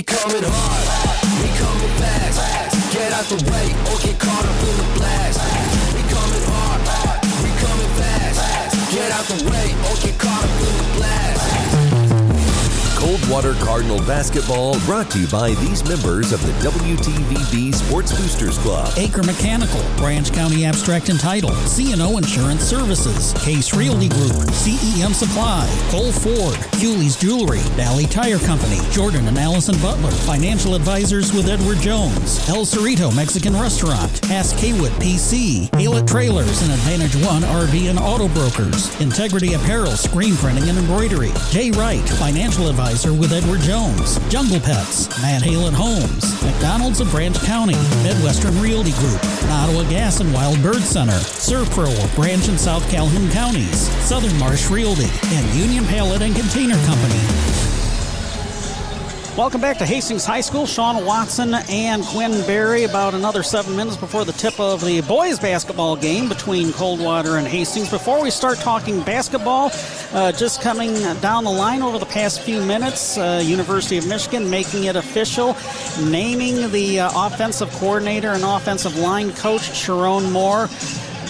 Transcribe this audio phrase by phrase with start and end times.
[0.00, 2.90] We coming hard, we coming fast.
[2.90, 5.40] Get out the way or get caught up in the blast.
[5.92, 6.80] We coming hard,
[7.44, 8.90] we coming fast.
[8.90, 11.29] Get out the way or get caught up in the blast.
[13.30, 18.92] Coldwater Cardinal basketball brought to you by these members of the WTVB Sports Boosters Club.
[18.96, 25.64] Acre Mechanical, Branch County Abstract and Title, C&O Insurance Services, Case Realty Group, CEM Supply,
[25.90, 31.78] Cole Ford, Hewley's Jewelry, Valley Tire Company, Jordan and Allison Butler, Financial Advisors with Edward
[31.78, 37.98] Jones, El Cerrito Mexican Restaurant, Ask Kaywood PC, Halet Trailers and Advantage One RV and
[38.00, 44.18] Auto Brokers, Integrity Apparel, Screen Printing and Embroidery, Jay Wright, Financial Advisor with Edward Jones,
[44.30, 50.32] Jungle Pets, Matt Halen Homes, McDonald's of Branch County, Midwestern Realty Group, Ottawa Gas and
[50.32, 55.84] Wild Bird Center, SERVPRO of Branch and South Calhoun Counties, Southern Marsh Realty, and Union
[55.84, 57.69] Pallet and Container Company.
[59.40, 60.66] Welcome back to Hastings High School.
[60.66, 62.84] Sean Watson and Quinn Berry.
[62.84, 67.48] About another seven minutes before the tip of the boys basketball game between Coldwater and
[67.48, 67.88] Hastings.
[67.88, 69.70] Before we start talking basketball,
[70.12, 70.92] uh, just coming
[71.22, 75.56] down the line over the past few minutes, uh, University of Michigan making it official,
[76.10, 80.68] naming the uh, offensive coordinator and offensive line coach Sherrone Moore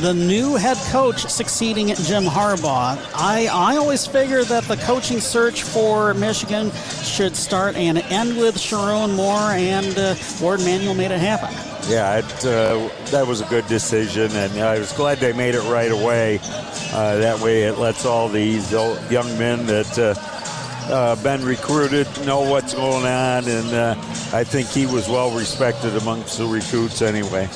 [0.01, 2.99] the new head coach succeeding Jim Harbaugh.
[3.15, 6.71] I, I always figure that the coaching search for Michigan
[7.03, 11.51] should start and end with Sherrone Moore, and uh, Warde Manuel made it happen.
[11.91, 15.63] Yeah, it, uh, that was a good decision, and I was glad they made it
[15.65, 16.41] right away.
[16.93, 20.15] Uh, that way, it lets all these young men that uh,
[20.93, 23.95] uh, been recruited know what's going on, and uh,
[24.33, 27.49] I think he was well respected amongst the recruits anyway.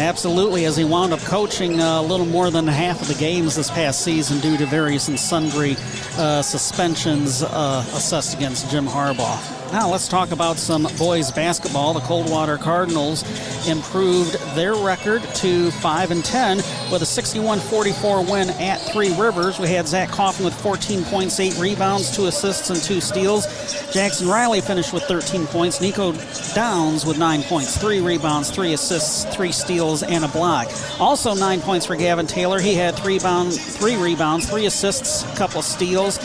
[0.00, 3.54] Absolutely, as he wound up coaching uh, a little more than half of the games
[3.54, 5.76] this past season due to various and sundry
[6.16, 9.59] uh, suspensions uh, assessed against Jim Harbaugh.
[9.72, 11.94] Now let's talk about some boys basketball.
[11.94, 13.22] The Coldwater Cardinals
[13.68, 16.56] improved their record to 5 and 10
[16.90, 19.60] with a 61-44 win at Three Rivers.
[19.60, 23.46] We had Zach Coffin with 14 points, 8 rebounds, 2 assists, and 2 steals.
[23.92, 25.80] Jackson Riley finished with 13 points.
[25.80, 26.14] Nico
[26.52, 30.66] Downs with 9 points, 3 rebounds, 3 assists, 3 steals, and a block.
[30.98, 32.58] Also 9 points for Gavin Taylor.
[32.58, 36.18] He had 3, bound, three rebounds, 3 assists, a couple of steals.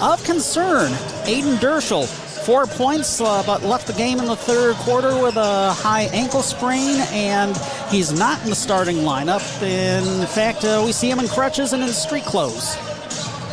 [0.00, 0.92] Of concern,
[1.26, 2.06] Aiden Derschel
[2.46, 6.42] four points, uh, but left the game in the third quarter with a high ankle
[6.42, 7.56] sprain, and
[7.90, 9.42] he's not in the starting lineup.
[9.62, 12.76] In fact, uh, we see him in crutches and in street clothes.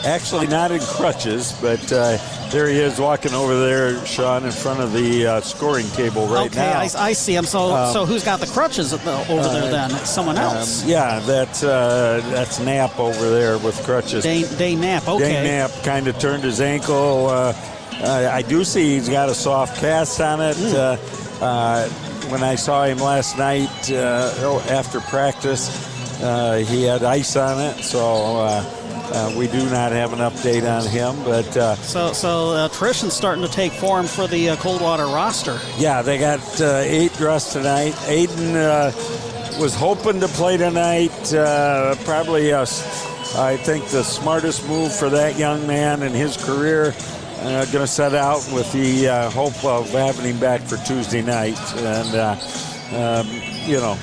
[0.06, 2.18] Actually, not in crutches, but uh,
[2.52, 6.52] there he is walking over there, Sean, in front of the uh, scoring table right
[6.52, 6.84] okay, now.
[6.84, 7.46] Okay, I, I, see him.
[7.46, 9.90] So, um, so who's got the crutches over there then?
[10.06, 10.84] Someone um, else?
[10.84, 14.24] Um, yeah, that's uh, that's Knapp over there with crutches.
[14.24, 15.08] Day, Day Knapp.
[15.08, 15.24] Okay.
[15.24, 17.56] Day Knapp kind of turned his ankle.
[18.04, 20.56] Uh, uh, I do see he's got a soft cast on it.
[20.58, 20.98] Mm.
[21.42, 21.88] Uh,
[22.30, 27.84] when I saw him last night uh, after practice, uh, he had ice on it,
[27.84, 31.22] so uh, we do not have an update on him.
[31.24, 35.60] But so, so attrition's starting to take form for the Coldwater roster.
[35.78, 37.94] Yeah, they got eight dressed tonight.
[38.06, 38.54] Aiden
[39.60, 41.12] was hoping to play tonight.
[42.06, 46.94] probably, I think, the smartest move for that young man in his career
[47.44, 51.22] uh, going to set out with the uh, hope of having him back for Tuesday
[51.22, 51.60] night.
[51.76, 52.36] And, uh,
[52.96, 53.28] um,
[53.66, 53.96] you know,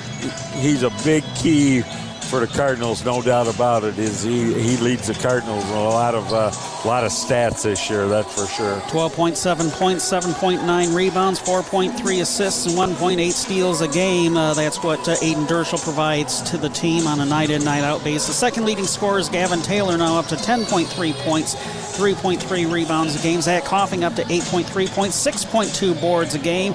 [0.59, 1.83] he's a big key
[2.31, 3.99] for the Cardinals, no doubt about it.
[3.99, 6.49] Is he he leads the Cardinals with a lot of uh,
[6.87, 8.79] lot of stats this year, that's for sure.
[8.87, 14.37] 12.7 points, 7.9 rebounds, 4.3 assists, and 1.8 steals a game.
[14.37, 18.27] Uh, that's what uh, Aiden Derschel provides to the team on a night-in, night-out basis.
[18.27, 21.55] The second leading scorer is Gavin Taylor, now up to 10.3 points.
[21.97, 23.41] 3.3 rebounds a game.
[23.41, 26.73] Zach Coffin up to 8.3 points, 6.2 boards a game.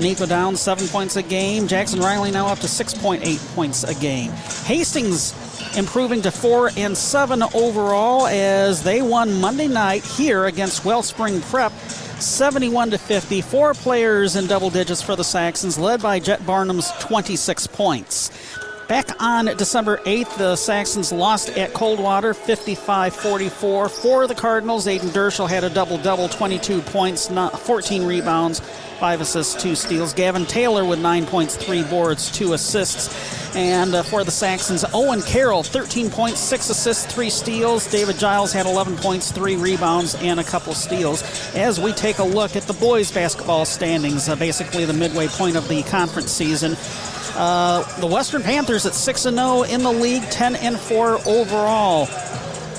[0.00, 1.66] Nico down seven points a game.
[1.66, 4.30] Jackson Riley now up to 6.8 points a game.
[4.64, 5.34] Hastings
[5.76, 11.72] improving to four and seven overall as they won Monday night here against Wellspring Prep.
[11.72, 13.40] 71 to 50.
[13.40, 18.30] Four players in double digits for the Saxons, led by Jet Barnum's 26 points.
[18.88, 23.88] Back on December 8th, the Saxons lost at Coldwater 55 44.
[23.88, 28.60] For the Cardinals, Aiden Derschel had a double double 22 points, 14 rebounds,
[29.02, 30.14] 5 assists, 2 steals.
[30.14, 33.10] Gavin Taylor with 9 points, 3 boards, 2 assists.
[33.56, 37.90] And uh, for the Saxons, Owen Carroll, 13 points, 6 assists, 3 steals.
[37.90, 41.24] David Giles had 11 points, 3 rebounds, and a couple steals.
[41.56, 45.56] As we take a look at the boys' basketball standings, uh, basically the midway point
[45.56, 46.76] of the conference season.
[47.34, 52.06] Uh, the Western Panthers at 6 0 in the league, 10 and 4 overall.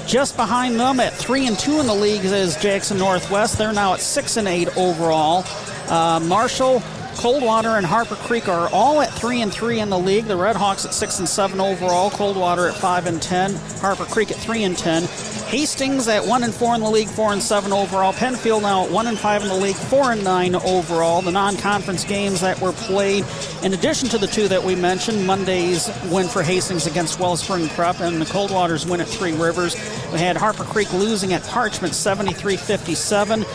[0.08, 3.58] Just behind them at 3 and 2 in the league is Jackson Northwest.
[3.58, 5.44] They're now at 6 and 8 overall.
[5.90, 6.82] Uh, Marshall,
[7.16, 10.26] Coldwater, and Harper Creek are all at three and three in the league.
[10.26, 12.10] The Redhawks at six and seven overall.
[12.10, 13.56] Coldwater at five and ten.
[13.80, 15.04] Harper Creek at three and ten.
[15.48, 18.12] Hastings at one and four in the league, four and seven overall.
[18.12, 21.22] Pennfield now at one and five in the league, four and nine overall.
[21.22, 23.24] The non-conference games that were played,
[23.62, 28.00] in addition to the two that we mentioned, Monday's win for Hastings against Wellspring Prep
[28.00, 29.76] and the Coldwater's win at Three Rivers.
[30.12, 33.46] We had Harper Creek losing at Parchment 73-57.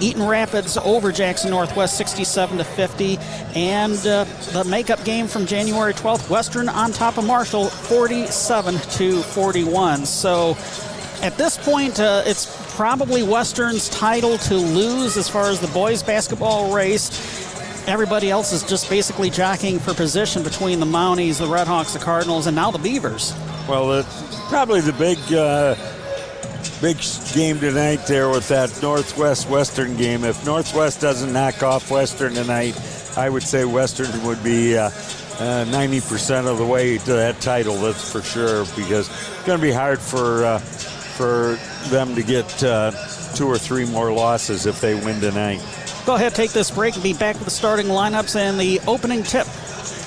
[0.00, 3.18] Eaton Rapids over Jackson Northwest 67 to 50,
[3.54, 9.22] and uh, the makeup game from January 12th, Western on top of Marshall 47 to
[9.22, 10.06] 41.
[10.06, 10.56] So
[11.22, 16.02] at this point, uh, it's probably Western's title to lose as far as the boys
[16.02, 17.10] basketball race.
[17.88, 22.46] Everybody else is just basically jockeying for position between the Mounties, the Redhawks, the Cardinals,
[22.46, 23.32] and now the Beavers.
[23.68, 24.04] Well,
[24.48, 25.18] probably the big.
[25.32, 25.74] Uh
[26.80, 26.98] big
[27.34, 30.24] game tonight there with that Northwest Western game.
[30.24, 32.78] If Northwest doesn't knock off Western tonight,
[33.16, 37.76] I would say Western would be uh, uh, 90% of the way to that title.
[37.76, 41.58] That's for sure because it's going to be hard for uh, for
[41.90, 42.92] them to get uh,
[43.34, 45.60] two or three more losses if they win tonight.
[46.06, 49.22] Go ahead, take this break, and be back with the starting lineups and the opening
[49.22, 49.46] tip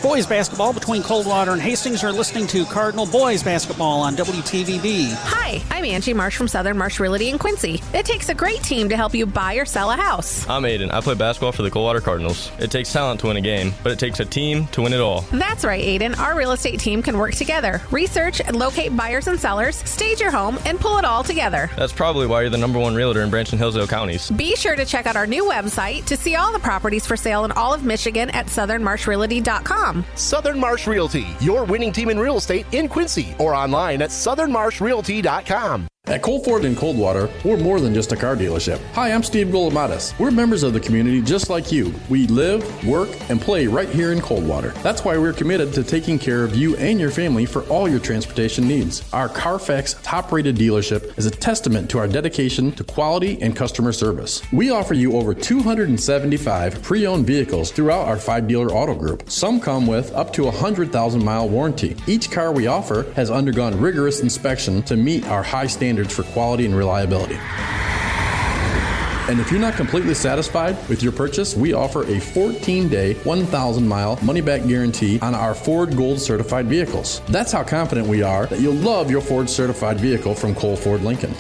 [0.02, 2.02] boys basketball between Coldwater and Hastings.
[2.02, 5.14] You're listening to Cardinal Boys Basketball on WTVB.
[5.14, 7.82] Hi, I'm Angie Marsh from Southern Marsh Realty in Quincy.
[7.94, 10.48] It takes a great team to help you buy or sell a house.
[10.50, 10.92] I'm Aiden.
[10.92, 12.52] I play basketball for the Coldwater Cardinals.
[12.60, 15.00] It takes talent to win a game, but it takes a team to win it
[15.00, 15.22] all.
[15.32, 16.18] That's right, Aiden.
[16.18, 20.32] Our real estate team can work together, research and locate buyers and sellers, stage your
[20.32, 21.70] home, and pull it all together.
[21.78, 24.32] That's probably why you're the number one realtor in Branch and Hillsdale counties.
[24.32, 27.46] Be sure to check out our new website to see all the properties for sale
[27.46, 29.91] in all of Michigan at southernmarshrealty.com.
[30.16, 34.10] Southern Marsh Marsh Realty, your winning team in real estate in Quincy, or online at
[34.10, 35.88] southernmarshrealty.com.
[36.08, 38.82] At Cole Ford and Coldwater, we're more than just a car dealership.
[38.94, 40.18] Hi, I'm Steve Golomatis.
[40.18, 41.94] We're members of the community just like you.
[42.10, 44.72] We live, work, and play right here in Coldwater.
[44.82, 48.00] That's why we're committed to taking care of you and your family for all your
[48.00, 49.08] transportation needs.
[49.14, 53.94] Our Carfax top rated dealership is a testament to our dedication to quality and customer
[53.94, 54.42] service.
[54.52, 59.30] We offer you over 275 pre owned vehicles throughout our five dealer auto group.
[59.30, 61.96] Some come with up to a 100,000 mile warranty.
[62.08, 66.24] Each car we offer has undergone rigorous inspection to meet our high standards standards for
[66.32, 67.38] quality and reliability.
[69.30, 73.86] And if you're not completely satisfied with your purchase, we offer a 14 day, 1,000
[73.86, 77.22] mile money back guarantee on our Ford Gold certified vehicles.
[77.28, 81.02] That's how confident we are that you'll love your Ford certified vehicle from Cole Ford
[81.02, 81.34] Lincoln.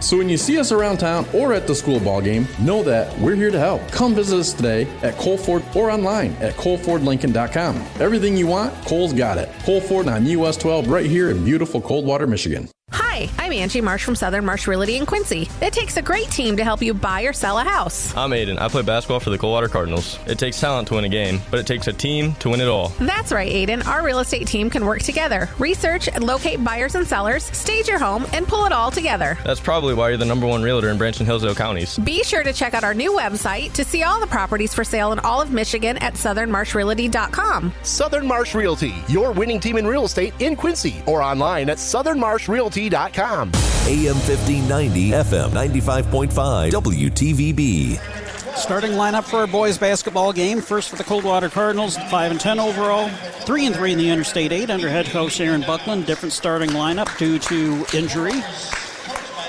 [0.00, 3.16] So when you see us around town or at the school ball game, know that
[3.20, 3.88] we're here to help.
[3.92, 7.76] Come visit us today at Cole Ford or online at colefordlincoln.com.
[8.00, 9.48] Everything you want, Cole's got it.
[9.60, 12.68] Cole Ford on US 12 right here in beautiful Coldwater, Michigan.
[13.14, 15.46] Hi, I'm Angie Marsh from Southern Marsh Realty in Quincy.
[15.60, 18.16] It takes a great team to help you buy or sell a house.
[18.16, 18.58] I'm Aiden.
[18.58, 20.18] I play basketball for the Coldwater Cardinals.
[20.26, 22.68] It takes talent to win a game, but it takes a team to win it
[22.68, 22.88] all.
[23.00, 23.86] That's right, Aiden.
[23.86, 27.98] Our real estate team can work together, research and locate buyers and sellers, stage your
[27.98, 29.36] home, and pull it all together.
[29.44, 31.98] That's probably why you're the number one realtor in Branch and Hillsdale counties.
[31.98, 35.12] Be sure to check out our new website to see all the properties for sale
[35.12, 37.74] in all of Michigan at southernmarshrealty.com.
[37.82, 43.01] Southern Marsh Realty, your winning team in real estate in Quincy, or online at southernmarshrealty.com.
[43.02, 47.98] AM 1590, FM 95.5, WTVB.
[48.56, 50.60] Starting lineup for our boys basketball game.
[50.60, 54.52] First for the Coldwater Cardinals, 5 and 10 overall, 3 and 3 in the Interstate
[54.52, 56.06] 8 under head coach Aaron Buckland.
[56.06, 58.34] Different starting lineup due to injury.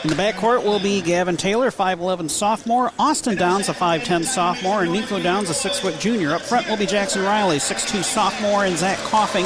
[0.04, 4.92] In the backcourt will be Gavin Taylor, 5'11 sophomore, Austin Downs, a 5'10 sophomore, and
[4.92, 6.34] Nico Downs, a 6 foot junior.
[6.34, 9.46] Up front will be Jackson Riley, 6'2 sophomore, and Zach Coffin,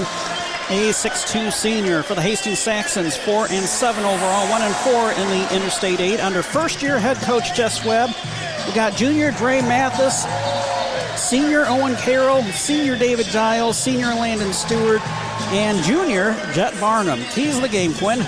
[0.69, 5.27] a 6'2 senior for the Hastings Saxons, 4 and 7 overall, 1 and 4 in
[5.29, 8.09] the Interstate 8 under first year head coach Jess Webb.
[8.67, 10.25] We got junior Dre Mathis,
[11.17, 15.01] senior Owen Carroll, senior David Giles, senior Landon Stewart,
[15.53, 17.21] and junior Jet Barnum.
[17.31, 18.19] Keys the game, Quinn.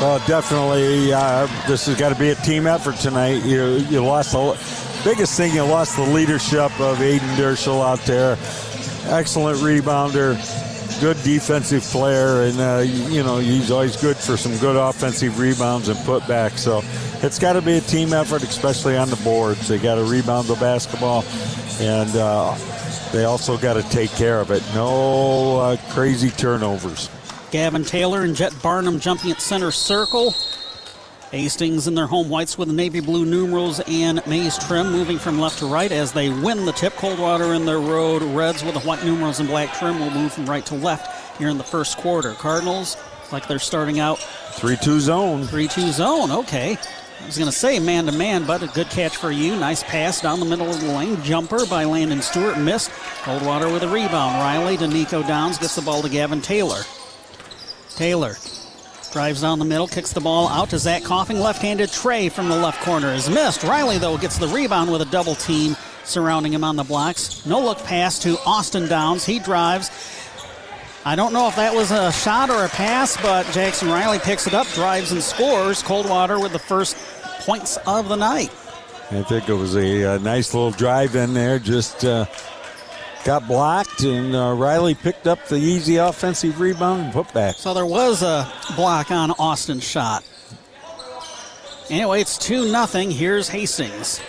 [0.00, 3.44] Well, definitely, uh, this has got to be a team effort tonight.
[3.44, 4.56] You you lost the
[5.02, 5.52] biggest thing.
[5.52, 8.38] You lost the leadership of Aiden Derschel out there.
[9.10, 10.36] Excellent rebounder,
[11.00, 15.88] good defensive player, and uh, you know he's always good for some good offensive rebounds
[15.88, 16.58] and putbacks.
[16.58, 16.82] So
[17.24, 19.68] it's got to be a team effort, especially on the boards.
[19.68, 21.24] They got to rebound the basketball,
[21.80, 22.54] and uh,
[23.12, 24.62] they also got to take care of it.
[24.74, 27.10] No uh, crazy turnovers.
[27.50, 30.34] Gavin Taylor and Jet Barnum jumping at center circle.
[31.30, 35.58] Hastings in their home whites with navy blue numerals and maize trim moving from left
[35.58, 36.94] to right as they win the tip.
[36.94, 40.46] Coldwater in their road reds with the white numerals and black trim will move from
[40.46, 42.32] right to left here in the first quarter.
[42.32, 42.96] Cardinals
[43.30, 45.44] like they're starting out 3 2 zone.
[45.44, 46.78] 3 2 zone, okay.
[47.20, 49.54] I was going to say man to man, but a good catch for you.
[49.54, 51.20] Nice pass down the middle of the lane.
[51.22, 52.58] Jumper by Landon Stewart.
[52.58, 52.90] Missed.
[53.22, 54.36] Coldwater with a rebound.
[54.36, 55.58] Riley to Nico Downs.
[55.58, 56.82] Gets the ball to Gavin Taylor.
[57.96, 58.36] Taylor
[59.12, 61.40] drives down the middle, kicks the ball out to Zach Coffin.
[61.40, 63.62] Left handed tray from the left corner is missed.
[63.62, 67.44] Riley, though, gets the rebound with a double team surrounding him on the blocks.
[67.46, 69.24] No look pass to Austin Downs.
[69.24, 69.90] He drives.
[71.04, 74.46] I don't know if that was a shot or a pass, but Jackson Riley picks
[74.46, 75.82] it up, drives, and scores.
[75.82, 76.96] Coldwater with the first
[77.40, 78.50] points of the night.
[79.10, 81.58] I think it was a, a nice little drive in there.
[81.58, 82.26] Just uh,
[83.28, 87.56] got blocked, and uh, Riley picked up the easy offensive rebound and put back.
[87.56, 90.24] So there was a block on Austin's shot.
[91.90, 92.86] Anyway, it's 2 0.
[93.10, 94.22] Here's Hastings.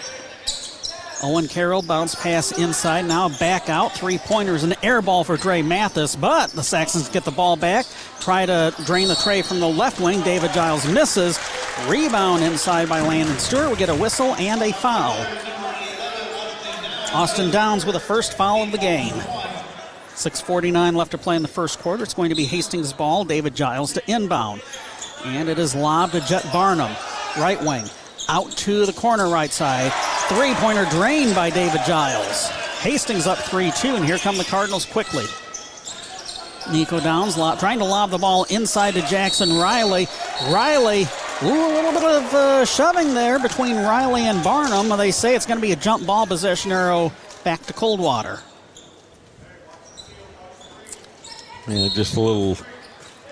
[1.23, 3.05] Owen Carroll bounce pass inside.
[3.05, 3.93] Now back out.
[3.93, 4.63] Three pointers.
[4.63, 6.17] An air ball for Dre Mathis.
[6.17, 7.85] But the Saxons get the ball back.
[8.19, 10.19] Try to drain the tray from the left wing.
[10.23, 11.39] David Giles misses.
[11.87, 13.69] Rebound inside by Landon Stewart.
[13.69, 15.15] We get a whistle and a foul.
[17.11, 19.15] Austin Downs with the first foul of the game.
[20.13, 22.03] 6.49 left to play in the first quarter.
[22.03, 23.25] It's going to be Hastings' ball.
[23.25, 24.61] David Giles to inbound.
[25.25, 26.91] And it is lobbed to Jet Barnum.
[27.37, 27.85] Right wing.
[28.27, 29.91] Out to the corner right side.
[30.27, 32.49] Three pointer drained by David Giles.
[32.81, 35.25] Hastings up 3 2, and here come the Cardinals quickly.
[36.71, 40.07] Nico Downs lob, trying to lob the ball inside to Jackson Riley.
[40.49, 41.07] Riley,
[41.43, 44.97] ooh, a little bit of uh, shoving there between Riley and Barnum.
[44.97, 47.11] They say it's going to be a jump ball possession arrow
[47.43, 48.39] back to Coldwater.
[51.67, 52.57] Yeah, just a little,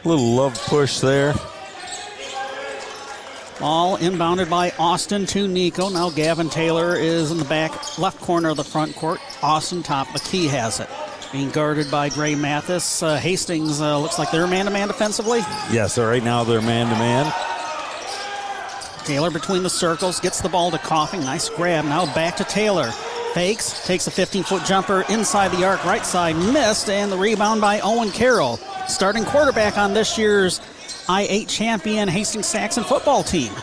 [0.03, 1.33] little love push there.
[3.59, 5.89] Ball inbounded by Austin to Nico.
[5.89, 9.19] Now Gavin Taylor is in the back left corner of the front court.
[9.41, 10.87] Austin top the key has it.
[11.31, 13.01] Being guarded by Dre Mathis.
[13.01, 15.39] Uh, Hastings uh, looks like they're man to man defensively.
[15.71, 17.33] Yes, so right now they're man to man.
[19.07, 21.21] Taylor between the circles gets the ball to Coffin.
[21.21, 21.85] Nice grab.
[21.85, 22.91] Now back to Taylor.
[23.33, 27.61] Fakes, takes a 15 foot jumper inside the arc, right side, missed, and the rebound
[27.61, 28.57] by Owen Carroll.
[28.89, 30.59] Starting quarterback on this year's
[31.07, 33.53] I8 champion Hastings Saxon football team.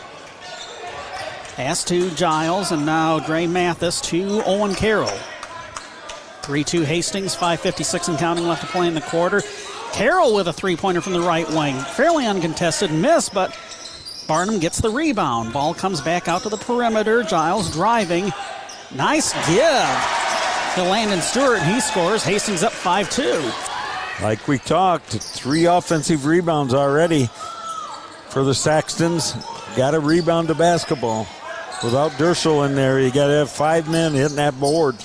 [1.53, 5.13] Pass to Giles, and now Dre Mathis to Owen Carroll.
[6.41, 9.43] 3 2 Hastings, 5.56 and counting left to play in the quarter.
[9.93, 11.75] Carroll with a three pointer from the right wing.
[11.75, 13.55] Fairly uncontested miss, but
[14.27, 15.53] Barnum gets the rebound.
[15.53, 17.23] Ball comes back out to the perimeter.
[17.23, 18.31] Giles driving.
[18.93, 21.61] Nice give to Landon Stewart.
[21.61, 22.23] He scores.
[22.23, 23.51] Hastings up 5 2.
[24.23, 27.29] Like we talked, three offensive rebounds already
[28.29, 29.33] for the Saxons.
[29.75, 31.27] Got to rebound to basketball.
[31.83, 34.95] Without Derschel in there, you got to have five men hitting that board.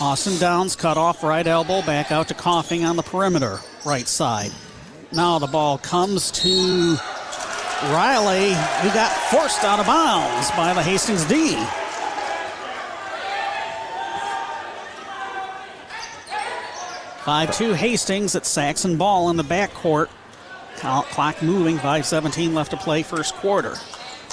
[0.00, 4.50] Austin Downs cut off right elbow, back out to Coffin on the perimeter, right side.
[5.12, 6.96] Now the ball comes to
[7.84, 8.50] Riley,
[8.82, 11.54] who got forced out of bounds by the Hastings D.
[17.24, 20.08] Five two Hastings at Saxon ball in the backcourt.
[20.76, 23.76] Clock moving, 5:17 left to play first quarter.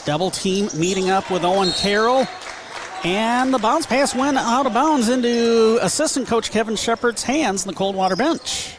[0.06, 2.26] Double team meeting up with Owen Carroll.
[3.04, 7.68] And the bounce pass went out of bounds into assistant coach Kevin Shepard's hands in
[7.68, 8.77] the Coldwater bench.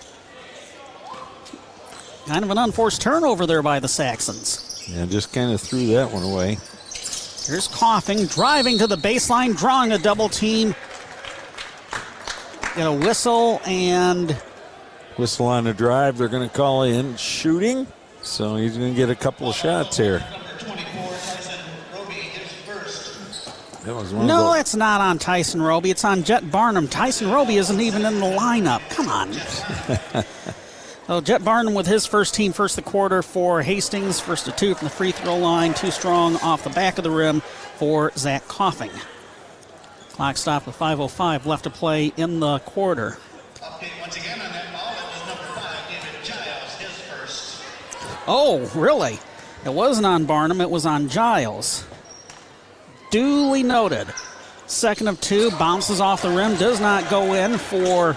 [2.28, 4.84] Kind of an unforced turnover there by the Saxons.
[4.86, 6.58] Yeah, just kind of threw that one away.
[7.46, 10.74] Here's Coffin, driving to the baseline, drawing a double team.
[12.76, 14.36] Get a whistle and
[15.18, 16.16] Whistle on the drive.
[16.16, 17.86] They're going to call in shooting.
[18.22, 20.22] So he's going to get a couple of shots here.
[23.84, 25.90] That was one no, of the, it's not on Tyson Roby.
[25.90, 26.88] It's on Jet Barnum.
[26.88, 28.86] Tyson Roby isn't even in the lineup.
[28.90, 29.32] Come on.
[31.08, 34.74] well, Jet Barnum with his first team, first the quarter for Hastings, first to two
[34.74, 37.40] from the free throw line, too strong off the back of the rim
[37.76, 38.90] for Zach Coffin.
[40.10, 43.18] Clock stopped with 5.05 left to play in the quarter.
[48.26, 49.18] Oh, really?
[49.64, 51.86] It wasn't on Barnum, it was on Giles.
[53.10, 54.08] Duly noted.
[54.66, 58.14] Second of two, bounces off the rim, does not go in for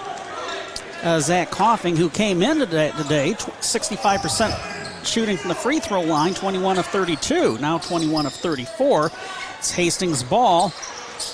[1.02, 6.34] uh, Zach Coffin, who came in today, today 65% shooting from the free throw line,
[6.34, 9.10] 21 of 32, now 21 of 34.
[9.58, 10.72] It's Hastings' ball.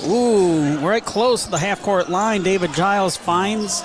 [0.06, 2.42] Ooh, right close to the half court line.
[2.42, 3.82] David Giles finds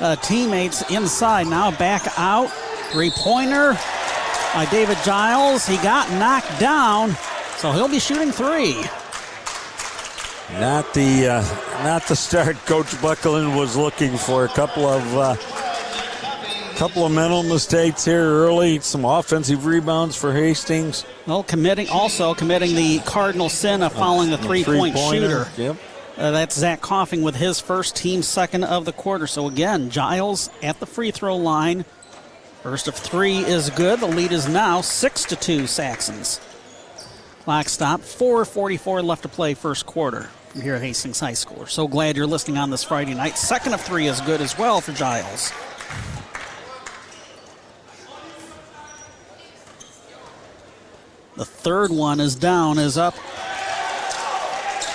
[0.00, 1.46] uh, teammates inside.
[1.46, 2.50] Now back out.
[2.90, 3.78] Three pointer
[4.52, 5.66] by David Giles.
[5.66, 7.16] He got knocked down,
[7.56, 8.84] so he'll be shooting three.
[10.60, 14.44] Not the uh, not the start Coach Buckland was looking for.
[14.44, 15.36] A couple of uh,
[16.76, 18.80] Couple of mental mistakes here early.
[18.80, 21.04] Some offensive rebounds for Hastings.
[21.24, 25.44] Well, committing also committing the cardinal sin of following the three-point Three-pointer.
[25.44, 25.62] shooter.
[25.62, 25.76] Yep.
[26.16, 29.28] Uh, that's Zach Coffin with his first team second of the quarter.
[29.28, 31.84] So again, Giles at the free throw line.
[32.64, 34.00] First of three is good.
[34.00, 36.40] The lead is now six to two Saxons.
[37.44, 38.00] Clock stop.
[38.00, 40.28] 4:44 left to play first quarter
[40.62, 41.58] here at Hastings High School.
[41.58, 43.36] We're so glad you're listening on this Friday night.
[43.36, 45.52] Second of three is good as well for Giles.
[51.36, 53.14] The third one is down, is up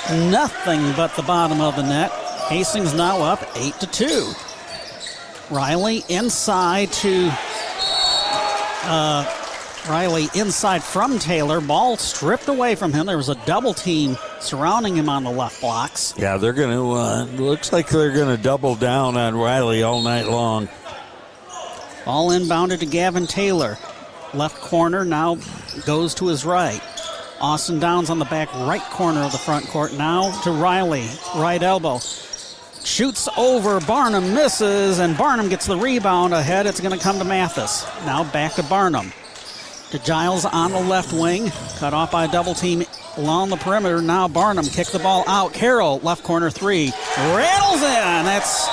[0.10, 2.12] nothing but the bottom of the net.
[2.48, 4.34] Hastings now up 8 to 2.
[5.52, 7.30] Riley inside to
[8.84, 9.39] uh,
[9.90, 11.60] Riley inside from Taylor.
[11.60, 13.08] Ball stripped away from him.
[13.08, 16.14] There was a double team surrounding him on the left blocks.
[16.16, 16.92] Yeah, they're going to.
[16.92, 20.70] Uh, looks like they're going to double down on Riley all night long.
[22.06, 23.78] Ball inbounded to Gavin Taylor.
[24.34, 25.38] Left corner now
[25.86, 26.82] goes to his right.
[27.42, 29.94] Austin Downs on the back right corner of the front court.
[29.94, 32.00] Now to Riley, right elbow.
[32.84, 36.68] Shoots over, Barnum misses, and Barnum gets the rebound ahead.
[36.68, 37.86] It's going to come to Mathis.
[38.06, 39.12] Now back to Barnum.
[39.92, 41.52] To Giles on the left wing.
[41.78, 42.84] Cut off by a double team
[43.18, 44.02] along the perimeter.
[44.02, 45.52] Now Barnum kicks the ball out.
[45.52, 46.94] Carroll, left corner three.
[47.18, 48.26] Rattles in.
[48.26, 48.68] That's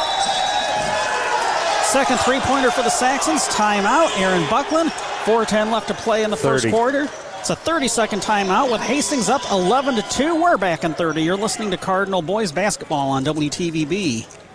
[1.90, 3.48] second three pointer for the Saxons.
[3.48, 4.18] Timeout.
[4.20, 4.90] Aaron Buckland.
[5.24, 7.08] 4.10 left to play in the first quarter.
[7.40, 10.40] It's a 30 second timeout with Hastings up 11 to 2.
[10.40, 11.22] We're back in 30.
[11.22, 14.45] You're listening to Cardinal Boys Basketball on WTVB.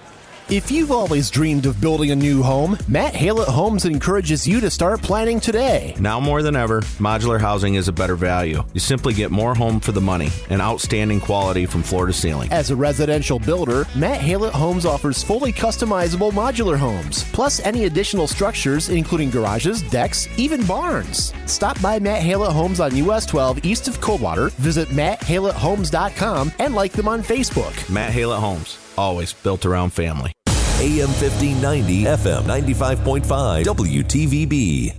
[0.50, 4.60] If you've always dreamed of building a new home, Matt Hale at Homes encourages you
[4.60, 5.96] to start planning today.
[5.98, 8.62] Now more than ever, modular housing is a better value.
[8.74, 12.52] You simply get more home for the money and outstanding quality from floor to ceiling.
[12.52, 17.86] As a residential builder, Matt Hale at Homes offers fully customizable modular homes, plus any
[17.86, 21.34] additional structures, including garages, decks, even barns.
[21.46, 26.76] Stop by Matt Hale at Homes on US 12 east of Coldwater, visit matthaleathomes.com, and
[26.76, 27.90] like them on Facebook.
[27.90, 30.32] Matt Hale at Homes, always built around family.
[30.80, 34.96] AM 1590, FM 95.5, WTVB.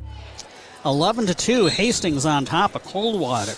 [0.85, 1.67] 11 to 2.
[1.67, 3.55] Hastings on top of Coldwater.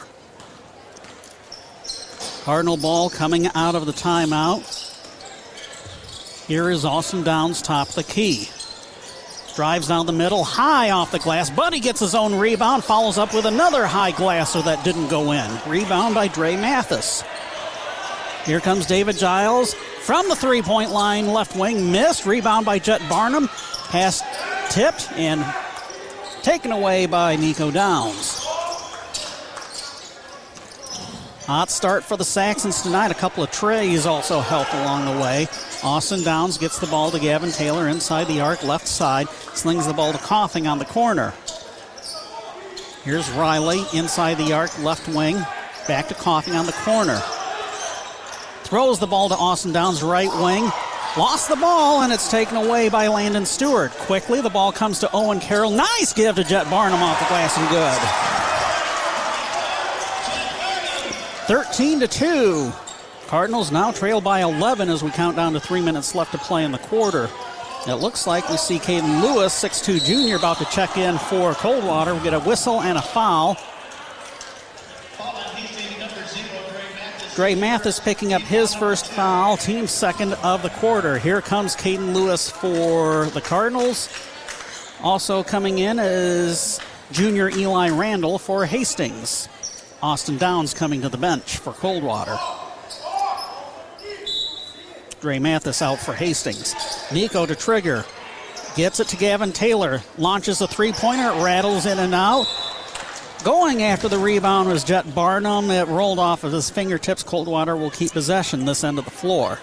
[2.44, 4.83] Cardinal ball coming out of the timeout.
[6.46, 8.50] Here is Austin Downs top the key.
[9.57, 11.48] Drives down the middle, high off the glass.
[11.48, 15.50] Buddy gets his own rebound, follows up with another high glasser that didn't go in.
[15.66, 17.22] Rebound by Dre Mathis.
[18.44, 19.74] Here comes David Giles
[20.05, 22.27] from the three point line, left wing, missed.
[22.27, 23.49] Rebound by Jet Barnum.
[23.88, 24.23] Pass
[24.71, 25.45] tipped and
[26.43, 28.45] taken away by Nico Downs.
[31.47, 33.11] Hot start for the Saxons tonight.
[33.11, 35.47] A couple of trays also helped along the way.
[35.83, 39.29] Austin Downs gets the ball to Gavin Taylor inside the arc, left side.
[39.55, 41.33] Slings the ball to Coffin on the corner.
[43.05, 45.37] Here's Riley inside the arc, left wing.
[45.88, 47.23] Back to Coffin on the corner.
[48.64, 50.64] Throws the ball to Austin Downs, right wing.
[51.18, 53.92] Lost the ball, and it's taken away by Landon Stewart.
[53.92, 55.70] Quickly, the ball comes to Owen Carroll.
[55.70, 57.98] Nice give to Jet Barnum off the glass and good.
[61.46, 62.72] 13 to 2.
[63.27, 66.64] Cardinals now trail by 11 as we count down to three minutes left to play
[66.64, 67.29] in the quarter.
[67.87, 72.14] It looks like we see Caden Lewis, 6'2 junior, about to check in for Coldwater.
[72.14, 73.59] We get a whistle and a foul.
[77.35, 81.18] Dre Mathis picking up his first foul, team second of the quarter.
[81.18, 84.09] Here comes Caden Lewis for the Cardinals.
[85.03, 86.79] Also coming in is
[87.11, 89.49] junior Eli Randall for Hastings.
[90.01, 92.38] Austin Downs coming to the bench for Coldwater.
[95.20, 96.73] Dre Mathis out for Hastings.
[97.12, 98.05] Nico to trigger.
[98.77, 100.03] Gets it to Gavin Taylor.
[100.18, 101.33] Launches a three pointer.
[101.42, 102.47] Rattles in and out.
[103.44, 105.70] Going after the rebound was Jet Barnum.
[105.70, 107.22] It rolled off of his fingertips.
[107.22, 109.59] Coldwater will keep possession this end of the floor.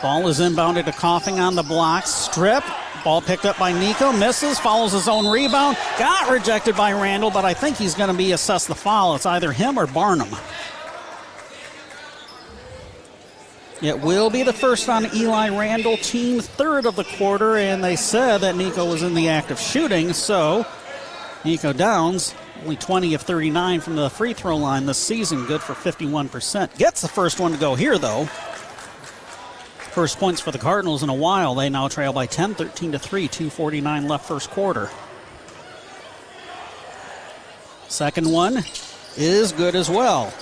[0.00, 2.06] Ball is inbounded to Coffin on the block.
[2.06, 2.62] Strip.
[3.02, 4.12] Ball picked up by Nico.
[4.12, 4.60] Misses.
[4.60, 5.76] Follows his own rebound.
[5.98, 9.16] Got rejected by Randall, but I think he's going to be assessed the foul.
[9.16, 10.30] It's either him or Barnum.
[13.82, 17.96] It will be the first on Eli Randall, team third of the quarter, and they
[17.96, 20.66] said that Nico was in the act of shooting, so
[21.46, 25.72] Nico Downs, only 20 of 39 from the free throw line this season, good for
[25.72, 26.76] 51%.
[26.76, 28.26] Gets the first one to go here, though.
[29.92, 31.54] First points for the Cardinals in a while.
[31.54, 34.90] They now trail by 10, 13 to 3, 249 left first quarter.
[37.88, 38.62] Second one
[39.16, 40.34] is good as well.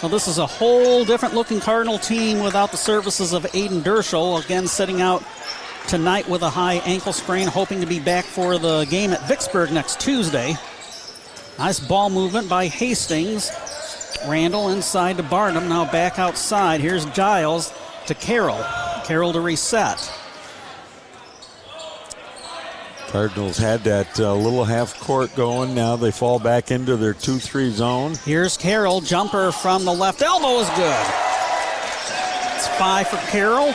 [0.00, 4.44] Well, this is a whole different looking Cardinal team without the services of Aiden Derschel.
[4.44, 5.24] Again, sitting out
[5.88, 9.72] tonight with a high ankle sprain, hoping to be back for the game at Vicksburg
[9.72, 10.54] next Tuesday.
[11.58, 13.50] Nice ball movement by Hastings.
[14.28, 16.80] Randall inside to Barnum, now back outside.
[16.80, 17.74] Here's Giles
[18.06, 18.64] to Carroll.
[19.04, 20.12] Carroll to reset.
[23.08, 25.74] Cardinals had that uh, little half court going.
[25.74, 28.14] Now they fall back into their 2 3 zone.
[28.24, 29.00] Here's Carroll.
[29.00, 31.06] Jumper from the left elbow is good.
[32.54, 33.72] It's five for Carroll,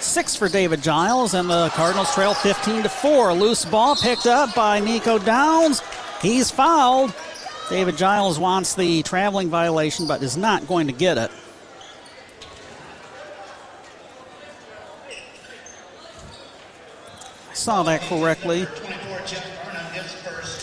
[0.00, 3.32] six for David Giles, and the Cardinals trail 15 to 4.
[3.32, 5.82] Loose ball picked up by Nico Downs.
[6.20, 7.14] He's fouled.
[7.70, 11.30] David Giles wants the traveling violation, but is not going to get it.
[17.58, 18.68] Saw that correctly.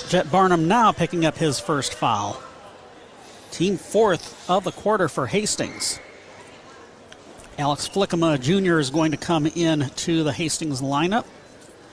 [0.07, 2.41] Jet Barnum now picking up his first foul.
[3.51, 5.99] Team fourth of the quarter for Hastings.
[7.59, 8.79] Alex Flickema Jr.
[8.79, 11.25] is going to come in to the Hastings lineup.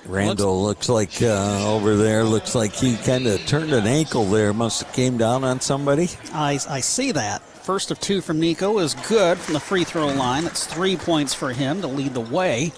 [0.07, 4.53] Randall looks, like uh, over there, looks like he kind of turned an ankle there.
[4.53, 6.11] Must have came down on somebody.
[6.33, 7.43] I, I see that.
[7.43, 10.45] First of two from Nico is good from the free throw line.
[10.45, 12.73] That's three points for him to lead the way.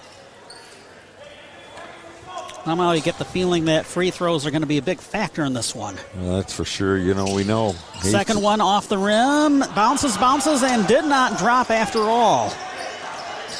[2.65, 5.43] Somehow you get the feeling that free throws are going to be a big factor
[5.43, 5.95] in this one.
[6.17, 6.97] Well, that's for sure.
[6.97, 7.75] You know, we know.
[8.01, 9.59] Second one off the rim.
[9.75, 12.51] Bounces, bounces, and did not drop after all.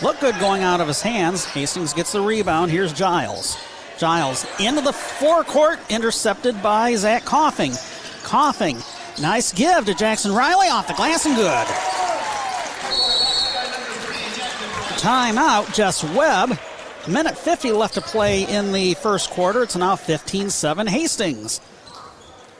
[0.01, 1.45] Look good going out of his hands.
[1.45, 2.71] Hastings gets the rebound.
[2.71, 3.57] Here's Giles.
[3.99, 7.73] Giles into the forecourt, intercepted by Zach Coffin.
[8.23, 8.79] Coffin.
[9.21, 11.67] Nice give to Jackson Riley off the glass and good.
[14.97, 16.57] Timeout, Jess Webb.
[17.07, 19.61] Minute 50 left to play in the first quarter.
[19.61, 21.61] It's now 15 7 Hastings.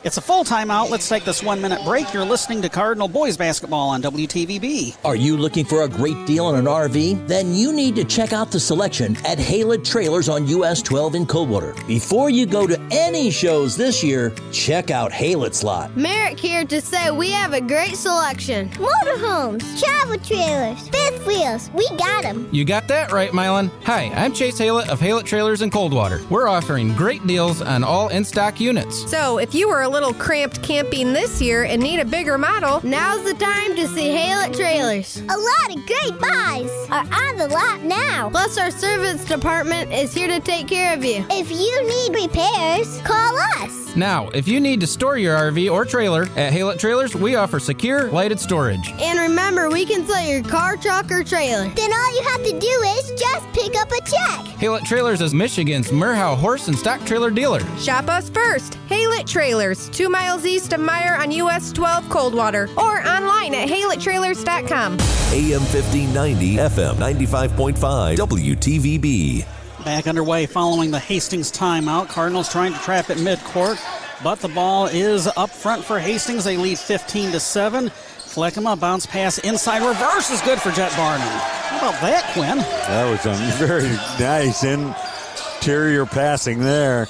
[0.05, 0.91] It's a full timeout.
[0.91, 2.13] Let's take this one minute break.
[2.13, 4.97] You're listening to Cardinal Boys Basketball on WTVB.
[5.03, 7.27] Are you looking for a great deal on an RV?
[7.27, 11.25] Then you need to check out the selection at Halet Trailers on US 12 in
[11.25, 11.73] Coldwater.
[11.87, 15.97] Before you go to any shows this year, check out Halet's lot.
[15.97, 18.69] Merrick here to say we have a great selection.
[18.73, 22.47] Motorhomes, travel trailers, fifth wheels, we got them.
[22.51, 23.71] You got that right, Mylan.
[23.85, 26.21] Hi, I'm Chase Halet of Halet Trailers in Coldwater.
[26.29, 29.09] We're offering great deals on all in stock units.
[29.09, 32.85] So if you were a little cramped camping this year and need a bigger model,
[32.85, 35.21] now's the time to see Halet Trailers.
[35.21, 38.29] A lot of great buys are on the lot now.
[38.29, 41.25] Plus, our service department is here to take care of you.
[41.31, 43.84] If you need repairs, call us.
[43.95, 47.59] Now, if you need to store your RV or trailer at Halet Trailers, we offer
[47.59, 48.91] secure, lighted storage.
[48.99, 51.69] And remember, we can sell your car, truck, or trailer.
[51.69, 54.45] Then all you have to do is just pick up a check.
[54.59, 57.61] Halet Trailers is Michigan's Merhow horse and stock trailer dealer.
[57.77, 58.73] Shop us first.
[58.89, 64.93] Halet Trailers, two miles east of Meyer on US 12 Coldwater, or online at halettrailers.com.
[65.31, 69.54] AM 1590, FM 95.5, WTVB.
[69.85, 72.09] Back underway following the Hastings timeout.
[72.09, 73.79] Cardinals trying to trap at midcourt,
[74.23, 76.43] but the ball is up front for Hastings.
[76.43, 77.89] They lead 15 to 7.
[77.89, 81.27] Fleckema bounce pass inside reverse is good for Jet Barnum.
[81.27, 82.57] How about that, Quinn?
[82.57, 87.07] That was a very nice interior passing there.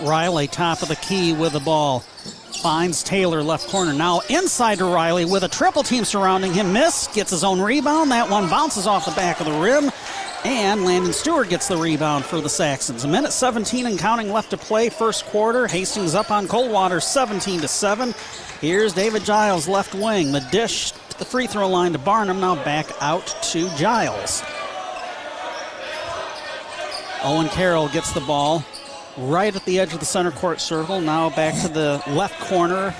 [0.00, 2.00] Riley top of the key with the ball.
[2.62, 3.92] Finds Taylor left corner.
[3.92, 6.72] Now inside to Riley with a triple team surrounding him.
[6.72, 8.10] Miss gets his own rebound.
[8.10, 9.90] That one bounces off the back of the rim.
[10.44, 13.04] And Landon Stewart gets the rebound for the Saxons.
[13.04, 14.90] A minute 17 and counting left to play.
[14.90, 15.66] First quarter.
[15.66, 18.14] Hastings up on Coldwater 17 to 7.
[18.60, 20.32] Here's David Giles, left wing.
[20.32, 22.40] The dish to the free throw line to Barnum.
[22.40, 24.42] Now back out to Giles.
[27.22, 28.62] Owen Carroll gets the ball
[29.16, 31.00] right at the edge of the center court circle.
[31.00, 32.94] Now back to the left corner,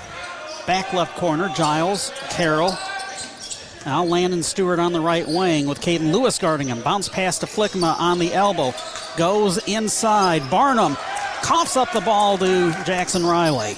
[0.65, 1.49] back left corner.
[1.49, 2.75] Giles, Carroll.
[3.85, 6.81] Now Landon Stewart on the right wing with Caden Lewis guarding him.
[6.81, 8.73] Bounce pass to Flickma on the elbow.
[9.15, 10.49] Goes inside.
[10.49, 10.95] Barnum
[11.43, 13.77] coughs up the ball to Jackson Riley.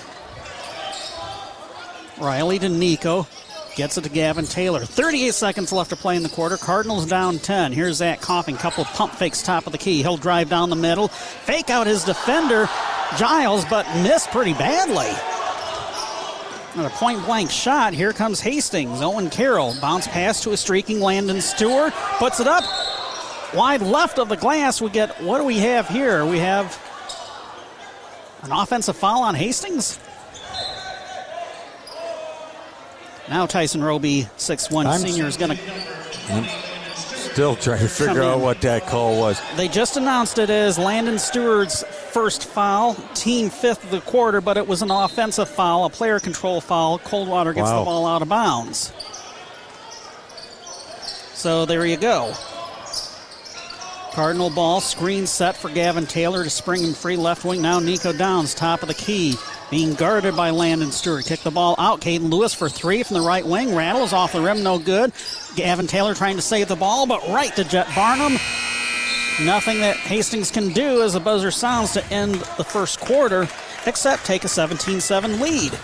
[2.19, 3.27] Riley to Nico.
[3.75, 4.79] Gets it to Gavin Taylor.
[4.79, 6.57] 38 seconds left to play in the quarter.
[6.57, 7.73] Cardinals down 10.
[7.73, 8.55] Here's Zach Coffin.
[8.55, 10.01] Couple pump fakes top of the key.
[10.01, 11.09] He'll drive down the middle.
[11.09, 12.67] Fake out his defender,
[13.17, 15.36] Giles, but missed pretty badly.
[16.75, 17.93] And a point blank shot.
[17.93, 19.01] Here comes Hastings.
[19.01, 19.75] Owen Carroll.
[19.81, 21.93] Bounce pass to a streaking Landon Stewart.
[22.19, 22.63] Puts it up.
[23.53, 24.81] Wide left of the glass.
[24.81, 26.25] We get, what do we have here?
[26.25, 26.77] We have
[28.43, 29.97] an offensive foul on Hastings.
[33.29, 36.66] Now Tyson Roby, 6'1 senior, is going to.
[37.37, 39.39] Still trying to figure out what that call was.
[39.57, 44.57] They just announced it as Landon Stewart's first foul, team fifth of the quarter, but
[44.57, 46.97] it was an offensive foul, a player control foul.
[46.97, 47.77] Coldwater gets Wow.
[47.77, 48.91] the ball out of bounds.
[51.35, 52.33] So there you go.
[54.13, 57.61] Cardinal ball, screen set for Gavin Taylor to spring him free left wing.
[57.61, 59.35] Now Nico Downs, top of the key,
[59.69, 61.25] being guarded by Landon Stewart.
[61.25, 62.01] Kick the ball out.
[62.01, 63.75] Caden Lewis for three from the right wing.
[63.75, 65.11] Rattles off the rim, no good.
[65.55, 68.33] Gavin Taylor trying to save the ball, but right to Jet Barnum.
[69.43, 73.47] Nothing that Hastings can do as the buzzer sounds to end the first quarter,
[73.85, 75.77] except take a 17 7 lead.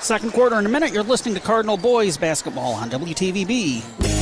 [0.00, 4.17] Second quarter in a minute, you're listening to Cardinal Boys basketball on WTVB.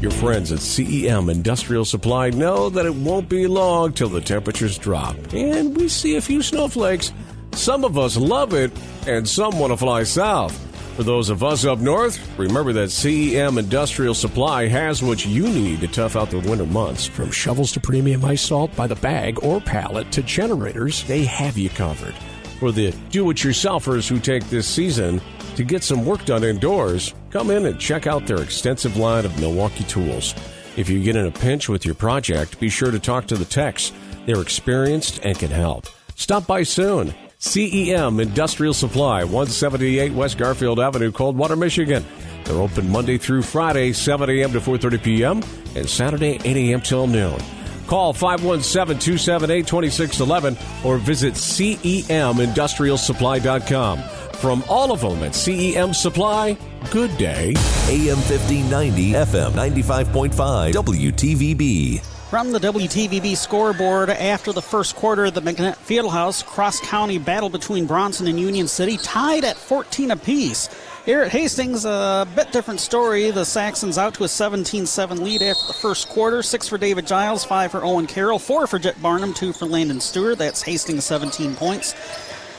[0.00, 4.78] Your friends at CEM Industrial Supply know that it won't be long till the temperatures
[4.78, 5.14] drop.
[5.34, 7.12] And we see a few snowflakes.
[7.52, 8.72] Some of us love it,
[9.06, 10.58] and some want to fly south.
[10.96, 15.80] For those of us up north, remember that CEM Industrial Supply has what you need
[15.80, 17.06] to tough out the winter months.
[17.06, 21.58] From shovels to premium ice salt by the bag or pallet to generators, they have
[21.58, 22.14] you covered.
[22.58, 25.20] For the do it yourselfers who take this season
[25.56, 29.38] to get some work done indoors, come in and check out their extensive line of
[29.40, 30.34] Milwaukee tools.
[30.76, 33.44] If you get in a pinch with your project, be sure to talk to the
[33.44, 33.92] techs.
[34.26, 35.86] They're experienced and can help.
[36.14, 37.14] Stop by soon.
[37.40, 42.04] CEM Industrial Supply, 178 West Garfield Avenue, Coldwater, Michigan.
[42.44, 44.52] They're open Monday through Friday, 7 a.m.
[44.52, 45.42] to 4.30 p.m.
[45.74, 46.82] and Saturday, 8 a.m.
[46.82, 47.40] till noon.
[47.86, 53.98] Call 517-278-2611 or visit CEMIndustrialsupply.com.
[54.40, 56.56] From all of them at CEM Supply,
[56.90, 57.48] good day.
[57.88, 62.02] AM 1590, FM 95.5, WTVB.
[62.30, 67.50] From the WTVB scoreboard, after the first quarter, of the McNett Fieldhouse cross county battle
[67.50, 70.70] between Bronson and Union City tied at 14 apiece.
[71.04, 73.30] Here at Hastings, a bit different story.
[73.30, 76.42] The Saxons out to a 17 7 lead after the first quarter.
[76.42, 80.00] Six for David Giles, five for Owen Carroll, four for Jet Barnum, two for Landon
[80.00, 80.38] Stewart.
[80.38, 81.94] That's Hastings 17 points.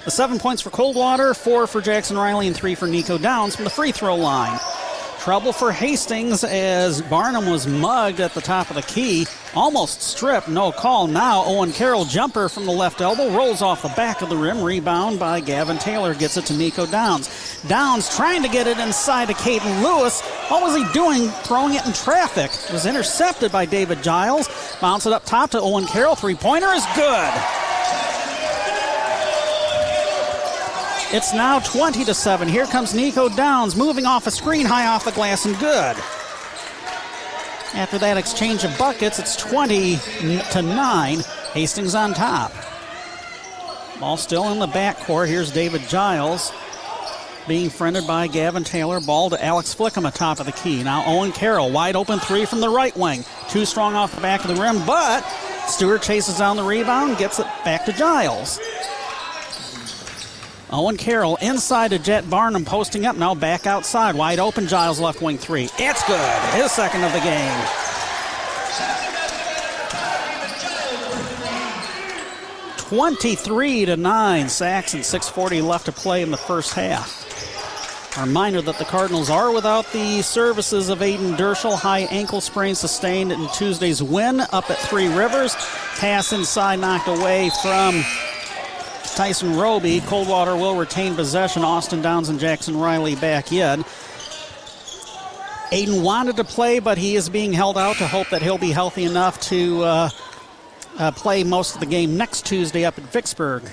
[0.04, 3.66] The seven points for Coldwater, four for Jackson Riley, and three for Nico Downs from
[3.66, 4.60] the free throw line.
[5.20, 9.28] Trouble for Hastings as Barnum was mugged at the top of the key.
[9.54, 11.06] Almost stripped, no call.
[11.06, 14.64] Now Owen Carroll jumper from the left elbow rolls off the back of the rim.
[14.64, 17.62] Rebound by Gavin Taylor gets it to Nico Downs.
[17.68, 20.22] Downs trying to get it inside to Caden Lewis.
[20.48, 22.50] What was he doing throwing it in traffic?
[22.50, 24.50] It was intercepted by David Giles.
[24.82, 26.16] Bounce it up top to Owen Carroll.
[26.16, 27.61] Three pointer is good.
[31.14, 32.48] It's now 20 to 7.
[32.48, 35.98] Here comes Nico Downs moving off a screen high off the glass and good.
[37.74, 39.98] After that exchange of buckets, it's 20
[40.52, 41.20] to 9.
[41.54, 42.54] Hastings on top.
[44.00, 45.28] Ball still in the backcourt.
[45.28, 46.54] Here's David Giles
[47.46, 49.02] being friended by Gavin Taylor.
[49.02, 50.82] Ball to Alex Flickham at top of the key.
[50.82, 53.26] Now Owen Carroll, wide open three from the right wing.
[53.50, 55.24] Too strong off the back of the rim, but
[55.68, 58.62] Stewart chases down the rebound, gets it back to Giles.
[60.72, 65.22] Owen Carroll inside to Jet Barnum posting up now back outside wide open Giles left
[65.22, 67.66] wing three it's good his second of the game
[72.78, 77.22] 23 to 9 Saxon 640 left to play in the first half
[78.18, 81.80] a reminder that the Cardinals are without the services of Aiden Derschel.
[81.80, 85.56] High ankle sprain sustained in Tuesday's win up at Three Rivers.
[85.98, 88.04] Pass inside knocked away from
[89.16, 90.02] Tyson Roby.
[90.02, 91.64] Coldwater will retain possession.
[91.64, 93.84] Austin Downs and Jackson Riley back in.
[95.72, 98.72] Aiden wanted to play, but he is being held out to hope that he'll be
[98.72, 100.10] healthy enough to uh,
[101.00, 103.64] uh, play most of the game next Tuesday up at Vicksburg.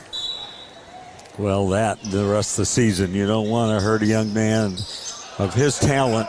[1.38, 4.77] Well, that the rest of the season, you don't want to hurt a young man
[5.38, 6.29] of his talent.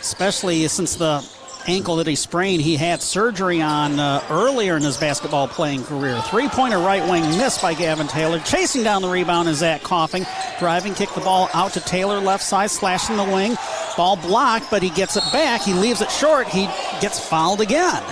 [0.00, 1.24] Especially since the
[1.66, 6.20] ankle that he sprained, he had surgery on uh, earlier in his basketball playing career.
[6.22, 8.38] Three pointer right wing missed by Gavin Taylor.
[8.40, 10.26] Chasing down the rebound is Zach Coffin.
[10.58, 13.56] Driving, kick the ball out to Taylor, left side, slashing the wing.
[13.96, 15.62] Ball blocked, but he gets it back.
[15.62, 16.48] He leaves it short.
[16.48, 16.66] He
[17.00, 18.02] gets fouled again.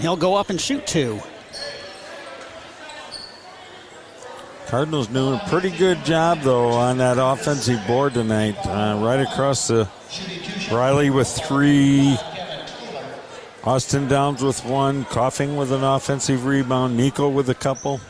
[0.00, 1.20] He'll go up and shoot two.
[4.66, 8.56] Cardinals doing a pretty good job, though, on that offensive board tonight.
[8.66, 9.86] Uh, right across the
[10.70, 12.16] Riley with three.
[13.64, 15.04] Austin Downs with one.
[15.06, 16.96] Coffin with an offensive rebound.
[16.96, 18.00] Nico with a couple.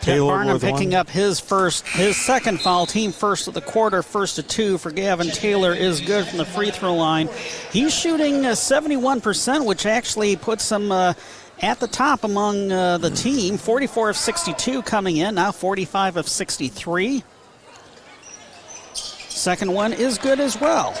[0.00, 1.00] Taylor Barnum picking one.
[1.00, 4.90] up his first, his second foul, team first of the quarter, first to two for
[4.90, 7.28] Gavin Taylor is good from the free throw line.
[7.70, 11.12] He's shooting uh, 71%, which actually puts him uh,
[11.60, 13.58] at the top among uh, the team.
[13.58, 17.22] 44 of 62 coming in, now 45 of 63.
[18.94, 20.94] Second one is good as well.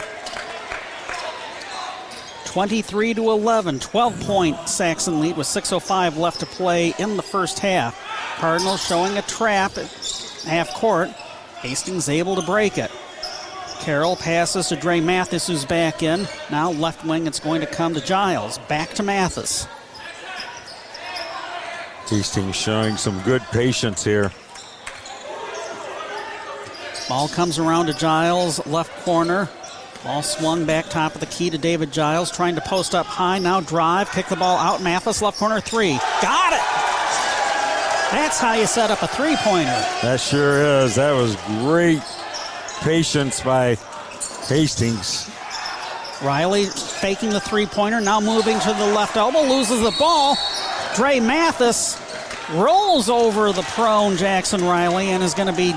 [2.50, 7.60] 23 to 11, 12 point Saxon lead with 6.05 left to play in the first
[7.60, 7.96] half.
[8.38, 9.86] Cardinals showing a trap at
[10.44, 11.10] half court.
[11.60, 12.90] Hastings able to break it.
[13.78, 16.26] Carroll passes to Dre Mathis, who's back in.
[16.50, 18.58] Now left wing, it's going to come to Giles.
[18.66, 19.68] Back to Mathis.
[22.08, 24.32] Hastings showing some good patience here.
[27.08, 29.48] Ball comes around to Giles, left corner.
[30.04, 33.38] Ball swung back top of the key to David Giles, trying to post up high.
[33.38, 34.82] Now drive, kick the ball out.
[34.82, 35.98] Mathis, left corner, three.
[36.22, 36.60] Got it!
[38.10, 39.70] That's how you set up a three pointer.
[40.02, 40.94] That sure is.
[40.94, 42.02] That was great
[42.80, 43.76] patience by
[44.48, 45.30] Hastings.
[46.22, 50.36] Riley faking the three pointer, now moving to the left elbow, loses the ball.
[50.96, 52.00] Dre Mathis
[52.52, 55.74] rolls over the prone Jackson Riley and is going to be.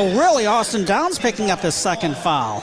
[0.00, 0.46] Oh, really?
[0.46, 2.62] Austin Downs picking up his second foul.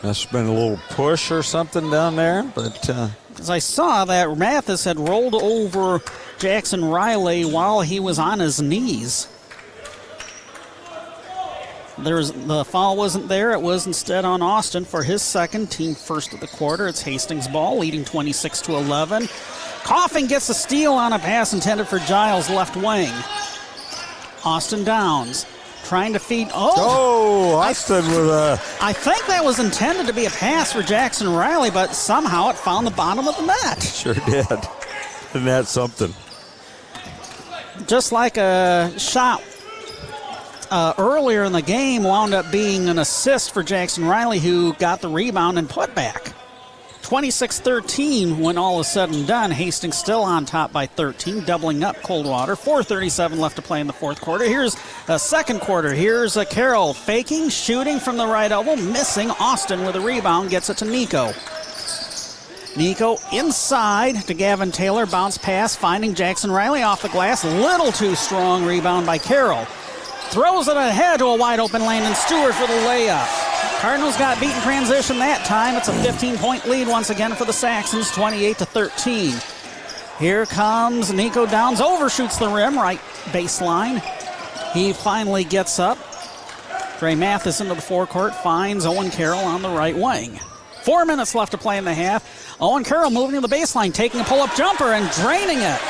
[0.00, 2.88] That's been a little push or something down there, but.
[2.88, 6.00] Uh, As I saw that Mathis had rolled over
[6.38, 9.26] Jackson Riley while he was on his knees.
[11.98, 13.50] There's the foul wasn't there.
[13.50, 16.86] It was instead on Austin for his second team first of the quarter.
[16.86, 19.28] It's Hastings ball, leading 26 to 11.
[19.82, 23.12] Coffin gets a steal on a pass intended for Giles left wing.
[24.44, 25.44] Austin Downs
[25.92, 26.48] trying to feed.
[26.54, 28.58] Oh, oh Austin with a.
[28.80, 32.56] I think that was intended to be a pass for Jackson Riley, but somehow it
[32.56, 33.82] found the bottom of the net.
[33.82, 34.46] Sure did.
[35.34, 36.14] Isn't that something?
[37.86, 39.42] Just like a shot
[40.70, 45.02] uh, earlier in the game wound up being an assist for Jackson Riley, who got
[45.02, 46.32] the rebound and put back.
[47.02, 49.50] 26 13 when all is said and done.
[49.50, 52.54] Hastings still on top by 13, doubling up Coldwater.
[52.54, 54.44] 4.37 left to play in the fourth quarter.
[54.44, 54.76] Here's
[55.08, 55.92] a second quarter.
[55.92, 59.30] Here's a Carroll faking, shooting from the right elbow, missing.
[59.32, 61.32] Austin with a rebound gets it to Nico.
[62.76, 65.04] Nico inside to Gavin Taylor.
[65.04, 67.44] Bounce pass, finding Jackson Riley off the glass.
[67.44, 69.66] Little too strong rebound by Carroll.
[70.30, 73.51] Throws it ahead to a wide open Landon Stewart for the layup.
[73.82, 75.74] Cardinals got beaten transition that time.
[75.74, 79.34] It's a 15 point lead once again for the Saxons, 28 to 13.
[80.20, 83.00] Here comes Nico Downs, overshoots the rim, right
[83.32, 84.00] baseline.
[84.72, 85.98] He finally gets up.
[87.00, 90.38] Dre Mathis into the forecourt finds Owen Carroll on the right wing.
[90.84, 92.56] Four minutes left to play in the half.
[92.60, 95.80] Owen Carroll moving to the baseline, taking a pull up jumper and draining it.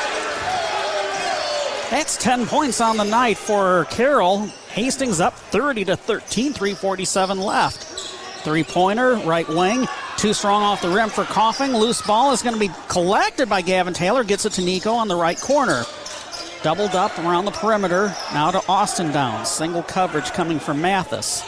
[1.90, 4.48] That's 10 points on the night for Carroll.
[4.72, 7.84] Hastings up 30 to 13, 347 left.
[8.42, 9.86] Three pointer, right wing.
[10.16, 11.76] Too strong off the rim for Coffin.
[11.76, 14.24] Loose ball is going to be collected by Gavin Taylor.
[14.24, 15.84] Gets it to Nico on the right corner.
[16.62, 18.14] Doubled up around the perimeter.
[18.32, 19.48] Now to Austin Downs.
[19.48, 21.42] Single coverage coming from Mathis.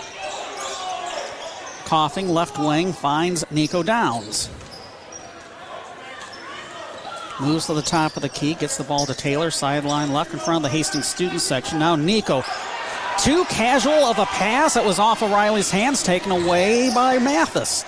[1.86, 4.50] Coffin left wing finds Nico Downs.
[7.40, 10.38] Moves to the top of the key, gets the ball to Taylor, sideline left in
[10.38, 11.80] front of the Hastings student section.
[11.80, 12.44] Now Nico,
[13.18, 17.84] too casual of a pass that was off of Riley's hands, taken away by Mathis.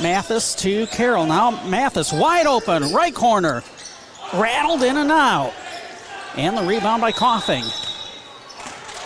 [0.00, 1.26] Mathis to Carroll.
[1.26, 3.62] Now Mathis wide open, right corner,
[4.32, 5.52] rattled in and out.
[6.36, 7.62] And the rebound by Coffin.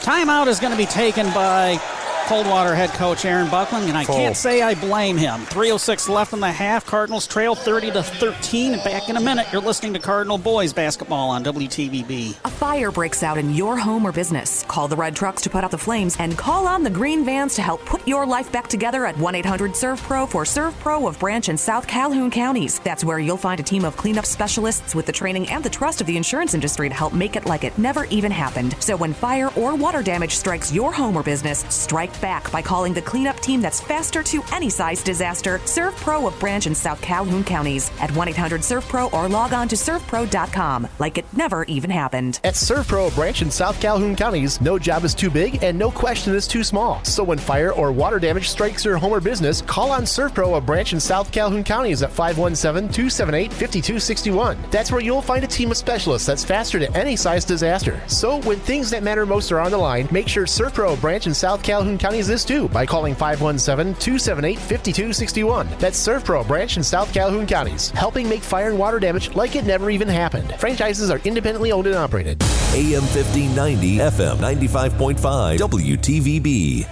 [0.01, 1.81] Timeout is going to be taken by
[2.27, 4.17] Coldwater head coach Aaron Buckling, and I Cole.
[4.17, 5.43] can't say I blame him.
[5.47, 6.85] 306 left in the half.
[6.85, 8.73] Cardinals trail 30 to 13.
[8.79, 9.47] Back in a minute.
[9.53, 12.35] You're listening to Cardinal Boys basketball on WTVB.
[12.45, 14.65] A fire breaks out in your home or business.
[14.65, 17.55] Call the red trucks to put out the flames and call on the green vans
[17.55, 21.49] to help put your life back together at 1 800 SERVPRO for SERVPRO of Branch
[21.49, 22.81] and South Calhoun counties.
[22.81, 26.01] That's where you'll find a team of cleanup specialists with the training and the trust
[26.01, 28.75] of the insurance industry to help make it like it never even happened.
[28.81, 32.93] So when fire or water damage strikes your home or business, strike back by calling
[32.93, 35.59] the cleanup team that's faster to any size disaster.
[35.61, 39.77] SERVPRO of Branch in South Calhoun counties at 1 800 SERVPRO or log on to
[39.77, 42.41] servepro.com like it never even happened.
[42.45, 45.91] At SERVPRO of Branch in South Calhoun counties, no job is too big and no
[45.91, 47.05] question is too small.
[47.05, 50.67] So when fire or water damage strikes your home or business, call on SERVPRO, of
[50.67, 54.71] branch in South Calhoun counties at 517-278-5261.
[54.71, 58.01] That's where you'll find a team of specialists that's faster to any size disaster.
[58.07, 61.35] So when things that matter most are on the line, make sure SERVPRO branch in
[61.35, 65.77] South Calhoun counties is too by calling 517-278-5261.
[65.81, 69.65] That's SERVPRO branch in South Calhoun counties, helping make fire and water damage like it
[69.65, 70.55] never even happened.
[70.61, 72.41] Franchises are independently owned and operated.
[72.75, 76.89] AM 1590, FM 95.5, WTVB.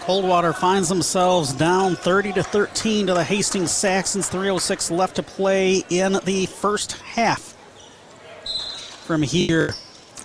[0.00, 4.28] Coldwater finds themselves down 30 to 13 to the Hastings Saxons.
[4.28, 7.54] 306 left to play in the first half.
[9.06, 9.72] From here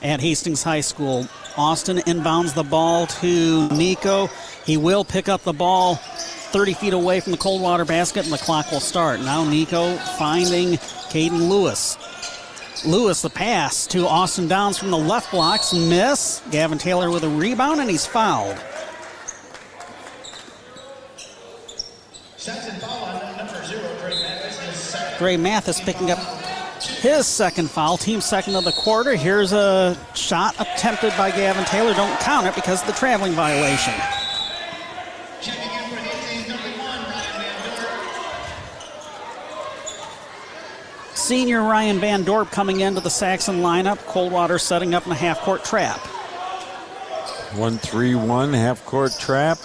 [0.03, 1.27] at Hastings High School,
[1.57, 4.27] Austin inbounds the ball to Nico.
[4.65, 8.37] He will pick up the ball 30 feet away from the Coldwater basket, and the
[8.37, 9.19] clock will start.
[9.21, 10.73] Now Nico finding
[11.09, 11.97] Caden Lewis.
[12.85, 15.73] Lewis the pass to Austin Downs from the left blocks.
[15.73, 16.41] Miss.
[16.51, 18.57] Gavin Taylor with a rebound, and he's fouled.
[25.17, 26.42] Dre Mathis picking up
[26.85, 29.15] his second foul, team second of the quarter.
[29.15, 31.93] Here's a shot attempted by Gavin Taylor.
[31.93, 33.93] Don't count it because of the traveling violation.
[41.13, 43.97] Senior Ryan Van Dorp coming into the Saxon lineup.
[44.07, 45.99] Coldwater setting up in a half court trap.
[47.55, 49.57] 1 3 1 half court trap.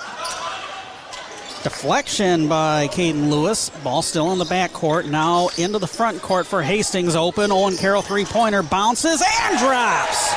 [1.68, 3.68] Deflection by Caden Lewis.
[3.84, 5.04] Ball still in the back court.
[5.04, 7.14] Now into the front court for Hastings.
[7.14, 7.52] Open.
[7.52, 10.32] Owen Carroll three pointer bounces and drops.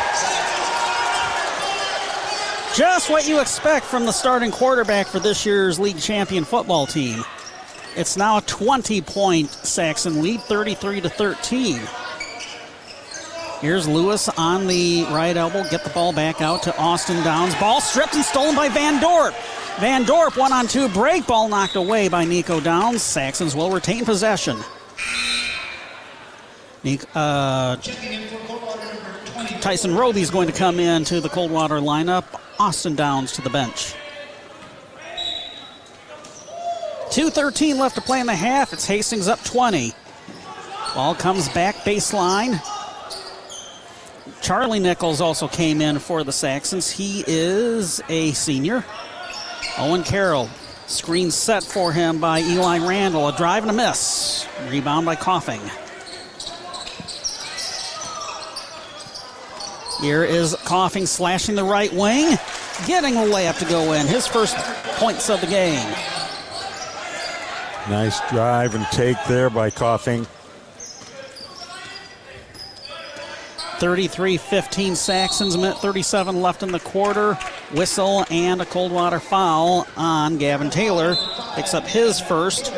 [2.75, 7.23] Just what you expect from the starting quarterback for this year's league champion football team.
[7.95, 11.79] It's now a 20 point Saxon lead, 33 to 13.
[13.61, 15.63] Here's Lewis on the right elbow.
[15.69, 17.55] Get the ball back out to Austin Downs.
[17.55, 19.33] Ball stripped and stolen by Van Dorp.
[19.79, 21.25] Van Dorp one on two break.
[21.25, 23.01] Ball knocked away by Nico Downs.
[23.01, 24.57] Saxons will retain possession.
[27.13, 27.75] Uh,
[29.61, 32.25] Tyson is going to come in to the Coldwater lineup.
[32.59, 33.93] Austin Downs to the bench.
[37.09, 38.71] 2.13 left to play in the half.
[38.73, 39.93] It's Hastings up 20.
[40.95, 42.59] Ball comes back baseline.
[44.41, 46.89] Charlie Nichols also came in for the Saxons.
[46.89, 48.83] He is a senior.
[49.81, 50.47] Owen Carroll.
[50.85, 53.29] Screen set for him by Eli Randall.
[53.29, 54.47] A drive and a miss.
[54.69, 55.59] Rebound by Coffin.
[60.01, 62.37] Here is Coffin slashing the right wing.
[62.85, 64.05] Getting a layup to go in.
[64.05, 64.55] His first
[64.97, 65.89] points of the game.
[67.89, 70.27] Nice drive and take there by Coffin.
[73.81, 77.33] 33 15 Saxons, minute 37 left in the quarter.
[77.73, 81.15] Whistle and a Coldwater foul on Gavin Taylor.
[81.55, 82.71] Picks up his first.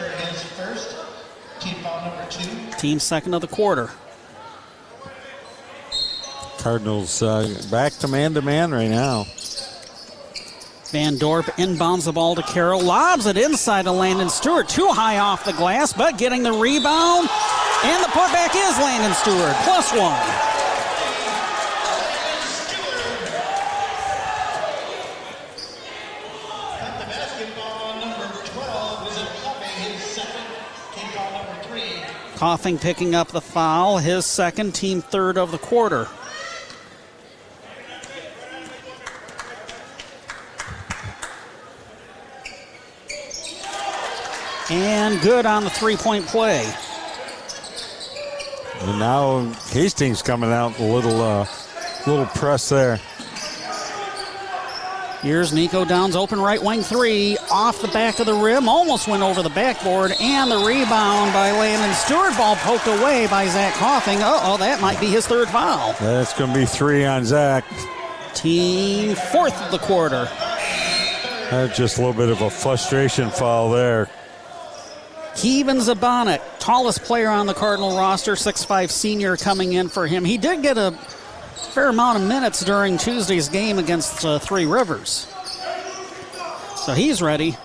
[2.78, 3.91] Team second of the quarter.
[6.60, 9.26] Cardinals uh, back to man to man right now.
[10.86, 14.70] Van Dorp inbounds the ball to Carroll, lobs it inside to Landon Stewart.
[14.70, 17.28] Too high off the glass, but getting the rebound.
[17.84, 20.53] And the putback is Landon Stewart, plus one.
[32.44, 36.10] Coffin picking up the foul, his second, team third of the quarter.
[44.70, 46.70] And good on the three point play.
[48.82, 51.48] And now Hastings coming out a little, uh,
[52.06, 53.00] little press there.
[55.24, 59.24] Here's Nico Downs, open right wing three, off the back of the rim, almost went
[59.24, 62.36] over the backboard, and the rebound by Landon Stewart.
[62.36, 64.17] Ball poked away by Zach Coffin.
[64.21, 65.93] oh, that might be his third foul.
[66.01, 67.63] That's going to be three on Zach.
[68.34, 70.26] Team fourth of the quarter.
[71.49, 74.09] That's just a little bit of a frustration foul there.
[75.38, 80.26] Kevin Zabonik, tallest player on the Cardinal roster, 6'5 senior coming in for him.
[80.26, 80.93] He did get a
[81.54, 85.28] fair amount of minutes during Tuesday's game against uh, Three Rivers.
[86.76, 87.56] So he's ready.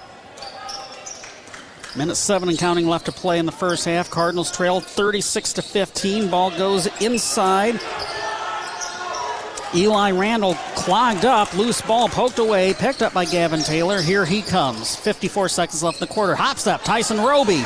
[1.97, 4.11] Minute seven and counting left to play in the first half.
[4.11, 6.30] Cardinals trail 36 to 15.
[6.30, 7.80] Ball goes inside.
[9.74, 14.01] Eli Randall clogged up, loose ball poked away, picked up by Gavin Taylor.
[14.01, 14.97] Here he comes.
[14.97, 16.34] 54 seconds left in the quarter.
[16.34, 17.64] Hop step, Tyson Roby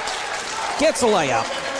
[0.80, 1.71] gets a layup.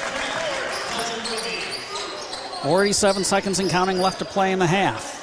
[2.63, 5.21] 47 seconds and counting left to play in the half.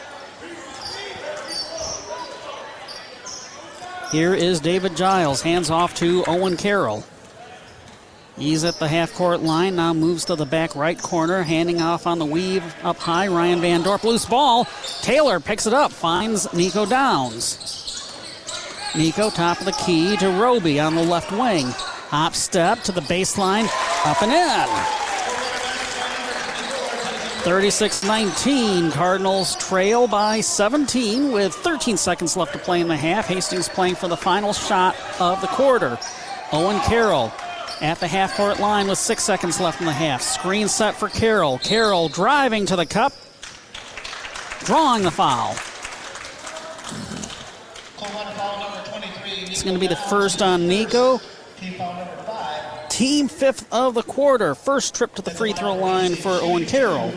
[4.12, 7.04] Here is David Giles, hands off to Owen Carroll.
[8.38, 12.08] He's at the half court line, now moves to the back right corner, handing off
[12.08, 13.28] on the weave up high.
[13.28, 14.66] Ryan Van Dorp, loose ball.
[15.02, 17.66] Taylor picks it up, finds Nico Downs.
[18.96, 21.68] Nico, top of the key to Roby on the left wing.
[22.10, 23.66] Hop step to the baseline,
[24.06, 25.09] up and in.
[27.50, 28.92] 36 19.
[28.92, 33.26] Cardinals trail by 17 with 13 seconds left to play in the half.
[33.26, 35.98] Hastings playing for the final shot of the quarter.
[36.52, 37.34] Owen Carroll
[37.82, 40.22] at the half court line with six seconds left in the half.
[40.22, 41.58] Screen set for Carroll.
[41.58, 43.14] Carroll driving to the cup,
[44.60, 45.56] drawing the foul.
[49.50, 51.20] It's going to be the first on Nico.
[52.90, 54.54] team fifth of the quarter.
[54.54, 57.12] First trip to the free throw line for Owen Carroll.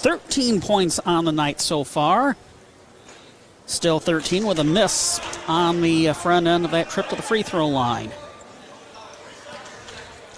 [0.00, 2.34] 13 points on the night so far.
[3.66, 7.22] Still 13 with a miss on the uh, front end of that trip to the
[7.22, 8.10] free throw line.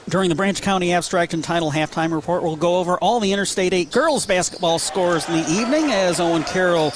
[0.09, 3.73] During the Branch County Abstract and Title halftime report, we'll go over all the Interstate
[3.73, 6.93] 8 girls basketball scores in the evening as Owen Carroll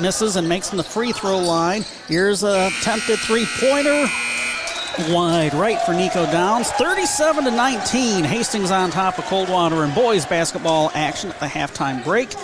[0.00, 1.84] misses and makes from the free throw line.
[2.08, 4.06] Here's a attempted three pointer.
[4.98, 6.70] Wide right for Nico Downs.
[6.72, 8.24] 37 to 19.
[8.24, 12.34] Hastings on top of Coldwater and boys basketball action at the halftime break.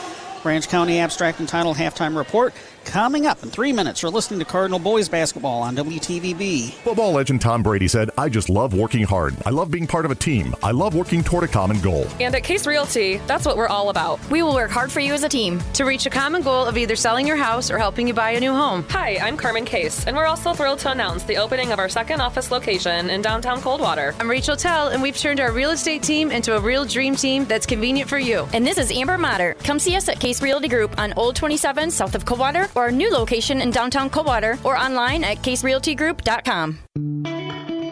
[0.43, 2.55] Branch County Abstract and Title halftime report
[2.87, 4.01] coming up in three minutes.
[4.01, 6.71] You're listening to Cardinal Boys Basketball on WTVB.
[6.71, 9.35] Football legend Tom Brady said, I just love working hard.
[9.45, 10.55] I love being part of a team.
[10.63, 12.07] I love working toward a common goal.
[12.21, 14.19] And at Case Realty, that's what we're all about.
[14.31, 16.79] We will work hard for you as a team to reach a common goal of
[16.79, 18.85] either selling your house or helping you buy a new home.
[18.91, 22.21] Hi, I'm Carmen Case, and we're also thrilled to announce the opening of our second
[22.21, 24.15] office location in downtown Coldwater.
[24.21, 27.47] I'm Rachel Tell, and we've turned our real estate team into a real dream team
[27.47, 28.49] that's convenient for you.
[28.53, 29.55] And this is Amber Motter.
[29.65, 32.93] Come see us at Case Realty Group on Old 27 south of Coldwater or our
[32.93, 37.36] new location in downtown Coldwater or online at caserealtygroup.com.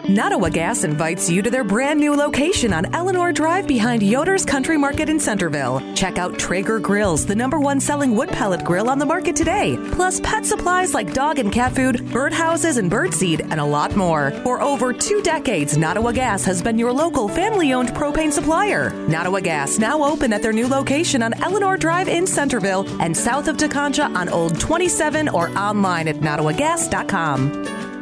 [0.08, 4.76] Nottawa Gas invites you to their brand new location on Eleanor Drive behind Yoder's Country
[4.76, 5.80] Market in Centerville.
[5.94, 9.78] Check out Traeger Grills, the number one selling wood pellet grill on the market today,
[9.92, 13.96] plus pet supplies like dog and cat food, bird houses and birdseed, and a lot
[13.96, 14.30] more.
[14.42, 18.90] For over two decades, Nottawa Gas has been your local family owned propane supplier.
[19.08, 23.48] Nottawa Gas now open at their new location on Eleanor Drive in Centerville and south
[23.48, 27.93] of Tekonsha on Old 27 or online at nottawagas.com.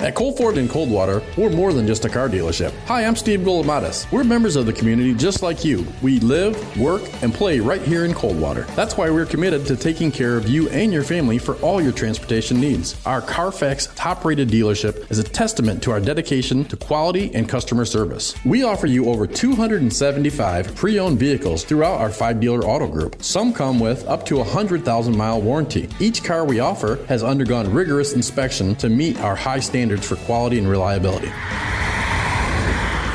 [0.00, 2.72] At Cole Ford and Coldwater, we're more than just a car dealership.
[2.86, 4.10] Hi, I'm Steve Golomatis.
[4.12, 5.84] We're members of the community just like you.
[6.02, 8.62] We live, work, and play right here in Coldwater.
[8.76, 11.90] That's why we're committed to taking care of you and your family for all your
[11.90, 12.94] transportation needs.
[13.06, 17.84] Our Carfax top rated dealership is a testament to our dedication to quality and customer
[17.84, 18.36] service.
[18.44, 23.20] We offer you over 275 pre owned vehicles throughout our five dealer auto group.
[23.20, 25.88] Some come with up to a 100,000 mile warranty.
[25.98, 30.58] Each car we offer has undergone rigorous inspection to meet our high standards for quality
[30.58, 31.32] and reliability.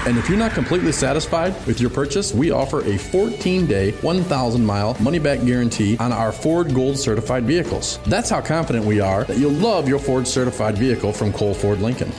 [0.05, 4.65] And if you're not completely satisfied with your purchase, we offer a 14 day, 1,000
[4.65, 7.99] mile money back guarantee on our Ford Gold certified vehicles.
[8.05, 11.79] That's how confident we are that you'll love your Ford certified vehicle from Cole Ford
[11.79, 12.11] Lincoln.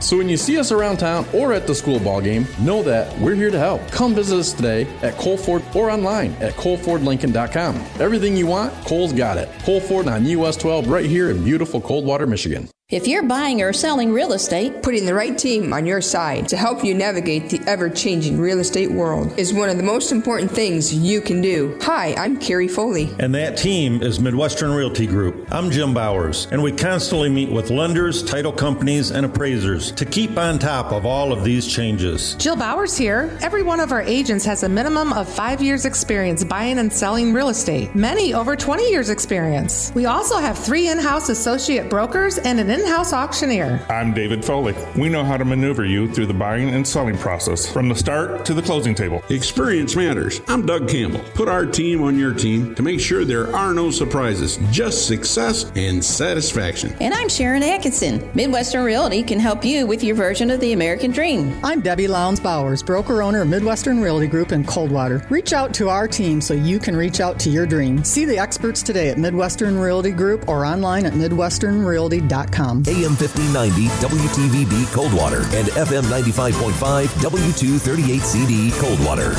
[0.00, 3.18] So when you see us around town or at the school ball game, know that
[3.18, 3.86] we're here to help.
[3.90, 7.76] Come visit us today at Cole Ford or online at colefordlincoln.com.
[8.00, 9.50] Everything you want, Cole's got it.
[9.64, 12.70] Cole Ford on US 12 right here in beautiful Coldwater, Michigan.
[12.88, 16.56] If you're buying or selling real estate, putting the right team on your side to
[16.56, 20.52] help you navigate the ever changing real estate world is one of the most important
[20.52, 21.76] things you can do.
[21.82, 23.12] Hi, I'm Carrie Foley.
[23.18, 25.48] And that team is Midwestern Realty Group.
[25.52, 30.38] I'm Jim Bowers, and we constantly meet with lenders, title companies, and appraisers to keep
[30.38, 32.36] on top of all of these changes.
[32.36, 33.36] Jill Bowers here.
[33.42, 37.32] Every one of our agents has a minimum of five years' experience buying and selling
[37.32, 39.90] real estate, many over 20 years' experience.
[39.96, 43.84] We also have three in house associate brokers and an in-house auctioneer.
[43.88, 44.74] I'm David Foley.
[44.96, 48.44] We know how to maneuver you through the buying and selling process from the start
[48.44, 49.22] to the closing table.
[49.30, 50.42] Experience matters.
[50.46, 51.24] I'm Doug Campbell.
[51.34, 55.72] Put our team on your team to make sure there are no surprises, just success
[55.74, 56.94] and satisfaction.
[57.00, 58.30] And I'm Sharon Atkinson.
[58.34, 61.58] Midwestern Realty can help you with your version of the American dream.
[61.64, 65.26] I'm Debbie Lowndes Bowers, broker owner of Midwestern Realty Group in Coldwater.
[65.30, 68.04] Reach out to our team so you can reach out to your dream.
[68.04, 72.65] See the experts today at Midwestern Realty Group or online at midwesternrealty.com.
[72.66, 79.34] AM 1590 WTVB Coldwater and FM 95.5 W238CD Coldwater.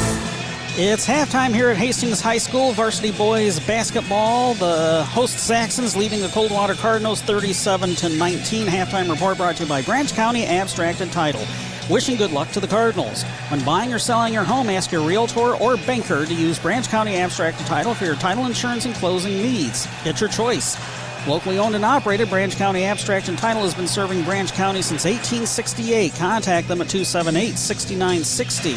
[0.79, 2.71] It's halftime here at Hastings High School.
[2.71, 4.53] Varsity boys basketball.
[4.53, 8.67] The host Saxons leading the Coldwater Cardinals 37 to 19.
[8.67, 11.43] Halftime report brought to you by Branch County Abstract and Title.
[11.89, 13.23] Wishing good luck to the Cardinals.
[13.49, 17.15] When buying or selling your home, ask your realtor or banker to use Branch County
[17.15, 19.85] Abstract and Title for your title insurance and closing needs.
[20.05, 20.77] It's your choice.
[21.25, 25.05] Locally owned and operated, Branch County Abstract and Title has been serving Branch County since
[25.05, 26.13] 1868.
[26.15, 28.75] Contact them at 278 6960.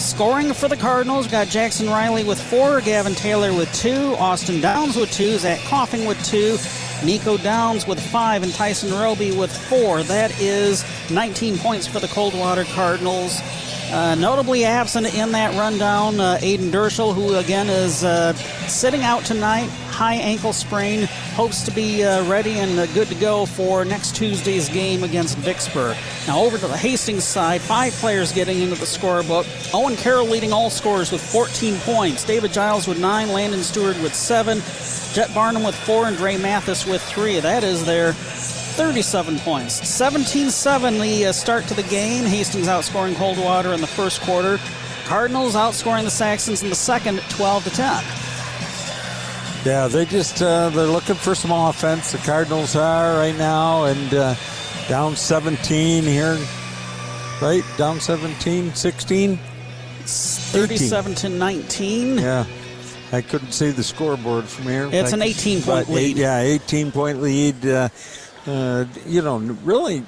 [0.00, 4.96] Scoring for the Cardinals, got Jackson Riley with four, Gavin Taylor with two, Austin Downs
[4.96, 6.56] with two, Zach Coffin with two,
[7.04, 10.02] Nico Downs with five, and Tyson Roby with four.
[10.02, 13.40] That is 19 points for the Coldwater Cardinals.
[13.92, 18.32] Uh, notably absent in that rundown, uh, Aiden Derschel, who again is uh,
[18.68, 23.16] sitting out tonight, high ankle sprain, hopes to be uh, ready and uh, good to
[23.16, 25.96] go for next Tuesday's game against Vicksburg.
[26.28, 29.44] Now over to the Hastings side, five players getting into the scorebook.
[29.74, 32.24] Owen Carroll leading all scorers with 14 points.
[32.24, 34.62] David Giles with nine, Landon Stewart with seven,
[35.14, 37.40] Jet Barnum with four, and Dre Mathis with three.
[37.40, 38.14] That is their
[38.80, 39.86] 37 points.
[39.86, 42.24] 17 7 the uh, start to the game.
[42.24, 44.58] Hastings outscoring Coldwater in the first quarter.
[45.04, 48.04] Cardinals outscoring the Saxons in the second 12 to 10.
[49.66, 52.12] Yeah, they just uh, they're looking for some offense.
[52.12, 54.34] The Cardinals are right now, and uh,
[54.88, 56.38] down 17 here,
[57.42, 57.62] right?
[57.76, 59.38] Down 17, 16,
[60.06, 62.16] 37 to 19.
[62.16, 62.46] Yeah,
[63.12, 64.88] I couldn't see the scoreboard from here.
[64.90, 66.12] It's an 18 point lead.
[66.12, 67.66] Eight, yeah, 18 point lead.
[67.66, 67.90] Uh,
[68.46, 70.04] uh, you know, really,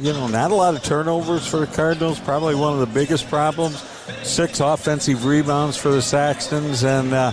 [0.00, 2.18] you know, not a lot of turnovers for the Cardinals.
[2.20, 3.82] Probably one of the biggest problems.
[4.22, 7.32] Six offensive rebounds for the Saxons, and uh,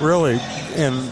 [0.00, 0.38] really,
[0.76, 1.10] and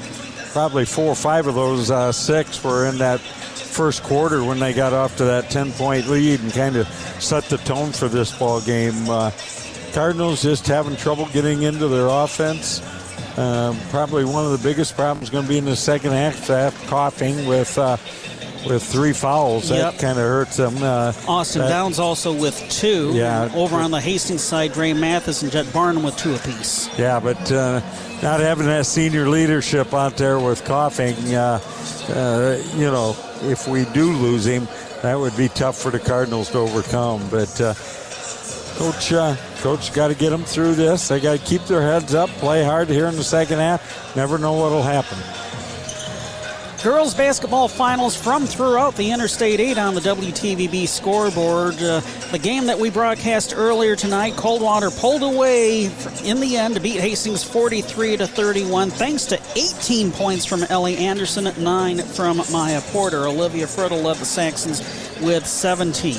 [0.52, 4.72] probably four or five of those uh, six were in that first quarter when they
[4.72, 6.86] got off to that 10 point lead and kind of
[7.18, 9.08] set the tone for this ball game.
[9.08, 9.30] Uh,
[9.92, 12.80] Cardinals just having trouble getting into their offense.
[13.38, 16.46] Um, probably one of the biggest problems going to be in the second half.
[16.48, 17.96] That Coffin with uh,
[18.66, 19.92] with three fouls Yep.
[19.94, 20.82] that kind of hurts them.
[20.82, 23.12] Uh, Austin that- Downs also with two.
[23.14, 23.48] Yeah.
[23.54, 26.88] Over on the Hastings side, Dre Mathis and Jet Barnum with two apiece.
[26.98, 27.80] Yeah, but uh,
[28.22, 31.60] not having that senior leadership out there with Coffin, uh,
[32.10, 34.68] uh, you know, if we do lose him,
[35.02, 37.26] that would be tough for the Cardinals to overcome.
[37.30, 37.74] But uh,
[38.76, 41.08] coach, uh, coach, got to get them through this.
[41.08, 44.14] They got to keep their heads up, play hard here in the second half.
[44.16, 45.18] Never know what'll happen.
[46.82, 51.80] Girls basketball finals from throughout the Interstate 8 on the WTVB scoreboard.
[51.80, 52.00] Uh,
[52.32, 55.84] the game that we broadcast earlier tonight, Coldwater pulled away
[56.24, 60.96] in the end to beat Hastings 43 to 31, thanks to 18 points from Ellie
[60.96, 63.28] Anderson, 9 from Maya Porter.
[63.28, 64.80] Olivia Friddle led the Saxons
[65.20, 66.16] with 17.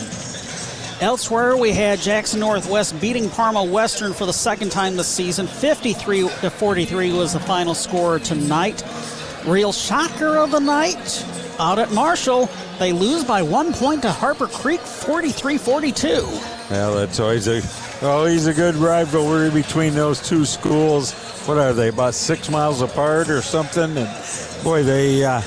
[1.02, 5.46] Elsewhere, we had Jackson Northwest beating Parma Western for the second time this season.
[5.46, 8.82] 53 to 43 was the final score tonight.
[9.46, 11.26] Real shocker of the night
[11.60, 12.50] out at Marshall.
[12.80, 16.08] They lose by one point to Harper Creek, 43 42.
[16.70, 17.62] Well, that's always a
[18.06, 21.12] always a good rivalry between those two schools.
[21.46, 21.90] What are they?
[21.90, 23.98] About six miles apart or something?
[23.98, 25.42] And boy, they uh,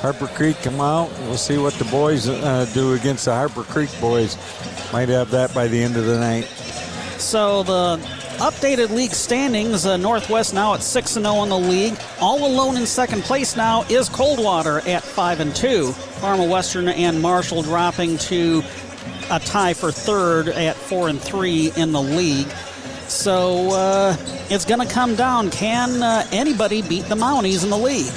[0.00, 1.10] Harper Creek come out.
[1.20, 4.36] We'll see what the boys uh, do against the Harper Creek boys.
[4.92, 6.44] Might have that by the end of the night.
[7.18, 7.96] So the
[8.40, 11.98] updated league standings uh, Northwest now at 6 and 0 in the league.
[12.20, 15.94] All alone in second place now is Coldwater at 5 and 2.
[16.20, 18.62] Parma Western and Marshall dropping to
[19.30, 22.48] a tie for third at 4 and 3 in the league.
[23.08, 24.16] So uh,
[24.48, 25.50] it's going to come down.
[25.50, 28.12] Can uh, anybody beat the Mounties in the league?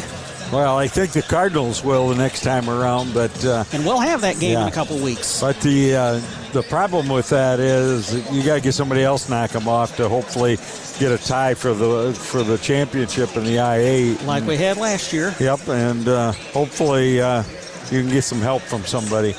[0.54, 4.22] Well, I think the Cardinals will the next time around, but uh, And we'll have
[4.22, 5.41] that game in a couple weeks.
[5.41, 9.49] But the uh, the problem with that is you got to get somebody else knock
[9.49, 10.58] them off to hopefully
[10.99, 14.16] get a tie for the for the championship in the IA.
[14.28, 15.34] Like we had last year.
[15.39, 17.41] Yep, and uh, hopefully uh,
[17.89, 19.34] you can get some help from somebody.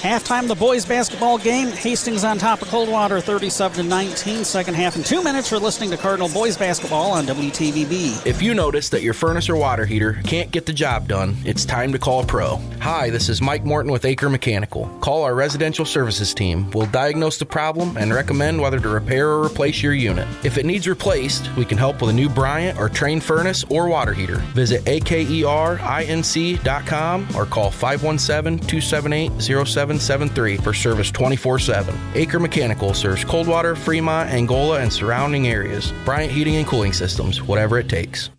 [0.00, 1.68] Halftime, the boys basketball game.
[1.68, 4.44] Hastings on top of Coldwater, 37 to 19.
[4.44, 5.50] Second half in two minutes.
[5.50, 8.26] You're listening to Cardinal boys basketball on WTVB.
[8.26, 11.64] If you notice that your furnace or water heater can't get the job done, it's
[11.64, 12.56] time to call a pro.
[12.80, 14.86] Hi, this is Mike Morton with Aker Mechanical.
[15.00, 16.70] Call our residential services team.
[16.72, 20.28] We'll diagnose the problem and recommend whether to repair or replace your unit.
[20.44, 23.88] If it needs replaced, we can help with a new Bryant or Trane furnace or
[23.88, 24.36] water heater.
[24.54, 25.36] Visit akerinc.com
[27.34, 29.30] or call 517 278
[29.98, 31.94] 0773 for service 24 7.
[32.14, 35.92] Aker Mechanical serves Coldwater, Fremont, Angola, and surrounding areas.
[36.04, 38.30] Bryant Heating and Cooling Systems, whatever it takes.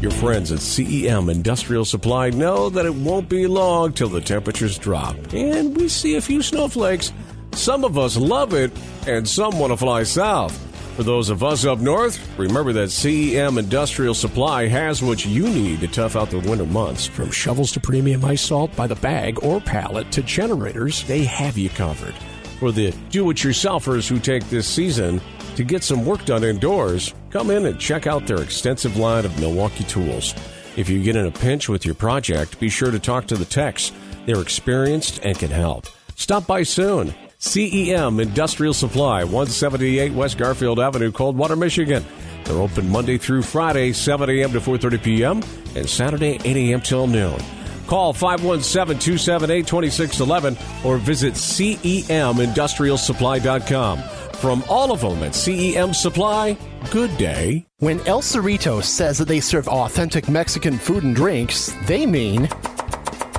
[0.00, 4.76] Your friends at CEM Industrial Supply know that it won't be long till the temperatures
[4.76, 5.16] drop.
[5.32, 7.10] And we see a few snowflakes.
[7.52, 8.70] Some of us love it,
[9.06, 10.73] and some want to fly south.
[10.96, 15.80] For those of us up north, remember that CEM Industrial Supply has what you need
[15.80, 17.04] to tough out the winter months.
[17.04, 21.58] From shovels to premium ice salt by the bag or pallet to generators, They have
[21.58, 22.14] you covered.
[22.60, 25.20] For the do it yourselfers who take this season
[25.56, 29.36] to get some work done indoors, come in and check out their extensive line of
[29.40, 30.32] Milwaukee tools.
[30.76, 33.44] If you get in a pinch with your project, be sure to talk to the
[33.44, 33.90] techs.
[34.26, 35.88] They're experienced and can help.
[36.14, 37.12] Stop by soon.
[37.44, 42.02] CEM Industrial Supply, 178 West Garfield Avenue, Coldwater, Michigan.
[42.44, 44.52] They're open Monday through Friday, 7 a.m.
[44.52, 45.42] to 4.30 p.m.
[45.76, 46.80] and Saturday, 8 a.m.
[46.80, 47.38] till noon.
[47.86, 53.98] Call 517-278-2611 or visit CEMIndustrialsupply.com.
[54.38, 56.56] From all of them at CEM Supply,
[56.90, 57.66] good day.
[57.78, 62.48] When El Cerrito says that they serve authentic Mexican food and drinks, they mean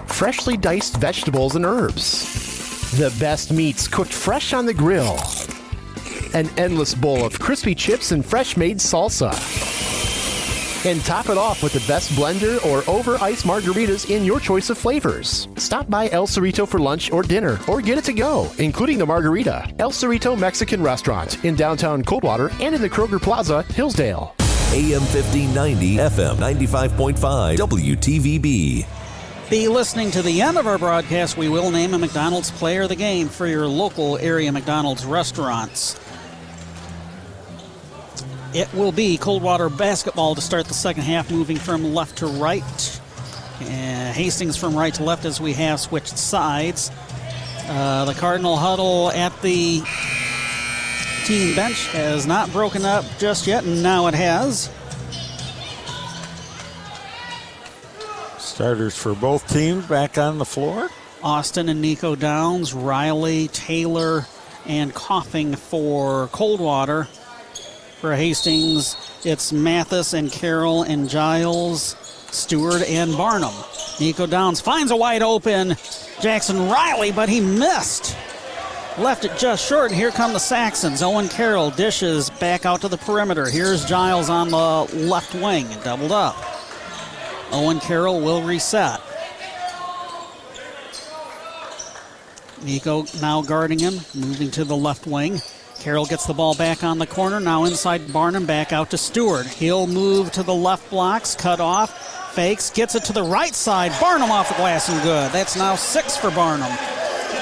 [0.06, 2.45] freshly diced vegetables and herbs,
[2.96, 5.20] the best meats cooked fresh on the grill,
[6.34, 9.34] an endless bowl of crispy chips and fresh made salsa,
[10.86, 14.70] And top it off with the best blender or over ice margaritas in your choice
[14.70, 15.50] of flavors.
[15.58, 19.06] Stop by El Cerrito for lunch or dinner, or get it to go, including the
[19.06, 19.74] margarita.
[19.80, 24.34] El Cerrito Mexican Restaurant in downtown Coldwater and in the Kroger Plaza, Hillsdale.
[24.72, 29.05] AM 1590, FM 95.5, WTVB.
[29.50, 31.38] Be listening to the end of our broadcast.
[31.38, 36.00] We will name a McDonald's player of the game for your local area McDonald's restaurants.
[38.56, 43.02] It will be Coldwater basketball to start the second half, moving from left to right.
[43.62, 46.90] And Hastings from right to left as we have switched sides.
[47.68, 49.84] Uh, the Cardinal huddle at the
[51.26, 54.72] team bench has not broken up just yet, and now it has.
[58.56, 60.90] Starters for both teams back on the floor.
[61.22, 64.28] Austin and Nico Downs, Riley, Taylor,
[64.66, 67.04] and Coffin for Coldwater.
[68.00, 68.96] For Hastings,
[69.26, 71.98] it's Mathis and Carroll and Giles,
[72.32, 73.54] Stewart and Barnum.
[74.00, 75.76] Nico Downs finds a wide open
[76.22, 78.16] Jackson Riley, but he missed.
[78.98, 79.92] Left it just short.
[79.92, 81.04] and Here come the Saxons.
[81.04, 83.50] Owen Carroll dishes back out to the perimeter.
[83.50, 86.55] Here's Giles on the left wing, doubled up.
[87.52, 89.02] Owen Carroll will reset.
[92.64, 95.42] Nico now guarding him, moving to the left wing.
[95.80, 97.40] Carroll gets the ball back on the corner.
[97.40, 99.46] Now inside Barnum, back out to Stewart.
[99.46, 103.92] He'll move to the left blocks, cut off, fakes, gets it to the right side.
[104.02, 105.32] Barnum off the glass and good.
[105.32, 106.72] That's now six for Barnum.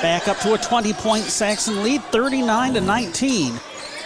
[0.02, 3.60] Back up to a 20 point Saxon lead, 39 to 19.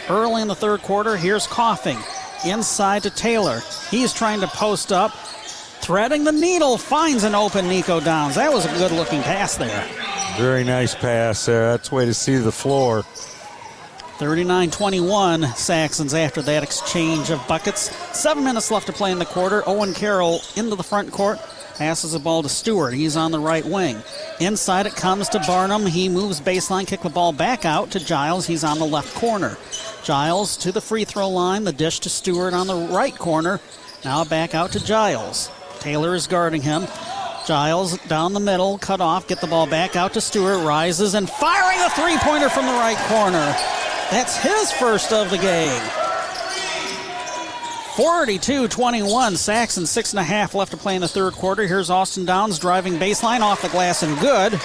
[0.09, 1.97] Early in the third quarter, here's Coffin.
[2.45, 3.61] Inside to Taylor.
[3.89, 5.11] He's trying to post up.
[5.87, 8.35] Threading the needle, finds an open Nico Downs.
[8.35, 9.87] That was a good looking pass there.
[10.35, 11.71] Very nice pass there.
[11.71, 13.03] That's way to see the floor.
[14.17, 17.95] 39 21 Saxons after that exchange of buckets.
[18.11, 19.63] Seven minutes left to play in the quarter.
[19.65, 21.39] Owen Carroll into the front court.
[21.77, 22.93] Passes the ball to Stewart.
[22.93, 24.03] He's on the right wing.
[24.41, 25.85] Inside it comes to Barnum.
[25.85, 28.45] He moves baseline, kick the ball back out to Giles.
[28.45, 29.57] He's on the left corner.
[30.03, 31.63] Giles to the free throw line.
[31.63, 33.61] The dish to Stewart on the right corner.
[34.03, 35.49] Now back out to Giles.
[35.79, 36.87] Taylor is guarding him.
[37.45, 41.29] Giles down the middle, cut off, get the ball back out to Stewart, rises and
[41.29, 43.55] firing a three pointer from the right corner.
[44.11, 45.81] That's his first of the game.
[47.95, 49.37] 42 21.
[49.37, 51.65] Saxon, six and a half left to play in the third quarter.
[51.65, 54.59] Here's Austin Downs driving baseline off the glass and good.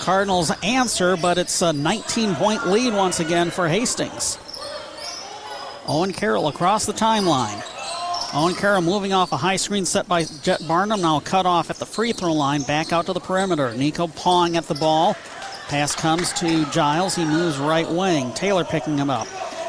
[0.00, 4.38] Cardinals answer, but it's a 19 point lead once again for Hastings.
[5.86, 7.62] Owen Carroll across the timeline.
[8.32, 11.00] Owen Carroll moving off a high screen set by Jet Barnum.
[11.00, 13.74] Now cut off at the free throw line, back out to the perimeter.
[13.74, 15.16] Nico pawing at the ball.
[15.68, 17.16] Pass comes to Giles.
[17.16, 18.32] He moves right wing.
[18.34, 19.26] Taylor picking him up.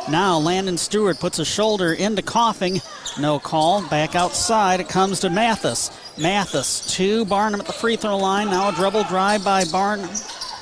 [0.09, 2.81] Now Landon Stewart puts a shoulder into Coffin.
[3.19, 3.87] No call.
[3.87, 4.79] Back outside.
[4.79, 5.89] It comes to Mathis.
[6.19, 8.47] Mathis to Barnum at the free throw line.
[8.47, 10.09] Now a dribble drive by Barnum,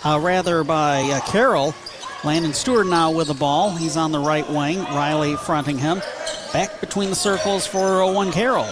[0.05, 1.73] uh, rather by uh, Carroll.
[2.23, 3.75] Landon Stewart now with the ball.
[3.75, 4.79] He's on the right wing.
[4.85, 6.01] Riley fronting him.
[6.53, 8.67] Back between the circles for Owen Carroll.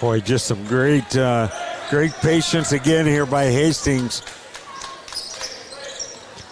[0.00, 1.48] Boy, just some great, uh,
[1.88, 4.22] great patience again here by Hastings.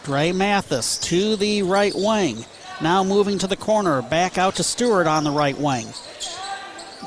[0.04, 2.44] Dre Mathis to the right wing.
[2.80, 4.00] Now moving to the corner.
[4.00, 5.86] Back out to Stewart on the right wing.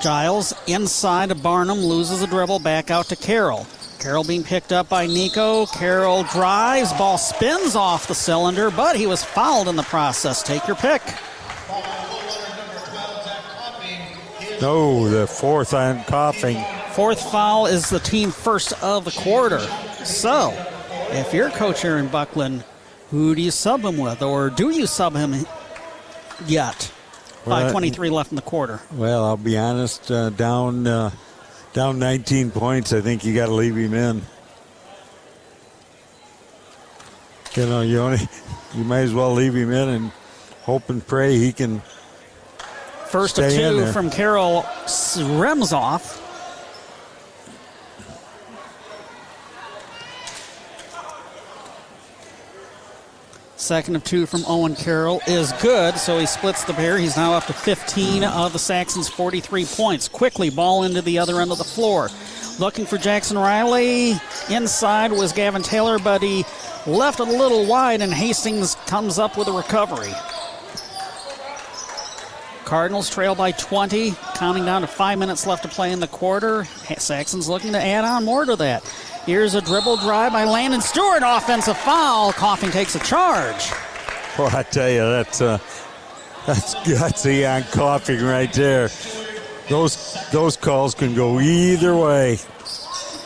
[0.01, 2.59] Giles inside of Barnum loses a dribble.
[2.59, 3.65] Back out to Carroll.
[3.99, 5.65] Carroll being picked up by Nico.
[5.67, 6.91] Carroll drives.
[6.93, 10.43] Ball spins off the cylinder, but he was fouled in the process.
[10.43, 11.01] Take your pick.
[14.63, 16.55] No, the fourth on Coffin.
[16.93, 19.59] Fourth foul is the team first of the quarter.
[20.05, 20.53] So,
[21.09, 22.63] if you're coach Aaron Buckland,
[23.11, 25.45] who do you sub him with, or do you sub him
[26.47, 26.93] yet?
[27.45, 28.79] Well, 5:23 left in the quarter.
[28.93, 30.09] Well, I'll be honest.
[30.09, 31.11] Uh, down, uh,
[31.73, 32.93] down 19 points.
[32.93, 34.21] I think you got to leave him in.
[37.55, 38.29] You know, you only,
[38.75, 40.11] you might as well leave him in and
[40.61, 41.81] hope and pray he can.
[43.13, 44.65] First of stay in two from Carroll
[45.19, 45.69] rims.
[53.55, 56.97] Second of two from Owen Carroll is good, so he splits the pair.
[56.97, 60.07] He's now up to 15 of the Saxons' 43 points.
[60.07, 62.09] Quickly, ball into the other end of the floor.
[62.59, 64.15] Looking for Jackson Riley.
[64.49, 66.45] Inside was Gavin Taylor, but he
[66.87, 70.13] left it a little wide, and Hastings comes up with a recovery.
[72.65, 76.65] Cardinals trail by 20, counting down to five minutes left to play in the quarter.
[76.97, 78.83] Saxon's looking to add on more to that.
[79.25, 82.33] Here's a dribble drive by Landon Stewart, offensive foul.
[82.33, 83.71] Coffin takes a charge.
[84.37, 85.59] Well, I tell you, that's uh,
[86.45, 88.89] That's gutsy on Coffin right there.
[89.69, 92.37] Those those calls can go either way.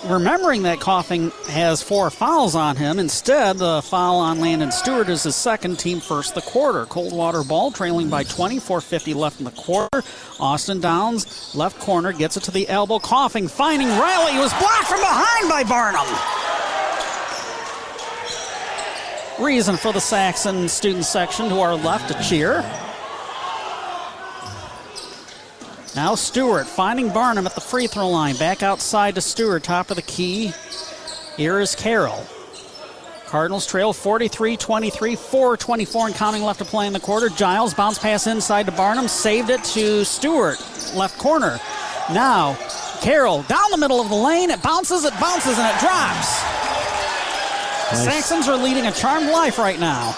[0.10, 5.24] Remembering that Coffin has four fouls on him, instead the foul on Landon Stewart is
[5.24, 6.86] his second team first the quarter.
[6.86, 10.02] Coldwater ball trailing by 20, 450 left in the quarter.
[10.40, 14.32] Austin Downs, left corner, gets it to the elbow, Coffin, finding Riley.
[14.32, 16.08] He was blocked from behind by Barnum.
[19.44, 22.64] Reason for the Saxon student section to our left to cheer.
[25.98, 28.36] Now Stewart finding Barnum at the free throw line.
[28.36, 30.54] Back outside to Stewart, top of the key.
[31.38, 32.24] Here is Carroll.
[33.26, 37.30] Cardinals trail 43 23, 4 24 and counting left to play in the quarter.
[37.30, 40.60] Giles bounce pass inside to Barnum, saved it to Stewart,
[40.96, 41.60] left corner.
[42.14, 42.56] Now,
[43.02, 44.52] Carroll down the middle of the lane.
[44.52, 46.44] It bounces, it bounces, and it drops.
[47.92, 48.04] Nice.
[48.04, 50.16] Saxons are leading a charmed life right now.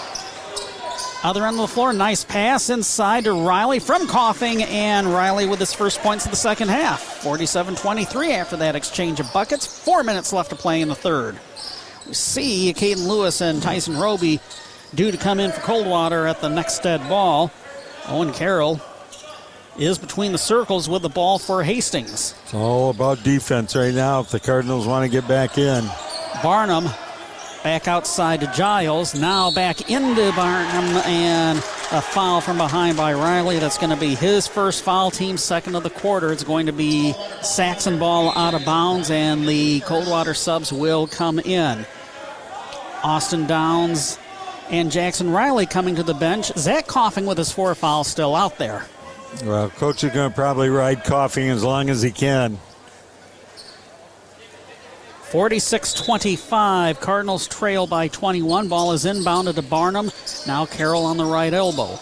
[1.22, 5.58] Other end of the floor, nice pass inside to Riley from Coffin, and Riley with
[5.60, 7.02] his first points of the second half.
[7.22, 9.66] 47 23 after that exchange of buckets.
[9.66, 11.38] Four minutes left to play in the third.
[12.06, 14.40] We see Caden Lewis and Tyson Roby
[14.94, 17.50] due to come in for Coldwater at the next dead ball.
[18.08, 18.80] Owen Carroll
[19.78, 22.34] is between the circles with the ball for Hastings.
[22.44, 25.84] It's all about defense right now if the Cardinals want to get back in.
[26.42, 26.88] Barnum
[27.62, 29.14] Back outside to Giles.
[29.14, 33.58] Now back into Barnum and a foul from behind by Riley.
[33.58, 36.32] That's going to be his first foul, team second of the quarter.
[36.32, 41.38] It's going to be Saxon ball out of bounds, and the Coldwater subs will come
[41.38, 41.84] in.
[43.02, 44.18] Austin Downs
[44.70, 46.46] and Jackson Riley coming to the bench.
[46.56, 48.86] Zach Coffin with his four foul still out there.
[49.44, 52.58] Well, coach is going to probably ride Coffin as long as he can.
[55.30, 56.98] 46 25.
[57.00, 58.66] Cardinals trail by 21.
[58.66, 60.10] Ball is inbounded to Barnum.
[60.44, 62.00] Now Carroll on the right elbow.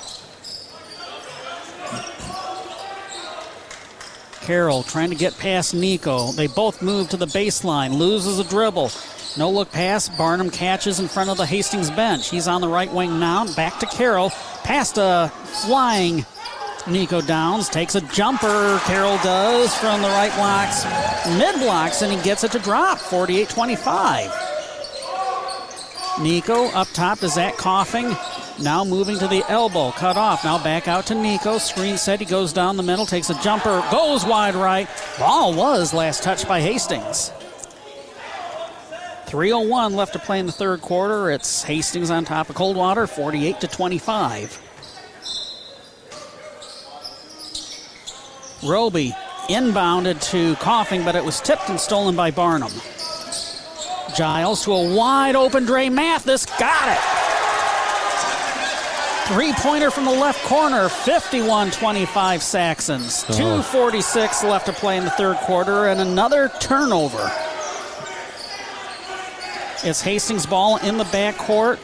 [4.41, 6.33] Carroll trying to get past Nico.
[6.33, 7.99] They both move to the baseline.
[7.99, 8.91] Loses a dribble.
[9.37, 10.09] No look pass.
[10.09, 12.31] Barnum catches in front of the Hastings bench.
[12.31, 13.45] He's on the right wing now.
[13.55, 14.31] Back to Carroll.
[14.65, 15.31] Past a
[15.67, 16.25] flying
[16.87, 18.81] Nico Downs takes a jumper.
[18.85, 20.85] Carroll does from the right blocks,
[21.37, 24.31] mid blocks, and he gets it to drop 48 25.
[26.21, 28.17] Nico up top to Zach Coffin.
[28.61, 30.43] Now moving to the elbow, cut off.
[30.43, 31.59] Now back out to Nico.
[31.59, 32.19] Screen set.
[32.21, 34.89] He goes down the middle, takes a jumper, goes wide right.
[35.19, 37.33] Ball was last touched by Hastings.
[39.27, 41.31] 301 left to play in the third quarter.
[41.31, 44.68] It's Hastings on top of Coldwater, 48 to 25.
[48.63, 49.15] Roby
[49.49, 52.73] inbounded to Coffin, but it was tipped and stolen by Barnum.
[54.17, 56.45] Giles to a wide open Dre Mathis.
[56.45, 57.19] Got it.
[59.29, 63.27] Three pointer from the left corner, 51 25 Saxons.
[63.29, 63.63] Oh.
[63.71, 67.31] 2.46 left to play in the third quarter, and another turnover.
[69.85, 71.79] It's Hastings' ball in the backcourt.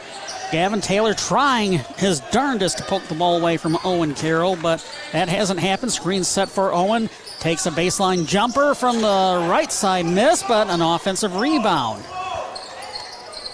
[0.51, 5.27] Gavin Taylor trying his darndest to poke the ball away from Owen Carroll, but that
[5.27, 5.91] hasn't happened.
[5.91, 7.09] Screen set for Owen.
[7.39, 12.03] Takes a baseline jumper from the right side, miss, but an offensive rebound.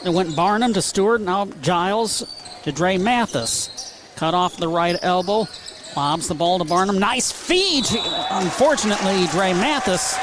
[0.06, 2.24] It went Barnum to Stewart, now Giles
[2.64, 3.70] to Dre Mathis.
[4.16, 5.48] Cut off the right elbow,
[5.96, 7.00] lobs the ball to Barnum.
[7.00, 7.86] Nice feed.
[8.30, 10.16] Unfortunately, Dre Mathis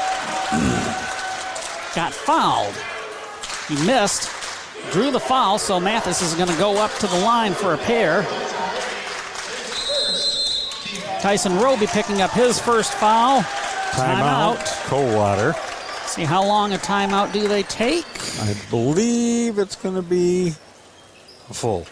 [1.95, 2.75] got fouled.
[3.67, 4.29] He missed
[4.91, 7.77] drew the foul, so Mathis is going to go up to the line for a
[7.77, 8.23] pair.
[11.21, 13.41] Tyson Roby picking up his first foul.
[13.91, 14.57] Timeout.
[14.57, 14.85] Timeout.
[14.87, 15.53] Coldwater.
[16.05, 18.05] See how long a timeout do they take?
[18.41, 20.55] I believe it's going to be
[21.51, 21.85] full.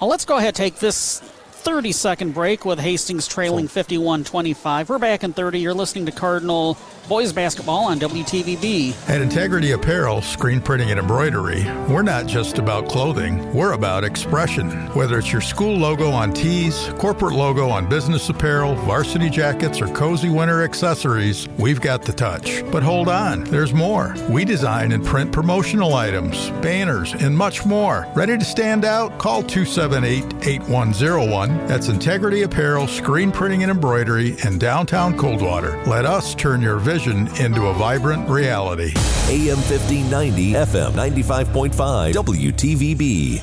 [0.00, 4.88] Well, let's go ahead and take this 30 second break with Hastings trailing 51 25.
[4.88, 5.60] We're back in 30.
[5.60, 6.76] You're listening to Cardinal
[7.08, 9.08] boys basketball on WTVB.
[9.08, 14.70] At Integrity Apparel, screen printing and embroidery, we're not just about clothing, we're about expression.
[14.94, 19.86] Whether it's your school logo on tees, corporate logo on business apparel, varsity jackets, or
[19.88, 22.64] cozy winter accessories, we've got the touch.
[22.72, 24.16] But hold on, there's more.
[24.28, 28.06] We design and print promotional items, banners, and much more.
[28.16, 29.16] Ready to stand out?
[29.18, 31.66] Call 278 8101.
[31.68, 35.80] That's Integrity Apparel, screen printing and embroidery in downtown Coldwater.
[35.84, 38.90] Let us turn your vision vision into a vibrant reality.
[39.28, 43.42] AM 1590, FM 95.5, WTVB.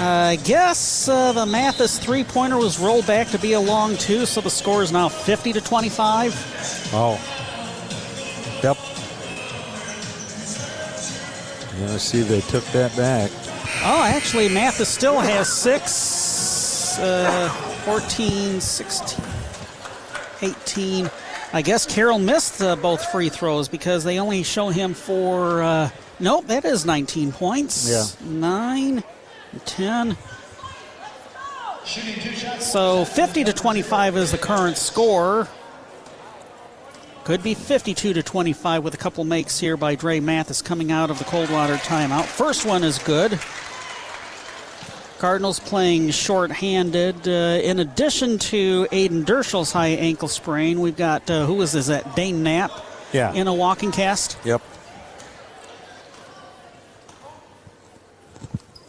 [0.00, 4.26] I guess uh, the Mathis three pointer was rolled back to be a long two,
[4.26, 6.90] so the score is now 50 to 25.
[6.92, 7.12] Oh.
[8.64, 8.76] Yep.
[11.78, 13.30] Yeah, I see they took that back.
[13.84, 17.48] Oh, actually, Mathis still has six uh,
[17.84, 19.24] 14, 16,
[20.42, 21.10] 18.
[21.52, 25.62] I guess Carroll missed uh, both free throws because they only show him for.
[25.62, 25.90] Uh,
[26.20, 27.88] nope, that is 19 points.
[27.88, 28.28] Yeah.
[28.28, 29.02] 9,
[29.64, 30.16] 10.
[32.60, 35.48] So 50 to 25 is the current score.
[37.24, 41.10] Could be 52 to 25 with a couple makes here by Dre Mathis coming out
[41.10, 42.24] of the Coldwater timeout.
[42.24, 43.38] First one is good.
[45.18, 47.26] Cardinals playing short-handed.
[47.26, 51.86] Uh, in addition to Aiden Derschel's high ankle sprain, we've got uh, who is this?
[51.88, 52.70] That Dane Knapp
[53.12, 53.32] Yeah.
[53.32, 54.38] in a walking cast.
[54.44, 54.62] Yep.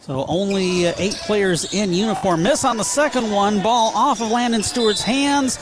[0.02, 2.42] So only uh, eight players in uniform.
[2.42, 3.60] Miss on the second one.
[3.62, 5.58] Ball off of Landon Stewart's hands.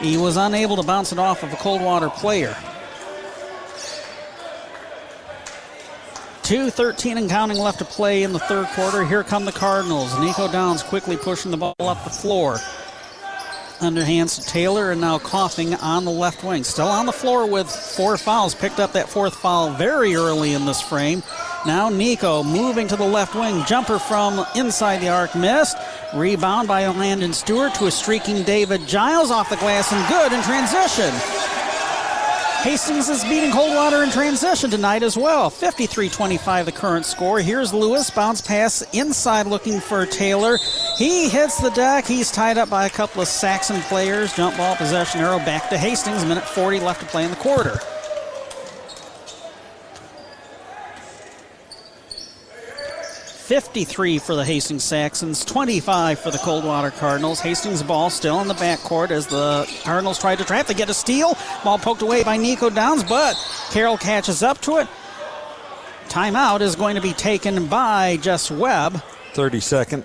[0.00, 2.56] He was unable to bounce it off of a Coldwater player.
[6.42, 9.04] 2.13 and counting left to play in the third quarter.
[9.04, 10.18] Here come the Cardinals.
[10.18, 12.58] Nico Downs quickly pushing the ball up the floor.
[13.78, 16.64] Underhands to Taylor and now Coffin on the left wing.
[16.64, 18.54] Still on the floor with four fouls.
[18.54, 21.22] Picked up that fourth foul very early in this frame.
[21.64, 23.64] Now Nico moving to the left wing.
[23.64, 25.76] Jumper from inside the arc missed.
[26.14, 30.42] Rebound by Landon Stewart to a streaking David Giles off the glass and good in
[30.42, 31.61] transition.
[32.62, 35.50] Hastings is beating Coldwater in transition tonight as well.
[35.50, 37.40] 53 25 the current score.
[37.40, 38.08] Here's Lewis.
[38.08, 40.58] Bounce pass inside looking for Taylor.
[40.96, 42.06] He hits the deck.
[42.06, 44.32] He's tied up by a couple of Saxon players.
[44.34, 46.24] Jump ball possession arrow back to Hastings.
[46.24, 47.80] Minute 40 left to play in the quarter.
[53.52, 57.38] Fifty-three for the Hastings Saxons, 25 for the Coldwater Cardinals.
[57.38, 60.68] Hastings ball still in the backcourt as the Cardinals try to trap.
[60.68, 61.36] They get a steal.
[61.62, 63.36] Ball poked away by Nico Downs, but
[63.70, 64.88] Carroll catches up to it.
[66.08, 69.02] Timeout is going to be taken by Jess Webb.
[69.34, 70.04] 30 second.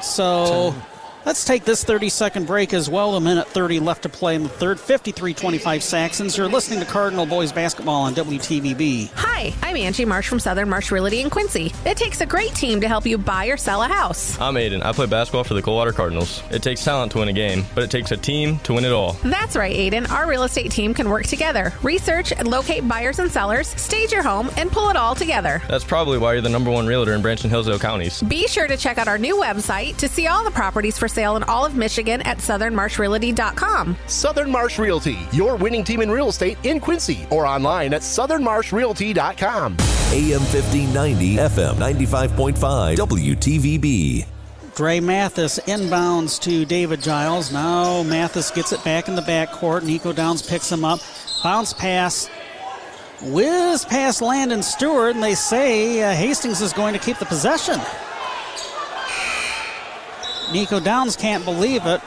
[0.00, 0.74] So
[1.24, 3.14] let's take this 30 second break as well.
[3.16, 4.78] A minute 30 left to play in the third.
[4.78, 6.36] 53 25 Saxons.
[6.36, 9.10] You're listening to Cardinal Boys Basketball on WTVB.
[9.14, 11.72] Hi, I'm Angie Marsh from Southern Marsh Realty in Quincy.
[11.84, 14.38] It takes a great team to help you buy or sell a house.
[14.40, 14.82] I'm Aiden.
[14.82, 16.42] I play basketball for the Coldwater Cardinals.
[16.50, 18.92] It takes talent to win a game, but it takes a team to win it
[18.92, 19.14] all.
[19.24, 20.10] That's right, Aiden.
[20.10, 24.22] Our real estate team can work together, research and locate buyers and sellers, stage your
[24.22, 25.62] home, and pull it all together.
[25.68, 28.22] That's probably why you're the number one realtor in Branch and Hillsdale counties.
[28.22, 31.36] Be sure to check out our new website to see all the properties for sale
[31.36, 33.96] in all of Michigan at southernmarshrealty.com.
[34.06, 39.76] Southern Marsh Realty, your winning team in real estate in Quincy, or online at southernmarshrealty.com.
[40.12, 44.26] AM 1590, FM 95.5, WTVB.
[44.74, 47.52] Dre Mathis inbounds to David Giles.
[47.52, 49.84] Now Mathis gets it back in the backcourt.
[49.84, 50.98] Nico Downs picks him up.
[51.44, 52.28] Bounce pass.
[53.22, 57.80] Whiz past Landon Stewart, and they say uh, Hastings is going to keep the possession.
[60.54, 62.00] Nico Downs can't believe it.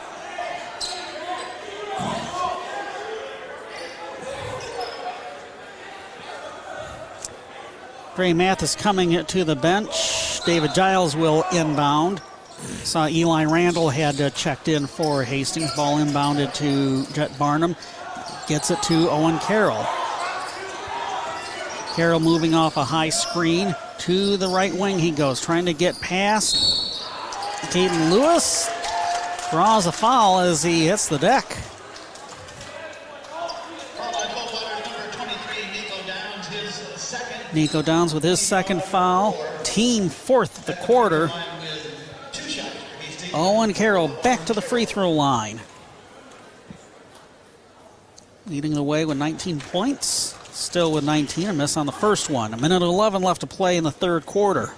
[8.15, 10.39] Dre Mathis coming to the bench.
[10.45, 12.21] David Giles will inbound.
[12.83, 15.75] Saw Eli Randall had uh, checked in for Hastings.
[15.75, 17.75] Ball inbounded to Jet Barnum.
[18.47, 19.85] Gets it to Owen Carroll.
[21.95, 25.99] Carroll moving off a high screen to the right wing he goes, trying to get
[25.99, 26.86] past.
[27.69, 28.69] Caden Lewis
[29.51, 31.57] draws a foul as he hits the deck.
[37.53, 39.37] Nico Downs with his second foul.
[39.63, 41.29] Team fourth of the quarter.
[43.33, 45.59] Owen Carroll back to the free throw line.
[48.47, 50.35] Leading the way with 19 points.
[50.51, 52.53] Still with 19, a miss on the first one.
[52.53, 54.71] A minute 11 left to play in the third quarter.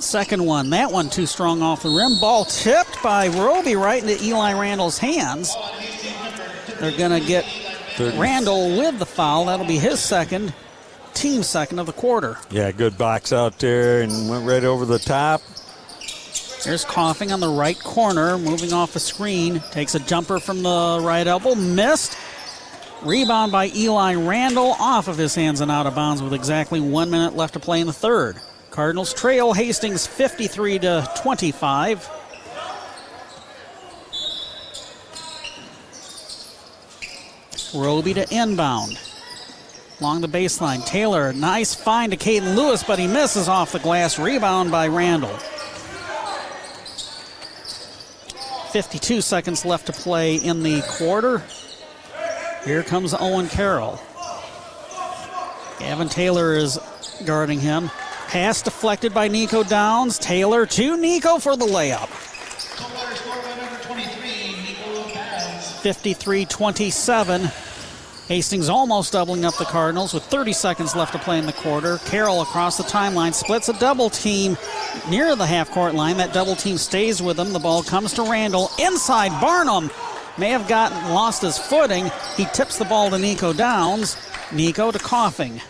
[0.00, 2.18] Second one, that one too strong off the rim.
[2.18, 5.54] Ball tipped by Roby right into Eli Randall's hands.
[6.80, 7.44] They're going to get
[7.98, 9.46] Randall with the foul.
[9.46, 10.54] That'll be his second,
[11.12, 12.38] team second of the quarter.
[12.50, 15.42] Yeah, good box out there and went right over the top.
[16.64, 19.60] There's Coffin on the right corner, moving off a screen.
[19.70, 22.16] Takes a jumper from the right elbow, missed.
[23.02, 27.10] Rebound by Eli Randall off of his hands and out of bounds with exactly one
[27.10, 28.36] minute left to play in the third.
[28.70, 32.08] Cardinals trail Hastings 53 to 25.
[37.74, 38.98] Roby to inbound.
[40.00, 44.18] Along the baseline, Taylor, nice find to Caden Lewis, but he misses off the glass.
[44.18, 45.36] Rebound by Randall.
[48.70, 51.42] 52 seconds left to play in the quarter.
[52.64, 54.00] Here comes Owen Carroll.
[55.80, 56.78] Gavin Taylor is
[57.24, 57.90] guarding him.
[58.30, 60.16] Pass deflected by Nico Downs.
[60.16, 62.06] Taylor to Nico for the layup.
[65.82, 67.50] 53 27.
[68.28, 71.98] Hastings almost doubling up the Cardinals with 30 seconds left to play in the quarter.
[72.06, 74.56] Carroll across the timeline splits a double team
[75.10, 76.16] near the half court line.
[76.16, 77.52] That double team stays with him.
[77.52, 78.70] The ball comes to Randall.
[78.78, 79.90] Inside, Barnum
[80.38, 82.12] may have gotten lost his footing.
[82.36, 84.16] He tips the ball to Nico Downs.
[84.52, 85.60] Nico to Coffin.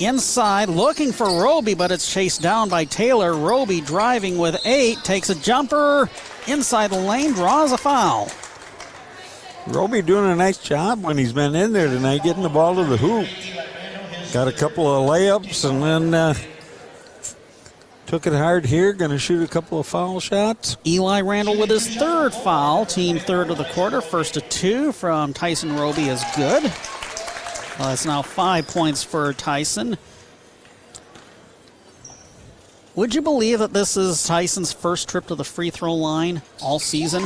[0.00, 3.34] Inside, looking for Roby, but it's chased down by Taylor.
[3.34, 6.10] Roby driving with eight, takes a jumper
[6.48, 8.28] inside the lane, draws a foul.
[9.66, 12.84] Roby doing a nice job when he's been in there tonight, getting the ball to
[12.84, 13.28] the hoop.
[14.32, 16.34] Got a couple of layups and then uh,
[18.06, 18.92] took it hard here.
[18.92, 20.76] Going to shoot a couple of foul shots.
[20.84, 24.00] Eli Randall with his third foul, team third of the quarter.
[24.00, 26.72] First to two from Tyson Roby is good.
[27.78, 29.96] Well, it's now five points for Tyson.
[32.94, 36.78] Would you believe that this is Tyson's first trip to the free throw line all
[36.78, 37.24] season?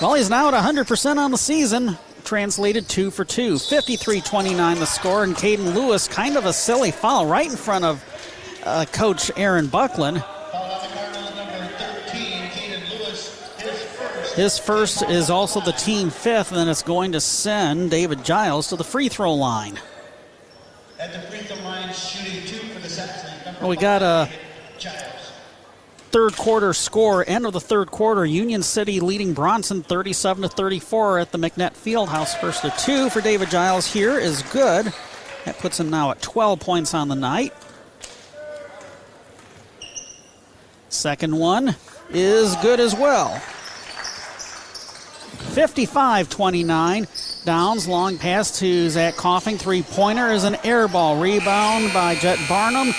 [0.00, 1.98] Well, he's now at 100% on the season.
[2.24, 3.58] Translated two for two.
[3.58, 7.84] 53 29 the score, and Caden Lewis, kind of a silly foul right in front
[7.84, 8.02] of
[8.64, 10.24] uh, Coach Aaron Buckland.
[14.34, 18.68] His first is also the team fifth, and then it's going to send David Giles
[18.68, 19.78] to the free throw line.
[20.98, 23.60] At the free throw line, shooting two for the Saxons.
[23.60, 24.30] Well, we got a
[26.12, 28.24] third quarter score, end of the third quarter.
[28.24, 32.38] Union City leading Bronson 37 to 34 at the McNett Fieldhouse.
[32.40, 34.92] First to two for David Giles here is good.
[35.44, 37.52] That puts him now at 12 points on the night.
[40.88, 41.76] Second one
[42.10, 43.40] is good as well.
[45.52, 47.06] 55 29.
[47.44, 49.58] Downs, long pass to Zach Coffin.
[49.58, 51.20] Three pointer is an air ball.
[51.20, 52.94] Rebound by Jet Barnum.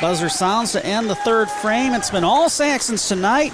[0.00, 1.94] Buzzer sounds to end the third frame.
[1.94, 3.52] It's been all Saxons tonight.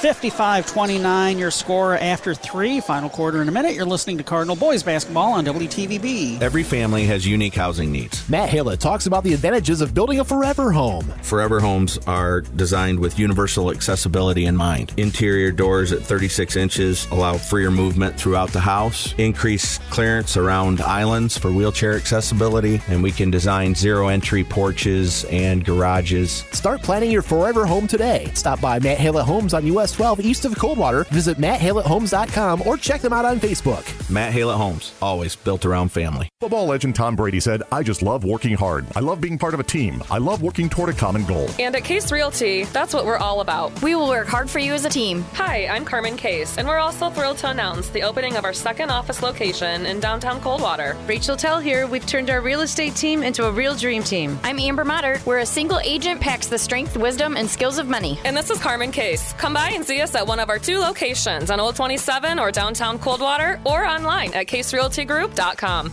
[0.00, 2.80] 55 29, your score after three.
[2.80, 3.74] Final quarter in a minute.
[3.74, 6.40] You're listening to Cardinal Boys Basketball on WTVB.
[6.40, 8.26] Every family has unique housing needs.
[8.26, 11.04] Matt Hallett talks about the advantages of building a forever home.
[11.20, 14.94] Forever homes are designed with universal accessibility in mind.
[14.96, 21.36] Interior doors at 36 inches allow freer movement throughout the house, increase clearance around islands
[21.36, 26.46] for wheelchair accessibility, and we can design zero entry porches and garages.
[26.52, 28.30] Start planning your forever home today.
[28.32, 31.04] Stop by Matt Hallett Homes on US 12 east of Coldwater.
[31.04, 33.84] Visit MattHallettHomes.com or check them out on Facebook.
[34.10, 36.28] Matt Hallett Homes, always built around family.
[36.40, 38.86] Football legend Tom Brady said, I just love working hard.
[38.96, 40.02] I love being part of a team.
[40.10, 41.48] I love working toward a common goal.
[41.58, 43.82] And at Case Realty, that's what we're all about.
[43.82, 45.22] We will work hard for you as a team.
[45.34, 48.90] Hi, I'm Carmen Case, and we're also thrilled to announce the opening of our second
[48.90, 50.96] office location in downtown Coldwater.
[51.06, 51.86] Rachel Tell here.
[51.86, 54.38] We've turned our real estate team into a real dream team.
[54.42, 58.18] I'm Amber Motter, where a single agent packs the strength, wisdom, and skills of many.
[58.24, 59.32] And this is Carmen Case.
[59.34, 62.50] Come by and see us at one of our two locations on Old 27 or
[62.50, 65.92] downtown Coldwater or online at caserealtygroup.com.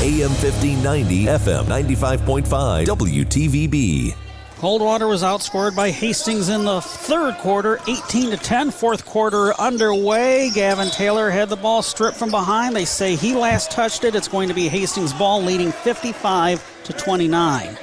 [0.00, 4.14] AM 1590, FM 95.5, WTVB.
[4.58, 8.70] Coldwater was outscored by Hastings in the third quarter, 18 to 10.
[8.70, 10.50] Fourth quarter underway.
[10.54, 12.74] Gavin Taylor had the ball stripped from behind.
[12.74, 14.14] They say he last touched it.
[14.14, 17.76] It's going to be Hastings' ball, leading 55 to 29.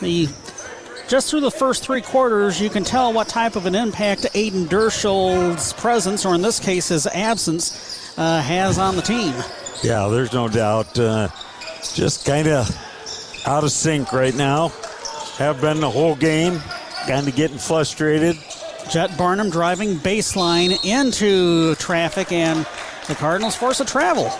[0.00, 0.28] The
[1.08, 4.66] just through the first three quarters, you can tell what type of an impact Aiden
[4.66, 9.34] Derschel's presence, or in this case his absence, uh, has on the team.
[9.82, 10.98] Yeah, there's no doubt.
[10.98, 11.28] Uh,
[11.94, 12.68] just kind of
[13.46, 14.68] out of sync right now.
[15.38, 16.60] Have been the whole game.
[17.06, 18.36] Kind of getting frustrated.
[18.90, 22.66] Jet Barnum driving baseline into traffic, and
[23.06, 24.30] the Cardinals force a travel.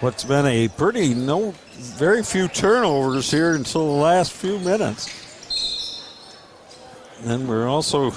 [0.00, 6.02] What's been a pretty no, very few turnovers here until the last few minutes.
[7.24, 8.12] And we're also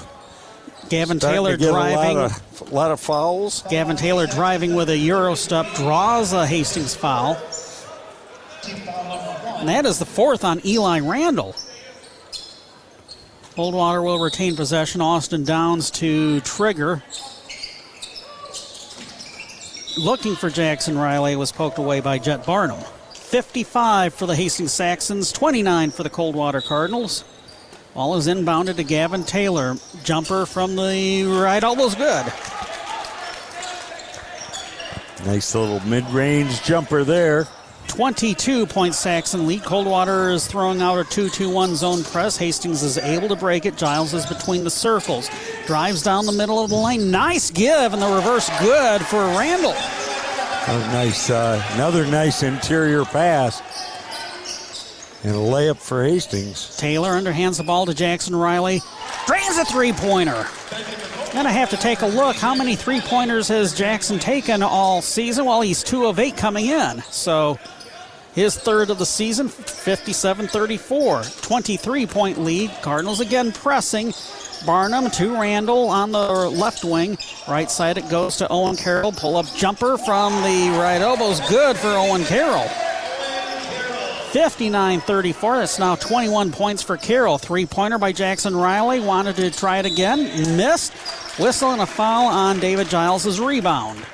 [0.88, 2.16] Gavin Taylor A driving.
[2.16, 3.62] lot, of, a lot of fouls.
[3.70, 7.40] Gavin Taylor driving with a Euro step draws a Hastings foul.
[9.58, 11.54] And that is the fourth on Eli Randall.
[13.54, 15.00] Coldwater will retain possession.
[15.00, 17.02] Austin Downs to trigger.
[19.98, 22.80] Looking for Jackson Riley was poked away by Jet Barnum.
[23.30, 27.22] 55 for the Hastings Saxons, 29 for the Coldwater Cardinals.
[27.94, 29.76] Ball is inbounded to Gavin Taylor.
[30.02, 32.26] Jumper from the right elbow's good.
[35.24, 37.46] Nice little mid range jumper there.
[37.86, 39.62] 22 point Saxon lead.
[39.62, 42.36] Coldwater is throwing out a 2 2 1 zone press.
[42.36, 43.76] Hastings is able to break it.
[43.76, 45.30] Giles is between the circles.
[45.66, 47.12] Drives down the middle of the lane.
[47.12, 49.76] Nice give, and the reverse good for Randall.
[50.68, 53.60] Nice, uh, another nice interior pass.
[55.24, 56.76] And a layup for Hastings.
[56.76, 58.80] Taylor underhands the ball to Jackson Riley.
[59.26, 60.46] Drains a three pointer.
[61.32, 62.36] Gonna have to take a look.
[62.36, 65.44] How many three pointers has Jackson taken all season?
[65.44, 67.02] Well, he's two of eight coming in.
[67.02, 67.58] So
[68.34, 71.22] his third of the season, 57 34.
[71.22, 72.70] 23 point lead.
[72.82, 74.12] Cardinals again pressing.
[74.64, 77.18] Barnum to Randall on the left wing.
[77.48, 79.12] Right side it goes to Owen Carroll.
[79.12, 82.68] Pull up jumper from the right elbow's good for Owen Carroll.
[84.32, 85.56] 59 34.
[85.58, 87.38] That's now 21 points for Carroll.
[87.38, 89.00] Three pointer by Jackson Riley.
[89.00, 90.56] Wanted to try it again.
[90.56, 90.92] Missed.
[91.38, 94.04] Whistle and a foul on David Giles' rebound.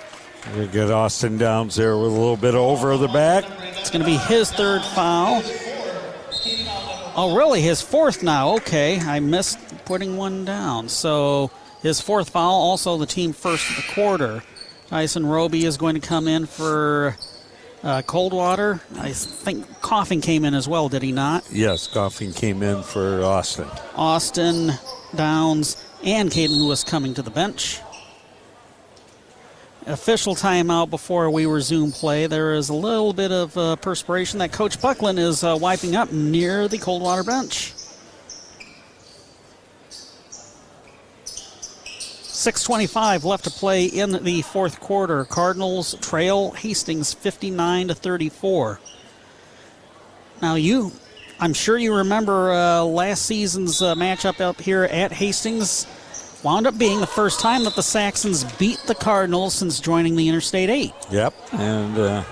[0.57, 3.45] We get Austin Downs there with a little bit over the back.
[3.79, 5.43] It's going to be his third foul.
[7.17, 7.63] Oh, really?
[7.63, 8.55] His fourth now.
[8.57, 9.01] Okay.
[9.01, 10.89] I missed putting one down.
[10.89, 11.51] So
[11.83, 14.43] his fourth foul, also the team first of the quarter.
[14.89, 17.17] Tyson Roby is going to come in for
[17.83, 18.81] uh, Coldwater.
[18.99, 21.45] I think Coffin came in as well, did he not?
[21.51, 23.69] Yes, Coffin came in for Austin.
[23.95, 24.73] Austin,
[25.15, 27.81] Downs, and Caden Lewis coming to the bench.
[29.87, 32.27] Official timeout before we resume play.
[32.27, 36.11] There is a little bit of uh, perspiration that Coach Buckland is uh, wiping up
[36.11, 37.73] near the Coldwater bench.
[42.37, 45.25] 6.25 left to play in the fourth quarter.
[45.25, 48.79] Cardinals trail Hastings 59 to 34.
[50.43, 50.93] Now, you,
[51.41, 55.87] I'm sure you remember uh, last season's uh, matchup up here at Hastings.
[56.43, 60.29] Wound up being the first time that the Saxons beat the Cardinals since joining the
[60.29, 60.93] Interstate 8.
[61.11, 62.25] Yep, and uh,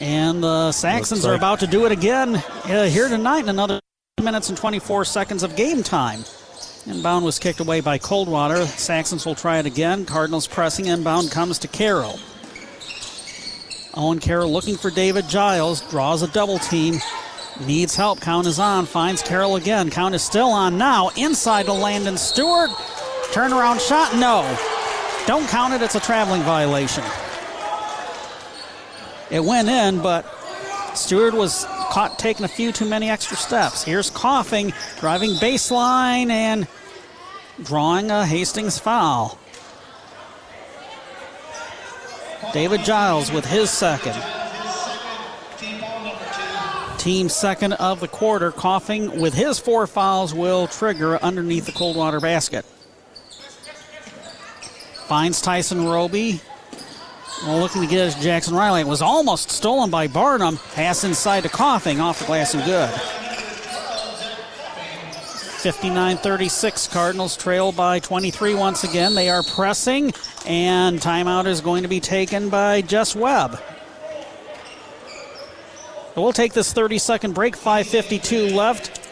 [0.00, 3.80] and the Saxons like- are about to do it again uh, here tonight in another
[4.22, 6.24] minutes and 24 seconds of game time.
[6.86, 8.64] Inbound was kicked away by Coldwater.
[8.66, 10.04] Saxons will try it again.
[10.04, 10.86] Cardinals pressing.
[10.86, 12.18] Inbound comes to Carroll.
[13.94, 15.80] Owen Carroll looking for David Giles.
[15.90, 17.00] Draws a double team.
[17.66, 18.20] Needs help.
[18.20, 18.86] Count is on.
[18.86, 19.90] Finds Carroll again.
[19.90, 21.10] Count is still on now.
[21.16, 22.70] Inside to Landon Stewart.
[23.32, 24.14] Turnaround shot.
[24.14, 24.42] No.
[25.26, 25.82] Don't count it.
[25.82, 27.02] It's a traveling violation.
[29.30, 30.24] It went in, but
[30.96, 33.84] Stewart was caught taking a few too many extra steps.
[33.84, 36.66] Here's Coffin, driving baseline and
[37.62, 39.38] drawing a Hastings foul.
[42.52, 44.16] David Giles with his second.
[46.98, 48.50] Team second of the quarter.
[48.50, 52.64] Coffin with his four fouls will trigger underneath the Coldwater basket.
[55.06, 56.40] Finds Tyson Roby.
[57.44, 58.80] Well, looking to get it Jackson Riley.
[58.80, 60.58] It was almost stolen by Barnum.
[60.72, 62.90] Pass inside to Coffin, off the glass and good.
[65.60, 66.88] 59 36.
[66.88, 69.14] Cardinals trail by 23 once again.
[69.14, 70.12] They are pressing,
[70.46, 73.60] and timeout is going to be taken by Jess Webb.
[76.16, 77.56] We'll take this 30 second break.
[77.56, 79.05] 5.52 left.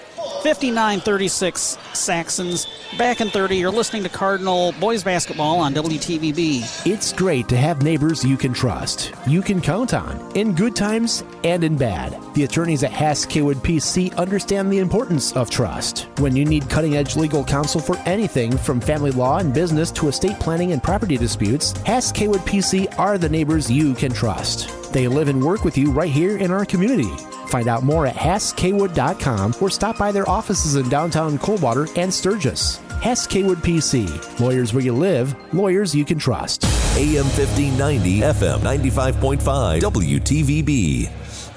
[0.44, 2.68] 59 36 Saxons.
[2.98, 6.86] Back in 30, you're listening to Cardinal Boys Basketball on WTVB.
[6.86, 11.24] It's great to have neighbors you can trust, you can count on, in good times
[11.44, 12.20] and in bad.
[12.34, 16.08] The attorneys at Hass Kaywood PC understand the importance of trust.
[16.18, 20.08] When you need cutting edge legal counsel for anything from family law and business to
[20.08, 24.92] estate planning and property disputes, Hass Kaywood PC are the neighbors you can trust.
[24.92, 27.08] They live and work with you right here in our community.
[27.54, 32.78] Find out more at HassKwood.com or stop by their offices in downtown Coldwater and Sturgis.
[33.00, 34.40] Hess Kaywood PC.
[34.40, 36.64] Lawyers where you live, lawyers you can trust.
[36.96, 41.08] AM 1590, FM 95.5, WTVB.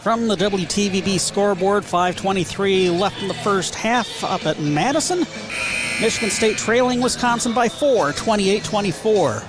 [0.03, 5.22] From the WTVB scoreboard, 523 left in the first half up at Madison.
[5.99, 9.41] Michigan State trailing Wisconsin by four, 28 24.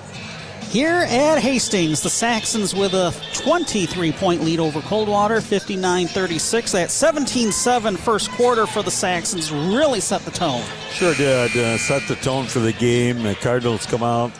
[0.70, 6.72] Here at Hastings, the Saxons with a 23 point lead over Coldwater, 59 36.
[6.72, 10.62] That 17 7 first quarter for the Saxons really set the tone.
[10.90, 11.56] Sure did.
[11.56, 13.22] Uh, set the tone for the game.
[13.22, 14.30] The Cardinals come out.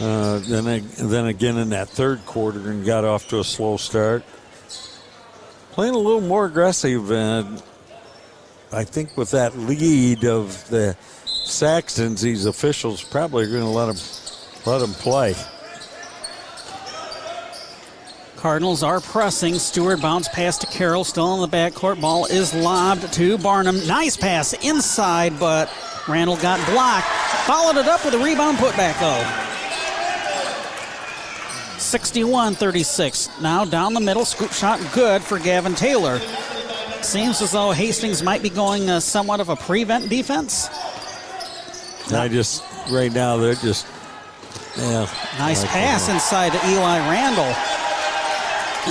[0.00, 4.22] Uh, then, then again in that third quarter and got off to a slow start.
[5.72, 7.60] Playing a little more aggressive, and
[8.72, 13.86] I think with that lead of the Saxons, these officials probably are going to let
[13.86, 13.96] them
[14.66, 15.34] let them play.
[18.36, 19.54] Cardinals are pressing.
[19.54, 22.00] Stewart bounce pass to Carroll, still in the backcourt.
[22.00, 23.86] Ball is lobbed to Barnum.
[23.86, 25.72] Nice pass inside, but
[26.08, 27.06] Randall got blocked.
[27.46, 29.48] Followed it up with a rebound putback, though.
[31.78, 33.28] 61 36.
[33.40, 34.24] Now down the middle.
[34.24, 36.18] Scoop shot good for Gavin Taylor.
[37.02, 40.68] Seems as though Hastings might be going uh, somewhat of a prevent defense.
[42.10, 43.86] I just, right now, they're just
[44.76, 45.06] Yeah.
[45.38, 46.14] Nice like pass that.
[46.14, 47.54] inside to Eli Randall.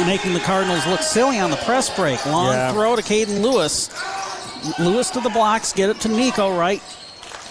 [0.06, 2.24] Making the Cardinals look silly on the press break.
[2.26, 2.72] Long Yeah.
[2.72, 3.90] throw to Caden Lewis.
[4.80, 6.82] Lewis to the blocks, get it to Nico right.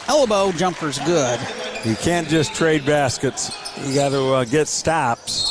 [0.08, 1.38] Elbow jumper's good.
[1.84, 3.50] You can't just trade baskets.
[3.84, 5.46] You got to uh, get stops.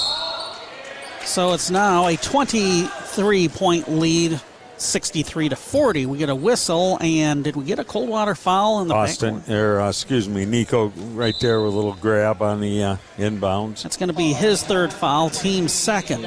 [1.26, 4.42] So it's now a 23 point lead,
[4.82, 6.06] 63 to 40.
[6.06, 9.82] We get a whistle, and did we get a Coldwater foul in the Austin, or
[9.82, 13.84] uh, excuse me, Nico, right there with a little grab on the uh, inbounds.
[13.84, 16.26] That's going to be his third foul, team second.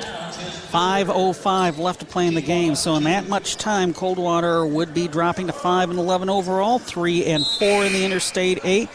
[0.73, 2.75] 5.05 left to play in the game.
[2.75, 7.27] So, in that much time, Coldwater would be dropping to 5 and 11 overall, 3
[7.27, 8.89] and 4 in the Interstate 8.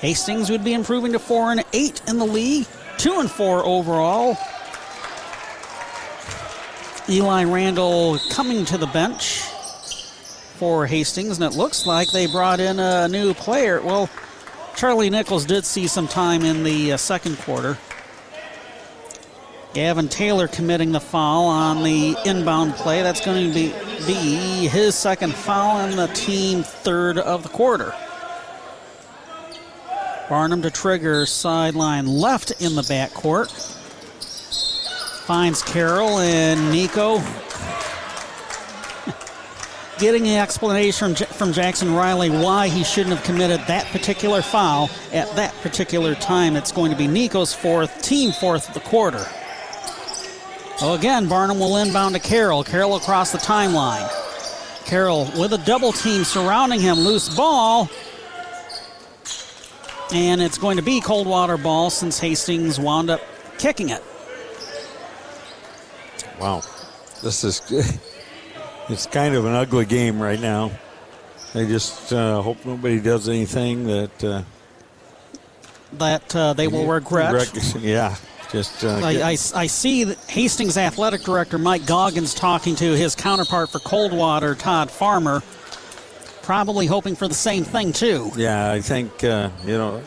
[0.00, 2.66] Hastings would be improving to 4 and 8 in the league,
[2.98, 4.36] 2 and 4 overall.
[7.10, 9.42] Eli Randall coming to the bench
[10.58, 13.80] for Hastings, and it looks like they brought in a new player.
[13.80, 14.08] Well,
[14.76, 17.78] Charlie Nichols did see some time in the uh, second quarter.
[19.74, 23.02] Gavin Taylor committing the foul on the inbound play.
[23.02, 23.74] That's going to be,
[24.06, 27.92] be his second foul and the team third of the quarter.
[30.28, 33.78] Barnum to trigger sideline left in the backcourt.
[35.30, 37.22] Finds Carroll and Nico.
[40.00, 44.90] Getting the explanation from, from Jackson Riley why he shouldn't have committed that particular foul
[45.12, 46.56] at that particular time.
[46.56, 49.24] It's going to be Nico's fourth, team fourth of the quarter.
[50.78, 52.64] So again, Barnum will inbound to Carroll.
[52.64, 54.10] Carroll across the timeline.
[54.84, 56.98] Carroll with a double team surrounding him.
[56.98, 57.88] Loose ball.
[60.12, 63.20] And it's going to be Coldwater ball since Hastings wound up
[63.58, 64.02] kicking it.
[66.40, 66.62] Wow.
[67.22, 67.60] This is
[68.88, 70.70] it's kind of an ugly game right now.
[71.54, 74.42] I just uh, hope nobody does anything that uh,
[75.94, 77.34] That uh, they will regret.
[77.34, 78.16] rec- yeah,
[78.52, 83.70] just uh, I, I, I see Hastings athletic director Mike Goggins talking to his counterpart
[83.70, 85.42] for Coldwater, Todd Farmer,
[86.50, 88.28] probably hoping for the same thing too.
[88.34, 90.02] Yeah, I think uh, you know.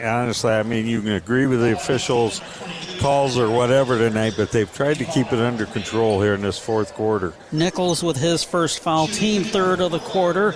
[0.00, 2.40] Honestly, I mean, you can agree with the officials'
[3.00, 6.60] calls or whatever tonight, but they've tried to keep it under control here in this
[6.60, 7.34] fourth quarter.
[7.50, 10.52] Nichols with his first foul, team third of the quarter.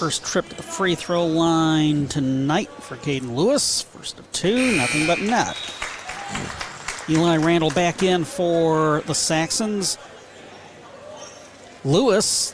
[0.00, 3.82] First trip to the free throw line tonight for Caden Lewis.
[3.82, 5.56] First of two, nothing but net.
[7.08, 9.96] Eli Randall back in for the Saxons.
[11.84, 12.52] Lewis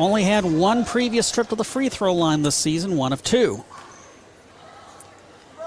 [0.00, 3.64] only had one previous trip to the free throw line this season, one of two.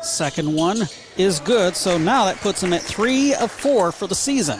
[0.02, 0.84] Second one
[1.18, 4.60] is good, so now that puts him at three of four for the season.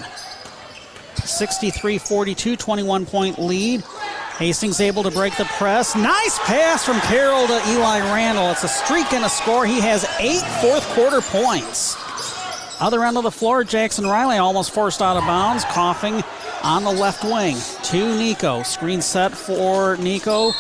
[1.16, 3.84] 63 42, 21 point lead.
[4.38, 5.96] Hastings able to break the press.
[5.96, 8.50] Nice pass from Carroll to Eli Randall.
[8.52, 9.66] It's a streak and a score.
[9.66, 11.96] He has eight fourth quarter points.
[12.84, 16.22] Other end of the floor, Jackson Riley almost forced out of bounds, Coffin
[16.64, 17.56] on the left wing.
[17.84, 18.62] To Nico.
[18.64, 20.52] Screen set for Nico.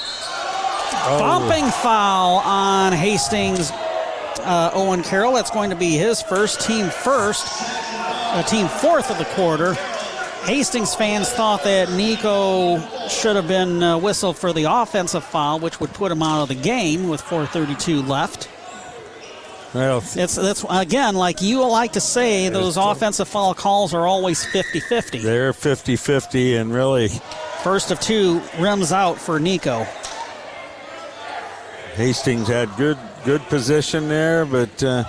[1.19, 3.71] Bumping foul on Hastings.
[4.39, 5.33] Uh, Owen Carroll.
[5.33, 9.73] That's going to be his first, team first, uh, team fourth of the quarter.
[10.45, 12.79] Hastings fans thought that Nico
[13.09, 16.47] should have been uh, whistled for the offensive foul, which would put him out of
[16.47, 18.47] the game with 4:32 left.
[19.73, 24.45] Well, It's that's again like you like to say those offensive foul calls are always
[24.45, 25.21] 50-50.
[25.23, 27.09] they're 50-50, and really,
[27.63, 29.87] First of two rims out for Nico.
[31.95, 35.05] Hastings had good good position there, but uh,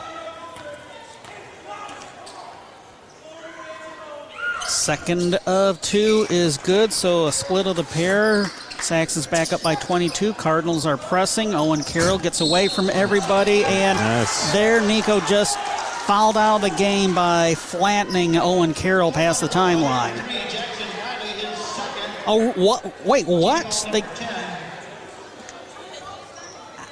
[4.66, 8.46] Second of two is good, so a split of the pair.
[8.80, 10.34] Saxon's back up by 22.
[10.34, 11.54] Cardinals are pressing.
[11.54, 13.98] Owen Carroll gets away from everybody, and
[14.52, 15.58] there Nico just
[16.06, 20.14] fouled out of the game by flattening Owen Carroll past the timeline.
[22.26, 23.06] Oh, what?
[23.06, 23.86] Wait, what?
[23.92, 24.02] They.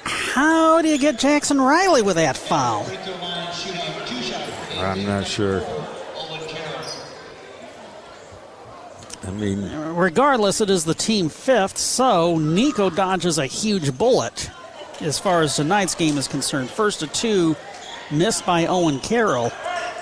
[0.03, 2.87] How do you get Jackson Riley with that foul?
[4.79, 5.61] I'm not sure.
[9.25, 14.49] I mean, Regardless, it is the team fifth, so Nico dodges a huge bullet
[15.01, 16.69] as far as tonight's game is concerned.
[16.69, 17.55] First of two,
[18.11, 19.47] missed by Owen Carroll.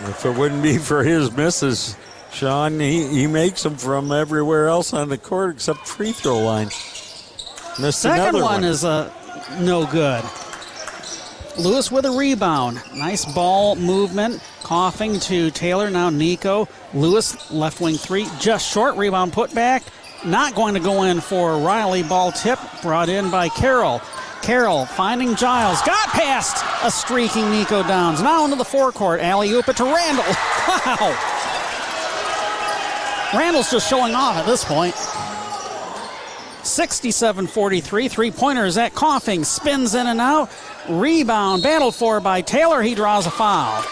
[0.01, 1.95] if it wouldn't be for his misses,
[2.31, 6.67] Sean, he, he makes them from everywhere else on the court except free throw line.
[7.79, 9.11] Missed Second another one, is uh,
[9.59, 10.23] no good.
[11.57, 12.81] Lewis with a rebound.
[12.95, 14.41] Nice ball movement.
[14.63, 15.89] Coffin to Taylor.
[15.89, 16.67] Now Nico.
[16.93, 18.27] Lewis, left wing three.
[18.39, 18.95] Just short.
[18.97, 19.83] Rebound put back.
[20.25, 22.03] Not going to go in for Riley.
[22.03, 24.01] Ball tip brought in by Carroll.
[24.41, 25.81] Carroll finding Giles.
[25.81, 28.21] Got past a streaking Nico Downs.
[28.21, 29.19] Now into the forecourt.
[29.21, 30.25] Alley oop it to Randall.
[30.85, 31.17] Wow.
[33.33, 34.93] Randall's just showing off at this point.
[36.63, 38.07] 67 43.
[38.07, 39.43] Three pointers at Coffin.
[39.43, 40.49] Spins in and out.
[40.89, 41.63] Rebound.
[41.63, 42.81] Battle for by Taylor.
[42.81, 43.83] He draws a foul.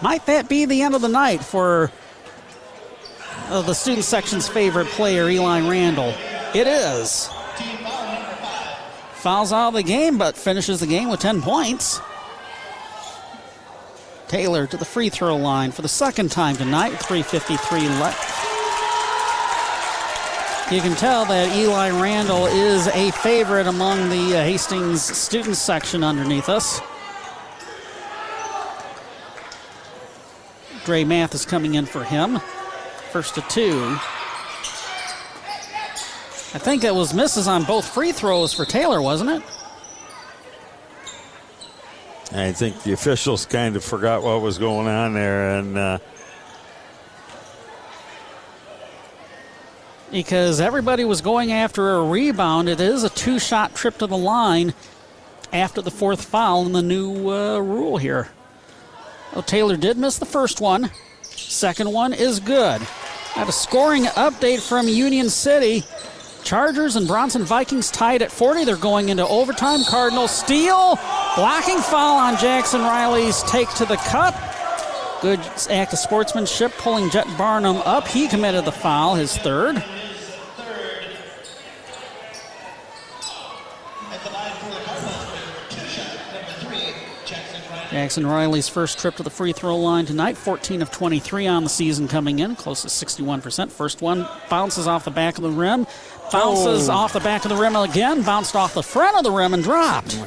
[0.00, 1.90] Might that be the end of the night for
[3.48, 6.14] uh, the student section's favorite player, Eli Randall?
[6.54, 7.28] It is.
[9.14, 12.00] Fouls out of the game, but finishes the game with 10 points.
[14.28, 18.37] Taylor to the free throw line for the second time tonight, 3.53 left.
[20.70, 26.04] You can tell that Eli Randall is a favorite among the uh, Hastings students section
[26.04, 26.82] underneath us.
[30.84, 32.38] Dre Mathis coming in for him.
[33.12, 33.96] First to two.
[36.52, 39.42] I think it was misses on both free throws for Taylor, wasn't it?
[42.32, 45.98] I think the officials kind of forgot what was going on there, and uh,
[50.10, 52.68] because everybody was going after a rebound.
[52.68, 54.74] It is a two shot trip to the line
[55.52, 58.28] after the fourth foul in the new uh, rule here.
[59.34, 60.90] Oh, Taylor did miss the first one.
[61.22, 62.80] Second one is good.
[63.34, 65.84] Got a scoring update from Union City.
[66.42, 68.64] Chargers and Bronson Vikings tied at 40.
[68.64, 69.80] They're going into overtime.
[69.84, 70.98] Cardinal steal.
[71.36, 74.34] Blocking foul on Jackson Riley's take to the cup.
[75.20, 75.40] Good
[75.70, 78.06] act of sportsmanship, pulling Jet Barnum up.
[78.06, 79.82] He committed the foul, his third.
[87.90, 91.70] Jackson Riley's first trip to the free throw line tonight, 14 of 23 on the
[91.70, 93.70] season coming in, close to 61%.
[93.70, 95.86] First one bounces off the back of the rim,
[96.30, 96.92] bounces Oh.
[96.92, 99.62] off the back of the rim again, bounced off the front of the rim and
[99.64, 100.18] dropped.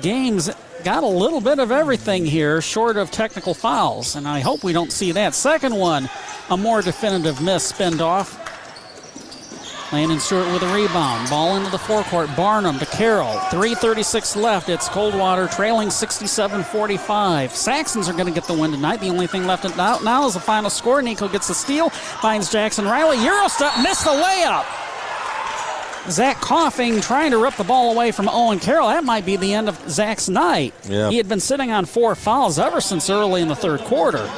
[0.00, 0.50] Game's
[0.82, 4.72] got a little bit of everything here, short of technical fouls, and I hope we
[4.72, 5.34] don't see that.
[5.34, 6.10] Second one,
[6.50, 8.40] a more definitive miss, spinned off.
[9.92, 11.30] Landon Stewart with a rebound.
[11.30, 12.34] Ball into the forecourt.
[12.34, 13.34] Barnum to Carroll.
[13.50, 14.68] 3.36 left.
[14.68, 17.54] It's Coldwater trailing 67 45.
[17.54, 18.96] Saxons are going to get the win tonight.
[18.98, 21.00] The only thing left out now is the final score.
[21.00, 21.90] Nico gets the steal.
[21.90, 23.18] Finds Jackson Riley.
[23.18, 24.83] Eurostep missed the layup.
[26.08, 28.88] Zach Coffin, trying to rip the ball away from Owen Carroll.
[28.88, 30.74] That might be the end of Zach's night.
[30.88, 31.10] Yep.
[31.12, 34.28] He had been sitting on four fouls ever since early in the third quarter.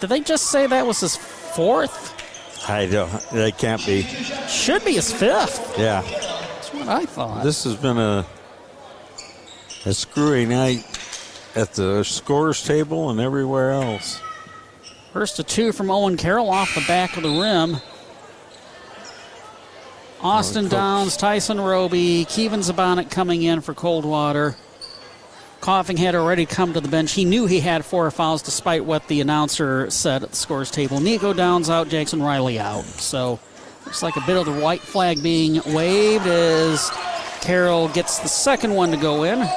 [0.00, 2.12] Did they just say that was his fourth?
[2.68, 3.10] I don't.
[3.30, 4.02] That can't be.
[4.48, 5.78] Should be his fifth.
[5.78, 7.44] Yeah, That's what I thought.
[7.44, 8.26] this has been a
[9.86, 10.84] a screwy night
[11.54, 14.20] at the scores table and everywhere else.
[15.16, 17.78] First to two from Owen Carroll off the back of the rim.
[20.20, 24.56] Austin Downs, Tyson Roby, Kevin Zabonik coming in for Coldwater.
[25.62, 27.12] Coffin had already come to the bench.
[27.12, 31.00] He knew he had four fouls despite what the announcer said at the scores table.
[31.00, 32.84] Nico Downs out, Jackson Riley out.
[32.84, 33.40] So
[33.86, 36.90] looks like a bit of the white flag being waved as
[37.40, 39.48] Carroll gets the second one to go in.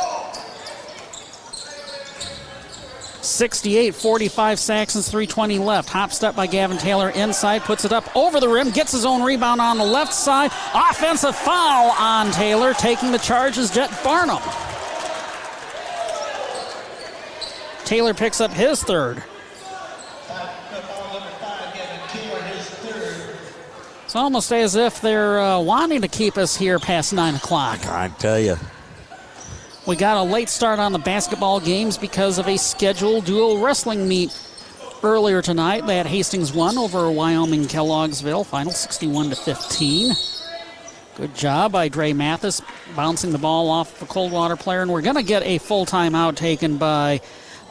[3.22, 5.90] 68 45 Saxons, 320 left.
[5.90, 9.24] Hop step by Gavin Taylor inside, puts it up over the rim, gets his own
[9.24, 10.52] rebound on the left side.
[10.74, 14.41] Offensive foul on Taylor, taking the charges, Jet Barnum.
[17.86, 19.24] Taylor picks up his third.
[24.10, 27.86] It's almost as if they're uh, wanting to keep us here past 9 o'clock.
[27.86, 28.58] I tell you.
[29.90, 34.07] We got a late start on the basketball games because of a scheduled dual wrestling
[34.07, 34.32] meet
[35.02, 35.88] earlier tonight.
[35.88, 40.14] That Hastings won over Wyoming Kelloggsville, final 61 to 15.
[41.18, 42.61] Good job by Dre Mathis
[42.95, 46.36] bouncing the ball off the Coldwater player, and we're going to get a full timeout
[46.36, 47.20] taken by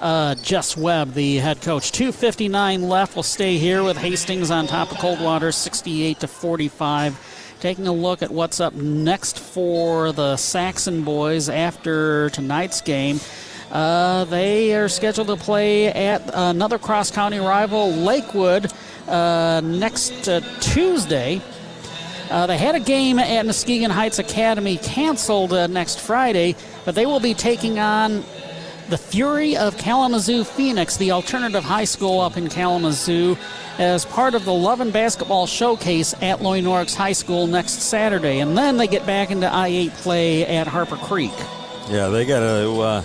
[0.01, 1.93] uh, Jess Webb, the head coach.
[1.93, 3.15] 2:59 left.
[3.15, 7.28] We'll stay here with Hastings on top of Coldwater, 68 to 45
[7.61, 13.21] taking a look at what's up next for the Saxon boys after tonight's game.
[13.71, 18.73] Uh, they are scheduled to play at another cross county rival, Lakewood,
[19.09, 21.41] uh, next uh, Tuesday.
[22.31, 26.55] Uh, they had a game at Muskegon Heights Academy canceled uh, next Friday,
[26.85, 28.23] but they will be taking on
[28.89, 33.36] the Fury of Kalamazoo Phoenix, the alternative high school up in Kalamazoo,
[33.78, 38.40] as part of the Love and Basketball Showcase at Loy Norris High School next Saturday.
[38.40, 41.32] And then they get back into I 8 play at Harper Creek.
[41.89, 43.05] Yeah, they got to uh,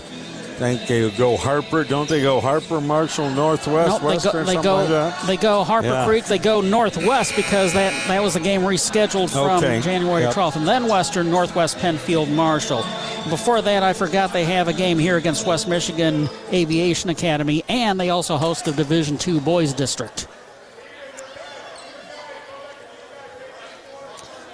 [0.54, 1.84] think they go Harper.
[1.84, 5.64] Don't they go Harper, Marshall, Northwest, Nope, they Western, go, they go, like they go
[5.64, 6.06] Harper Yeah.
[6.06, 6.26] Creek.
[6.26, 9.82] They go Northwest because that, that was a game rescheduled from Okay.
[9.82, 10.34] January Yep.
[10.34, 12.84] 12th, and then Western, Northwest, Pennfield, Marshall.
[13.30, 18.00] Before that, I forgot they have a game here against West Michigan Aviation Academy, and
[18.00, 20.28] they also host the Division II boys district.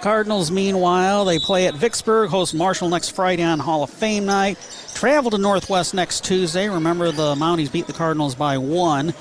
[0.01, 4.57] Cardinals, meanwhile, they play at Vicksburg, host Marshall next Friday on Hall of Fame night.
[4.93, 6.69] Travel to Northwest next Tuesday.
[6.69, 9.13] Remember, the Mounties beat the Cardinals by one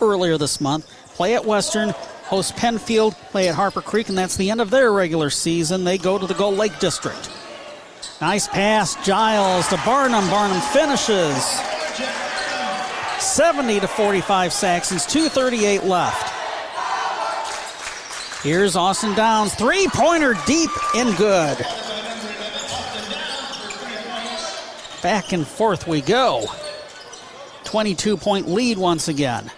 [0.00, 0.90] earlier this month.
[1.08, 4.92] Play at Western, host Pennfield, play at Harper Creek, and that's the end of their
[4.92, 5.84] regular season.
[5.84, 7.30] They go to the Gull Lake District.
[8.20, 10.28] Nice pass, Giles to Barnum.
[10.30, 11.44] Barnum finishes.
[13.18, 16.43] 70 to 45 Saxons, 238 left.
[18.44, 21.56] Here's Austin Downs, three pointer deep and good.
[25.02, 26.44] Back and forth we go.
[27.64, 29.50] 22 point lead once again.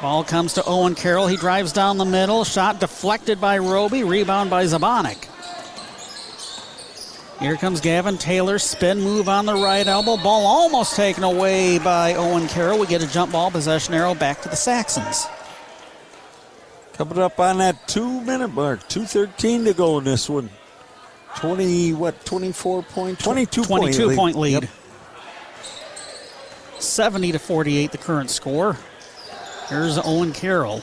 [0.00, 1.26] Ball comes to Owen Carroll.
[1.26, 2.44] He drives down the middle.
[2.44, 4.04] Shot deflected by Roby.
[4.04, 5.28] Rebound by Zabonic.
[7.40, 8.60] Here comes Gavin Taylor.
[8.60, 10.16] Spin move on the right elbow.
[10.16, 12.78] Ball almost taken away by Owen Carroll.
[12.78, 15.26] We get a jump ball possession arrow back to the Saxons.
[16.94, 20.50] Coming up on that two minute mark, 2.13 to go in this one.
[21.36, 24.62] 20, what, 24 point, 22, 22 point, point lead.
[24.62, 24.70] Yep.
[26.78, 28.76] 70 to 48, the current score.
[29.68, 30.82] Here's Owen Carroll.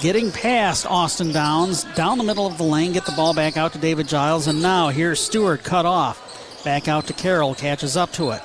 [0.00, 3.74] Getting past Austin Downs, down the middle of the lane, get the ball back out
[3.74, 6.64] to David Giles, and now here's Stewart cut off.
[6.64, 8.42] Back out to Carroll, catches up to it.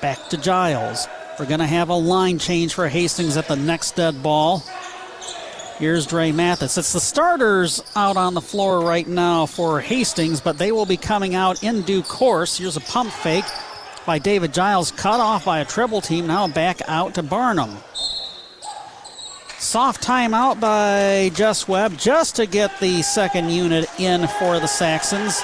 [0.00, 1.08] Back to Giles.
[1.38, 4.62] We're going to have a line change for Hastings at the next dead ball.
[5.82, 6.78] Here's Dre Mathis.
[6.78, 10.96] It's the starters out on the floor right now for Hastings, but they will be
[10.96, 12.56] coming out in due course.
[12.56, 13.44] Here's a pump fake
[14.06, 16.28] by David Giles, cut off by a triple team.
[16.28, 17.78] Now back out to Barnum.
[19.58, 25.42] Soft timeout by Jess Webb just to get the second unit in for the Saxons.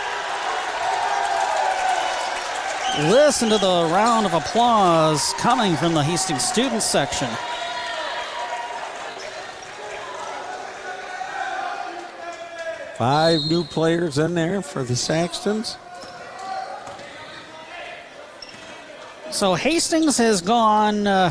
[3.11, 7.29] Listen to the round of applause coming from the Hastings student section.
[12.99, 15.77] Five new players in there for the Saxons.
[19.31, 21.31] So Hastings has gone uh,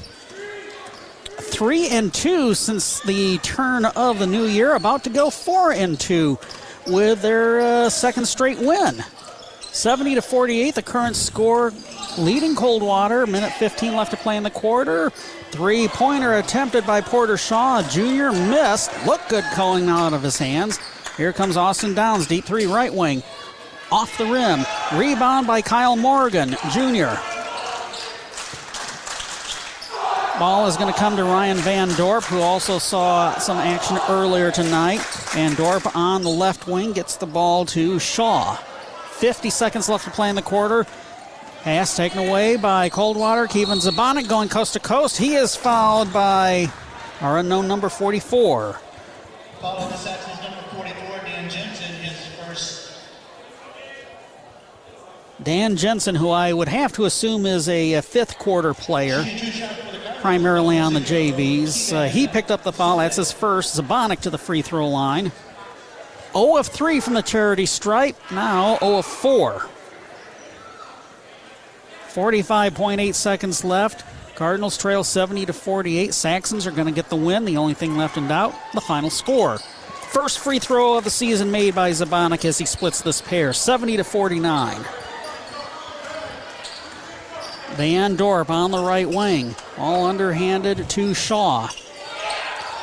[1.42, 6.00] three and two since the turn of the new year, about to go four and
[6.00, 6.40] two
[6.88, 9.04] with their uh, second straight win.
[9.60, 11.74] 70 to 48, the current score,
[12.18, 13.28] leading Coldwater.
[13.28, 15.10] Minute 15 left to play in the quarter.
[15.52, 17.84] Three pointer attempted by Porter Shaw.
[17.90, 18.90] Junior missed.
[19.06, 20.80] Looked good going out of his hands.
[21.18, 23.24] Here comes Austin Downs, deep three, right wing.
[23.92, 24.66] Off the rim.
[24.94, 27.18] Rebound by Kyle Morgan, Jr.
[30.40, 34.52] Ball is going to come to Ryan Van Dorp, who also saw some action earlier
[34.52, 35.02] tonight.
[35.32, 38.56] Van Dorp on the left wing gets the ball to Shaw.
[39.14, 40.86] 50 seconds left to play in the quarter.
[41.64, 43.48] Pass taken away by Coldwater.
[43.48, 45.18] Kevin Zabonik going coast to coast.
[45.18, 46.72] He is fouled by
[47.20, 48.80] our unknown number 44.
[49.60, 53.00] Following the Saxons number 44, Dan Jensen, his first.
[55.42, 59.24] Dan Jensen, who I would have to assume is a, a fifth quarter player,
[60.22, 61.94] primarily on the JVs.
[61.94, 62.98] Uh, he picked up the foul.
[62.98, 63.80] That's his first.
[63.80, 65.32] Zabonic to the free throw line.
[66.34, 68.16] 0 of 3 from the charity stripe.
[68.32, 69.68] Now 0 of 4.
[72.14, 74.04] 45.8 seconds left.
[74.36, 76.14] Cardinals trail 70 to 48.
[76.14, 77.46] Saxons are going to get the win.
[77.46, 79.60] The only thing left in doubt, the final score.
[80.10, 83.98] First free throw of the season made by Zabonic as he splits this pair, 70
[83.98, 84.84] to 49.
[87.78, 91.70] Van Dorp on the right wing, all underhanded to Shaw.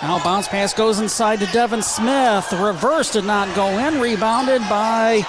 [0.00, 2.52] Now bounce pass goes inside to Devin Smith.
[2.52, 4.00] Reverse did not go in.
[4.00, 5.26] Rebounded by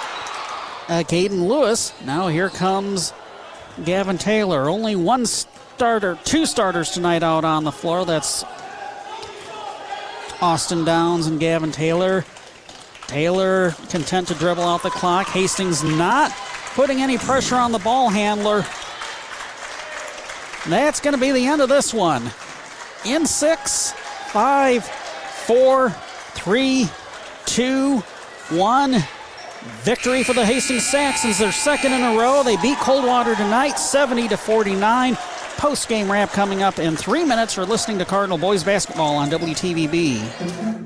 [0.88, 1.92] uh, Caden Lewis.
[2.04, 3.12] Now here comes
[3.84, 4.68] Gavin Taylor.
[4.68, 8.04] Only one starter, two starters tonight out on the floor.
[8.04, 8.44] That's
[10.40, 12.24] Austin Downs and Gavin Taylor.
[13.08, 15.26] Taylor content to dribble out the clock.
[15.26, 16.30] Hastings not
[16.74, 18.64] putting any pressure on the ball handler.
[20.68, 22.30] That's going to be the end of this one.
[23.04, 23.92] In six,
[24.28, 25.90] five, four,
[26.34, 26.88] three,
[27.44, 27.98] two,
[28.50, 28.96] one.
[29.82, 32.42] Victory for the Hastings Saxons, their second in a row.
[32.42, 35.16] They beat Coldwater tonight, 70 to 49.
[35.56, 37.56] Post game wrap coming up in three minutes.
[37.56, 40.76] You're listening to Cardinal Boys Basketball on WTVB.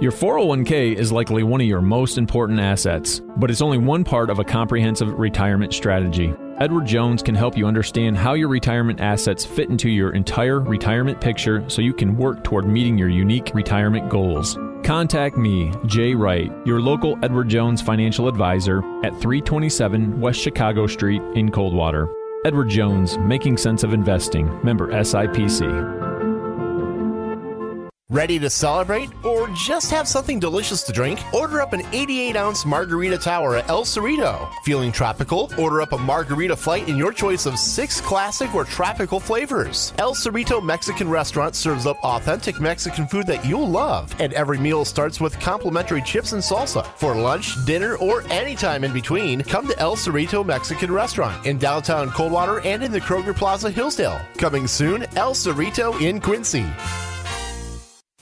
[0.00, 4.30] Your 401k is likely one of your most important assets, but it's only one part
[4.30, 6.32] of a comprehensive retirement strategy.
[6.60, 11.18] Edward Jones can help you understand how your retirement assets fit into your entire retirement
[11.18, 14.58] picture so you can work toward meeting your unique retirement goals.
[14.84, 21.22] Contact me, Jay Wright, your local Edward Jones financial advisor at 327 West Chicago Street
[21.34, 22.06] in Coldwater.
[22.44, 26.09] Edward Jones, Making Sense of Investing, member SIPC.
[28.10, 31.22] Ready to celebrate or just have something delicious to drink?
[31.32, 34.52] Order up an 88 ounce margarita tower at El Cerrito.
[34.64, 35.48] Feeling tropical?
[35.56, 39.94] Order up a margarita flight in your choice of six classic or tropical flavors.
[39.98, 44.84] El Cerrito Mexican Restaurant serves up authentic Mexican food that you'll love, and every meal
[44.84, 46.84] starts with complimentary chips and salsa.
[46.96, 52.10] For lunch, dinner, or anytime in between, come to El Cerrito Mexican Restaurant in downtown
[52.10, 54.20] Coldwater and in the Kroger Plaza Hillsdale.
[54.36, 56.66] Coming soon, El Cerrito in Quincy.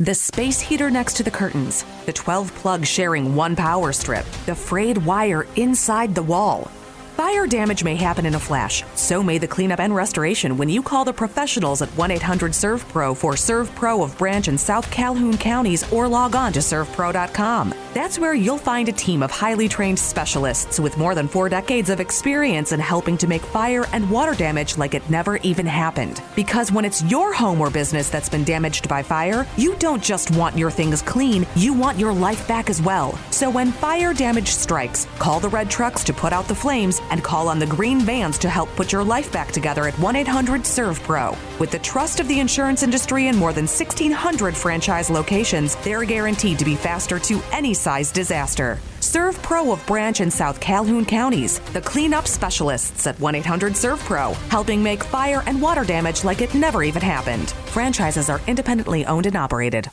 [0.01, 4.55] The space heater next to the curtains, the 12 plugs sharing one power strip, the
[4.55, 6.71] frayed wire inside the wall.
[7.17, 8.85] Fire damage may happen in a flash.
[8.95, 13.17] So may the cleanup and restoration when you call the professionals at 1 800 SERVPRO
[13.17, 17.75] for SERVPRO of Branch and South Calhoun counties or log on to servpro.com.
[17.99, 21.91] That's where you'll find a team of highly trained specialists with more than four decades
[21.91, 26.23] of experience in helping to make fire and water damage like it never even happened.
[26.37, 30.31] Because when it's your home or business that's been damaged by fire, you don't just
[30.37, 33.19] want your things clean, you want your life back as well.
[33.33, 37.25] So when fire damage strikes, call the red trucks to put out the flames and
[37.25, 40.61] call on the green vans to help put your life back together at 1 800
[40.61, 41.37] SERVPRO.
[41.59, 46.61] With the trust of the insurance industry and more than 1,600 franchise locations, they're guaranteed
[46.61, 48.79] to be faster to any size disaster.
[49.01, 54.83] SERVPRO of Branch and South Calhoun counties, the cleanup specialists at 1 800 SERVPRO, helping
[54.83, 57.49] make fire and water damage like it never even happened.
[57.73, 59.89] Franchises are independently owned and operated.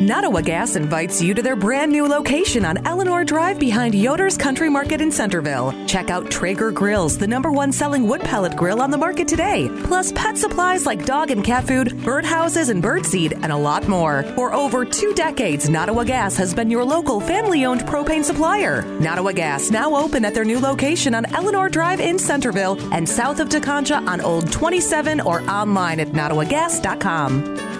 [0.00, 4.70] Nottawa Gas invites you to their brand new location on Eleanor Drive behind Yoder's Country
[4.70, 5.74] Market in Centerville.
[5.86, 9.68] Check out Traeger Grills, the number one selling wood pellet grill on the market today,
[9.84, 14.22] plus pet supplies like dog and cat food, birdhouses and birdseed, and a lot more.
[14.36, 18.80] For over two decades, Nottawa Gas has been your local family owned propane supplier.
[19.00, 23.38] Nottawa Gas now open at their new location on Eleanor Drive in Centerville and south
[23.38, 27.79] of Tekonsha on Old 27 or online at nottawagas.com.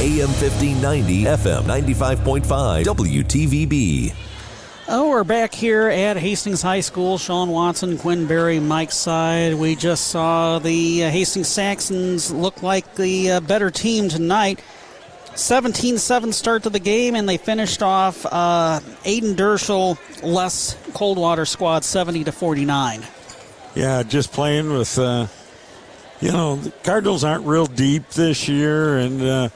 [0.00, 4.14] AM 1590, FM 95.5, WTVB.
[4.88, 7.18] Oh, we're back here at Hastings High School.
[7.18, 9.56] Sean Watson, Quinn Berry, Mike's side.
[9.56, 14.64] We just saw the uh, Hastings Saxons look like the uh, better team tonight.
[15.34, 21.44] 17 7 start to the game, and they finished off uh, Aiden Dershel less Coldwater
[21.44, 23.02] squad 70 to 49.
[23.74, 25.26] Yeah, just playing with, uh,
[26.22, 29.48] you know, the Cardinals aren't real deep this year, and uh,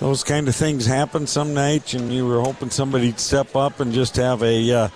[0.00, 3.92] those kind of things happen some nights, and you were hoping somebody'd step up and
[3.92, 4.72] just have a.
[4.72, 4.88] Uh,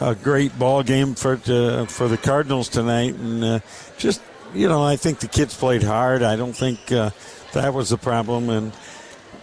[0.00, 3.58] a great ball game for to, for the Cardinals tonight, and uh,
[3.98, 4.20] just
[4.54, 6.22] you know, I think the kids played hard.
[6.22, 7.10] I don't think uh,
[7.52, 8.72] that was the problem, and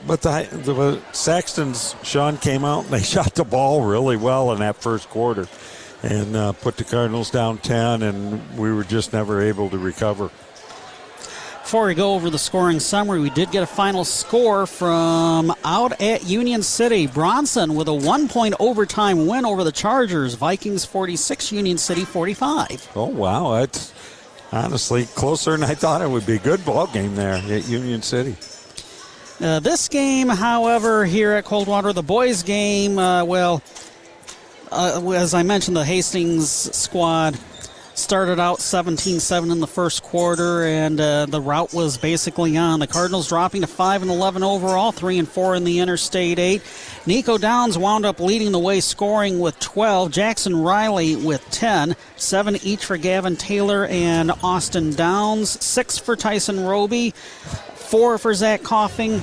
[0.08, 4.60] but the, the Saxons, Sean came out and they shot the ball really well in
[4.60, 5.48] that first quarter
[6.02, 10.32] and uh, put the Cardinals down 10, and we were just never able to recover.
[11.70, 16.02] Before we go over the scoring summary, we did get a final score from out
[16.02, 17.06] at Union City.
[17.06, 20.34] Bronson with a one point overtime win over the Chargers.
[20.34, 22.90] Vikings 46, Union City 45.
[22.96, 23.60] Oh, wow.
[23.60, 23.94] That's
[24.52, 26.40] honestly closer than I thought it would be.
[26.40, 28.36] Good ball game there at Union City.
[29.40, 33.62] Uh, this game, however, here at Coldwater, the boys' game, uh, well,
[34.72, 37.38] uh, as I mentioned, the Hastings squad
[38.00, 42.80] started out 17 7 in the first quarter, and uh, the route was basically on.
[42.80, 46.62] The Cardinals dropping to 5 and 11 overall, 3 and 4 in the Interstate 8.
[47.06, 50.12] Nico Downs wound up leading the way, scoring with 12.
[50.12, 51.96] Jackson Riley with 10.
[52.16, 55.64] 7 each for Gavin Taylor and Austin Downs.
[55.64, 57.12] 6 for Tyson Roby.
[57.12, 59.22] 4 for Zach Coffin.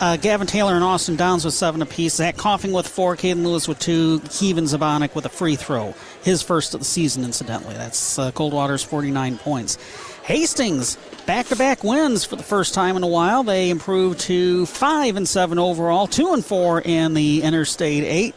[0.00, 2.14] Uh, Gavin Taylor and Austin Downs with seven apiece.
[2.14, 3.16] Zach Coffin with four.
[3.16, 4.20] Caden Lewis with two.
[4.20, 5.94] Kevin Zabonik with a free throw.
[6.22, 7.74] His first of the season, incidentally.
[7.74, 9.76] That's uh, Coldwater's 49 points.
[10.22, 10.96] Hastings
[11.26, 13.42] back to back wins for the first time in a while.
[13.42, 18.34] They improved to 5 and 7 overall, 2 and 4 in the Interstate 8.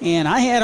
[0.00, 0.62] And I had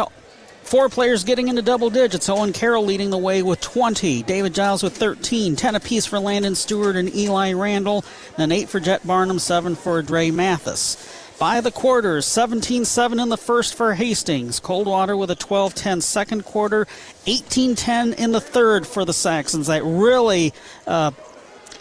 [0.69, 2.29] Four players getting into double digits.
[2.29, 4.23] Owen Carroll leading the way with 20.
[4.25, 5.57] David Giles with 13.
[5.57, 8.05] 10 apiece for Landon Stewart and Eli Randall.
[8.37, 10.99] Then 8 for Jet Barnum, 7 for Dre Mathis.
[11.39, 14.61] By the quarters, 17 7 in the first for Hastings.
[14.61, 16.87] Coldwater with a 12 10 second quarter,
[17.27, 19.69] 18 10 in the third for the Saxons.
[19.69, 20.53] That really
[20.87, 21.13] uh,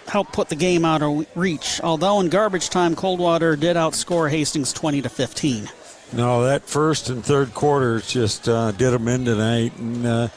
[0.08, 1.82] helped put the game out of reach.
[1.82, 5.68] Although in garbage time, Coldwater did outscore Hastings 20 to 15.
[6.14, 9.78] No, that first and third quarters just uh, did them in tonight.
[9.78, 10.28] And uh,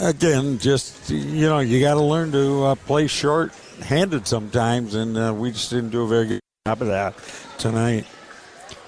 [0.00, 3.52] again, just, you know, you got to learn to uh, play short
[3.82, 4.94] handed sometimes.
[4.94, 7.14] And uh, we just didn't do a very good job of that
[7.58, 8.06] tonight.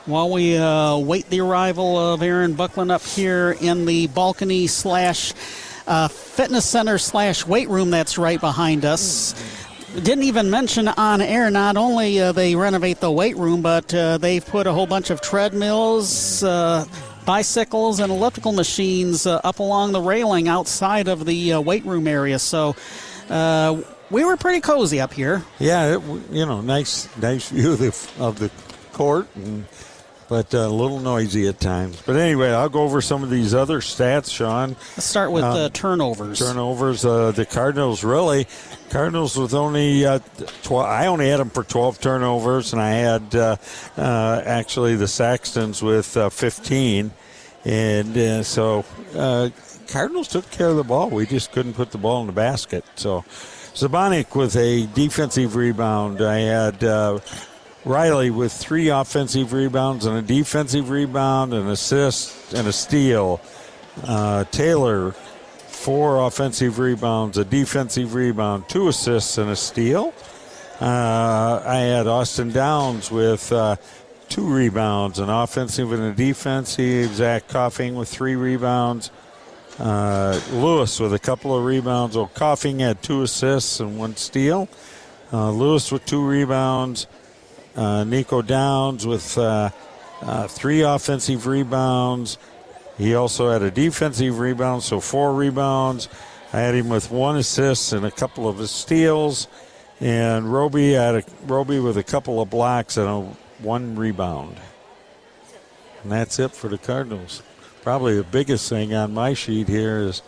[0.06, 5.34] While we uh, wait the arrival of Aaron Buckland up here in the balcony slash
[5.86, 9.34] uh, fitness center slash weight room that's right behind us
[9.94, 11.50] didn't even mention on air.
[11.50, 15.10] Not only uh, they renovate the weight room, but uh, they've put a whole bunch
[15.10, 16.84] of treadmills, uh,
[17.26, 22.06] bicycles, and elliptical machines uh, up along the railing outside of the uh, weight room
[22.06, 22.38] area.
[22.38, 22.76] So
[23.28, 25.44] uh, we were pretty cozy up here.
[25.58, 28.50] Yeah, it, you know, nice, nice view of the, of the
[28.92, 29.64] court and
[30.30, 32.00] but a little noisy at times.
[32.06, 34.76] But anyway, I'll go over some of these other stats, Sean.
[34.96, 36.38] Let's start with uh, turnovers.
[36.38, 37.04] Turnovers.
[37.04, 38.46] Uh, the Cardinals really,
[38.90, 40.20] Cardinals with only uh,
[40.62, 40.86] 12.
[40.86, 43.56] I only had them for 12 turnovers, and I had uh,
[43.98, 47.10] uh, actually the Saxons with uh, 15.
[47.64, 48.84] And so
[49.88, 51.10] Cardinals took care of the ball.
[51.10, 52.84] We just couldn't put the ball in the basket.
[52.94, 53.22] So
[53.74, 56.22] Zabonic with a defensive rebound.
[56.22, 56.84] I had
[57.84, 63.40] Riley with three offensive rebounds and a defensive rebound, an assist, and a steal.
[64.04, 70.12] Uh, Taylor, four offensive rebounds, a defensive rebound, two assists, and a steal.
[70.80, 73.76] Uh, I had Austin Downs with uh,
[74.28, 77.14] two rebounds, an offensive and a defensive.
[77.14, 79.10] Zach Coffin with three rebounds.
[79.78, 82.16] Uh, Lewis with a couple of rebounds.
[82.16, 84.68] Oh, Coffin had two assists and one steal.
[85.32, 87.06] Uh, Lewis with two rebounds.
[87.76, 89.70] Uh, Nico Downs with uh,
[90.22, 92.38] uh, three offensive rebounds.
[92.98, 96.08] He also had a defensive rebound, so four rebounds.
[96.52, 99.46] I had him with one assist and a couple of steals.
[100.00, 103.20] And Roby had a Roby with a couple of blocks and a
[103.62, 104.56] one rebound.
[106.02, 107.42] And that's it for the Cardinals.
[107.82, 110.22] Probably the biggest thing on my sheet here is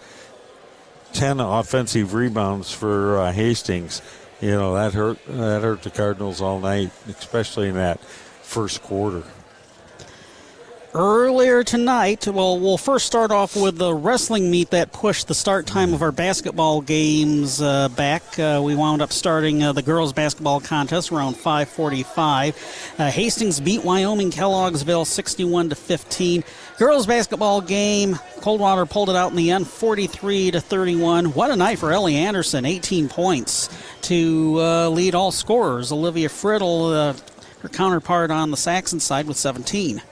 [1.14, 4.00] 10 offensive rebounds for uh, Hastings
[4.42, 9.22] you know that hurt that hurt the Cardinals all night, especially in that first quarter.
[10.94, 15.66] Earlier tonight, well, we'll first start off with the wrestling meet that pushed the start
[15.66, 18.38] time of our basketball games uh, back.
[18.38, 22.98] Uh, we wound up starting uh, the girls' basketball contest around 5:45.
[22.98, 26.44] Uh, Hastings beat Wyoming Kelloggsville 61 to 15.
[26.76, 31.32] Girls' basketball game, Coldwater pulled it out in the end, 43 to 31.
[31.32, 33.70] What a night for Ellie Anderson, 18 points
[34.02, 35.90] to uh, lead all scorers.
[35.90, 37.18] Olivia Friddle, uh,
[37.60, 40.02] her counterpart on the Saxon side, with 17.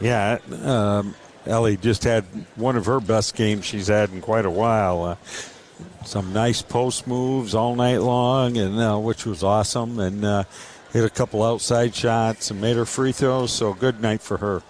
[0.00, 1.14] Yeah, um,
[1.46, 2.24] Ellie just had
[2.56, 5.04] one of her best games she's had in quite a while.
[5.04, 5.16] Uh,
[6.04, 9.98] some nice post moves all night long, and uh, which was awesome.
[9.98, 10.44] And uh,
[10.92, 13.52] hit a couple outside shots and made her free throws.
[13.52, 14.62] So good night for her.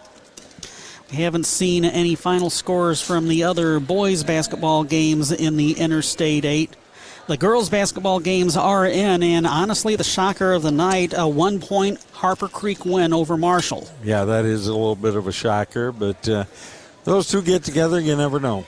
[1.11, 6.45] We haven't seen any final scores from the other boys' basketball games in the Interstate
[6.45, 6.77] 8.
[7.29, 11.61] The girls' basketball games are in, and honestly, the shocker of the night a one
[11.61, 13.87] point Harper Creek win over Marshall.
[14.03, 16.45] Yeah, that is a little bit of a shocker, but uh,
[17.05, 18.65] those two get together, you never know.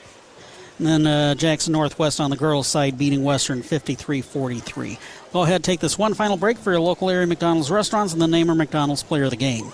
[0.77, 4.99] And then uh, Jackson Northwest on the girls' side beating Western 53 43.
[5.33, 8.27] Go ahead, take this one final break for your local area McDonald's restaurants and the
[8.27, 9.73] name our McDonald's player of the game.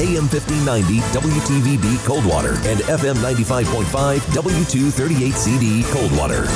[0.00, 6.46] AM 1590 WTVB Coldwater and FM 95.5 W238CD Coldwater.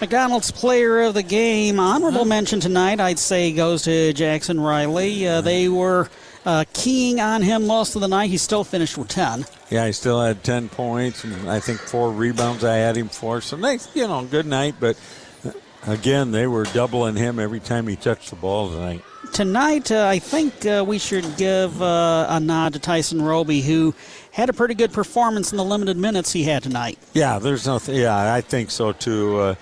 [0.00, 5.28] McDonald's player of the game, honorable mention tonight, I'd say, goes to Jackson Riley.
[5.28, 6.08] Uh, they were
[6.46, 8.30] uh, keying on him most of the night.
[8.30, 9.44] He still finished with 10.
[9.68, 13.42] Yeah, he still had 10 points, and I think four rebounds I had him for.
[13.42, 14.76] So, nice, you know, good night.
[14.80, 14.98] But
[15.44, 15.52] uh,
[15.86, 19.02] again, they were doubling him every time he touched the ball tonight.
[19.34, 23.94] Tonight, uh, I think uh, we should give uh, a nod to Tyson Roby, who
[24.30, 26.98] had a pretty good performance in the limited minutes he had tonight.
[27.12, 27.96] Yeah, there's nothing.
[27.96, 29.36] Yeah, I think so too.
[29.38, 29.54] Uh,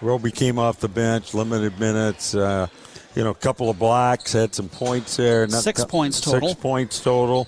[0.00, 2.34] Roby came off the bench, limited minutes.
[2.34, 2.68] Uh,
[3.16, 5.46] you know, a couple of blocks, had some points there.
[5.46, 6.48] Not, Six points total.
[6.50, 7.46] Six points total,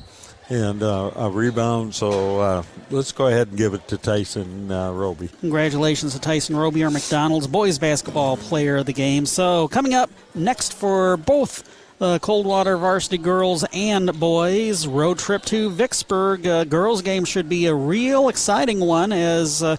[0.49, 1.95] and uh, a rebound.
[1.95, 5.29] So uh, let's go ahead and give it to Tyson uh, Roby.
[5.41, 9.27] Congratulations to Tyson Roby, our McDonald's boys basketball player of the game.
[9.27, 11.69] So coming up next for both
[12.01, 14.87] uh, Coldwater varsity girls and boys.
[14.87, 16.47] Road trip to Vicksburg.
[16.47, 19.63] Uh, girls game should be a real exciting one as.
[19.63, 19.77] Uh,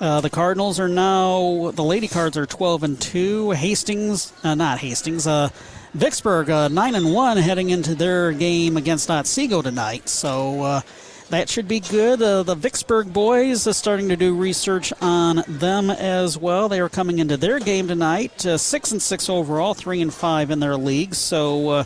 [0.00, 3.52] uh, the Cardinals are now the Lady Cards are 12 and two.
[3.52, 5.50] Hastings, uh, not Hastings, uh,
[5.94, 10.08] Vicksburg uh, nine and one heading into their game against Otsego tonight.
[10.08, 10.80] So uh,
[11.30, 12.20] that should be good.
[12.20, 16.68] Uh, the Vicksburg boys are starting to do research on them as well.
[16.68, 20.50] They are coming into their game tonight, uh, six and six overall, three and five
[20.50, 21.14] in their league.
[21.14, 21.84] So uh,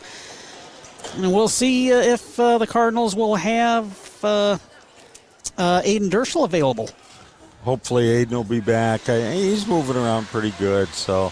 [1.19, 3.85] we'll see uh, if the Cardinals will have
[4.25, 4.57] uh,
[5.59, 6.89] Aiden Dershel available.
[7.63, 9.07] Hopefully, Aiden will be back.
[9.11, 10.89] I, he's moving around pretty good.
[10.89, 11.31] So.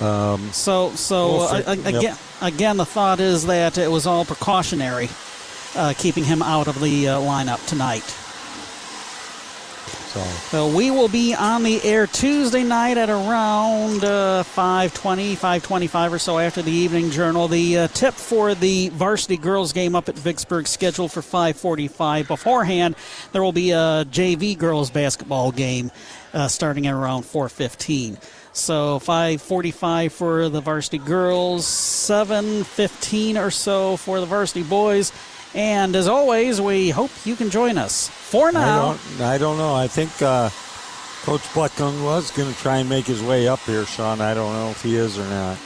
[0.00, 1.94] Um, So, so We'll uh, fi- a- yep.
[1.94, 5.08] again, again, the thought is that it was all precautionary,
[5.74, 8.04] uh, keeping him out of the uh, lineup tonight.
[10.08, 10.20] So.
[10.50, 16.18] So we will be on the air Tuesday night at around uh, 5:20, 5:25 or
[16.18, 17.46] so after the evening journal.
[17.46, 22.26] The uh, tip for the varsity girls game up at Vicksburg scheduled for 5:45.
[22.26, 22.94] Beforehand,
[23.32, 25.90] there will be a JV girls basketball game
[26.32, 28.16] uh, starting at around 4:15.
[28.58, 35.12] So 5:45 for the varsity girls, 7:15 or so for the varsity boys.
[35.54, 38.08] And as always, we hope you can join us.
[38.08, 39.74] For now, I don't, I don't know.
[39.74, 40.50] I think uh,
[41.22, 44.20] Coach Buckland was going to try and make his way up here, Sean.
[44.20, 45.56] I don't know if he is or not.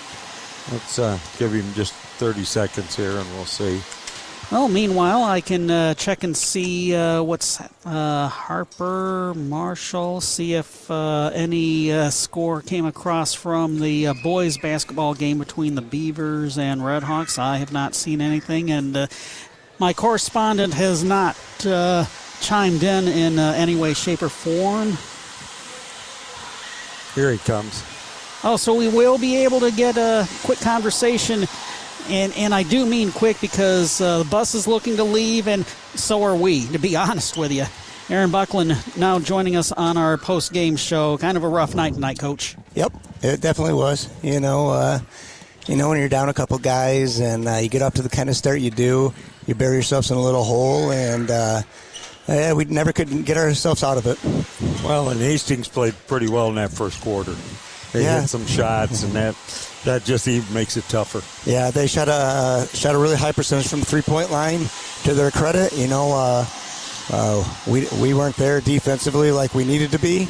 [0.70, 3.80] Let's uh, give him just 30 seconds here and we'll see.
[4.52, 10.90] Well, meanwhile, I can uh, check and see uh, what's uh, Harper, Marshall, see if
[10.90, 16.58] uh, any uh, score came across from the uh, boys' basketball game between the Beavers
[16.58, 17.38] and Redhawks.
[17.38, 19.06] I have not seen anything, and uh,
[19.78, 21.34] my correspondent has not
[21.64, 22.04] uh,
[22.42, 24.98] chimed in in uh, any way, shape, or form.
[27.14, 27.82] Here he comes.
[28.44, 31.46] Oh, so we will be able to get a quick conversation,
[32.08, 35.64] and and I do mean quick because uh, the bus is looking to leave, and
[35.94, 36.66] so are we.
[36.68, 37.64] To be honest with you,
[38.08, 41.16] Aaron Buckland now joining us on our post game show.
[41.18, 42.56] Kind of a rough night tonight, Coach.
[42.74, 42.92] Yep,
[43.22, 44.08] it definitely was.
[44.22, 44.98] You know, uh,
[45.66, 48.08] you know when you're down a couple guys and uh, you get up to the
[48.08, 49.12] kind of start you do,
[49.46, 51.62] you bury yourselves in a little hole, and uh,
[52.28, 54.18] eh, we never could get ourselves out of it.
[54.84, 57.34] Well, and Hastings played pretty well in that first quarter.
[57.92, 58.20] They Yeah.
[58.22, 59.34] hit some shots, and that
[59.84, 61.22] that just even makes it tougher.
[61.48, 64.60] Yeah, they shot a shot a really high percentage from the three point line.
[65.04, 66.46] To their credit, you know, uh,
[67.10, 70.28] uh, we we weren't there defensively like we needed to be,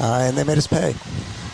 [0.00, 0.94] uh, and they made us pay.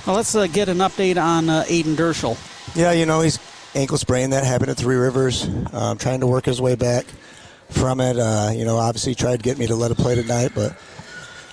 [0.07, 2.37] Well, let's uh, get an update on uh, Aiden Dershel.
[2.77, 3.39] Yeah, you know, he's
[3.75, 4.31] ankle sprain.
[4.31, 5.49] That happened at Three Rivers.
[5.73, 7.07] Um, trying to work his way back
[7.71, 8.19] from it.
[8.19, 10.77] Uh, you know, obviously tried to get me to let him play tonight, but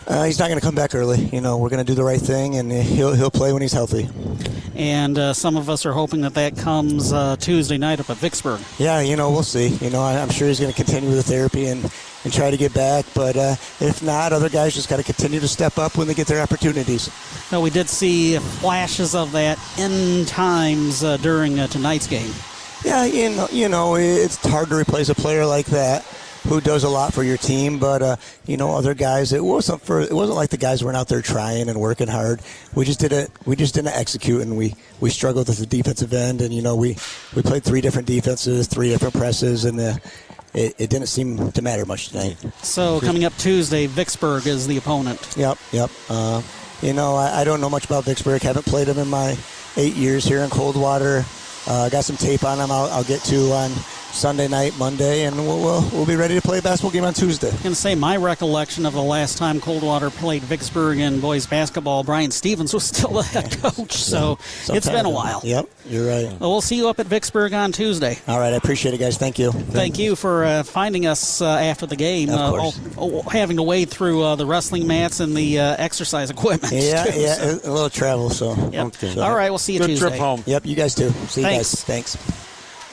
[0.07, 1.25] uh, he's not going to come back early.
[1.25, 3.73] You know, we're going to do the right thing, and he'll he'll play when he's
[3.73, 4.09] healthy.
[4.75, 8.17] And uh, some of us are hoping that that comes uh, Tuesday night up at
[8.17, 8.61] Vicksburg.
[8.77, 9.67] Yeah, you know, we'll see.
[9.67, 11.83] You know, I, I'm sure he's going to continue with the therapy and,
[12.23, 13.05] and try to get back.
[13.13, 16.13] But uh, if not, other guys just got to continue to step up when they
[16.13, 17.09] get their opportunities.
[17.51, 22.31] Now, we did see flashes of that in times uh, during uh, tonight's game.
[22.85, 26.05] Yeah, you know, you know, it's hard to replace a player like that
[26.47, 27.79] who does a lot for your team.
[27.79, 30.97] But uh, you know, other guys, it wasn't for it wasn't like the guys weren't
[30.97, 32.41] out there trying and working hard.
[32.75, 36.41] We just didn't we just didn't execute, and we we struggled at the defensive end.
[36.41, 36.97] And you know, we
[37.35, 40.01] we played three different defenses, three different presses, and the,
[40.53, 42.37] it, it didn't seem to matter much tonight.
[42.63, 45.35] So, coming up Tuesday, Vicksburg is the opponent.
[45.37, 45.91] Yep, yep.
[46.09, 46.41] Uh,
[46.81, 48.41] you know, I, I don't know much about Vicksburg.
[48.41, 49.37] Haven't played them in my
[49.77, 51.23] eight years here in Coldwater.
[51.67, 52.71] Uh, got some tape on them.
[52.71, 53.71] I'll, I'll get to on
[54.11, 57.13] Sunday night, Monday, and we'll, we'll we'll be ready to play a basketball game on
[57.13, 57.47] Tuesday.
[57.47, 61.45] I'm going to say my recollection of the last time Coldwater played Vicksburg in boys
[61.45, 63.93] basketball, Brian Stevens was still the head coach.
[63.93, 65.41] So Some it's time been a while.
[65.43, 66.25] Yep, you're right.
[66.39, 68.17] Well, we'll see you up at Vicksburg on Tuesday.
[68.27, 69.17] All right, I appreciate it, guys.
[69.17, 69.51] Thank you.
[69.51, 72.29] Thank you for uh, finding us uh, after the game.
[72.29, 72.79] Of uh, course.
[72.97, 76.73] all- all- having to wade through uh, the wrestling mats and the uh, exercise equipment.
[76.73, 77.45] Yeah, too, yeah, so.
[77.63, 78.29] a little travel.
[78.31, 79.17] So, Yep.
[79.19, 80.07] All right, we'll see you Good Tuesday.
[80.09, 80.43] trip home.
[80.47, 81.11] Yep, you guys too.
[81.27, 81.75] See you Thanks.
[81.75, 81.83] guys.
[82.17, 82.48] Thanks.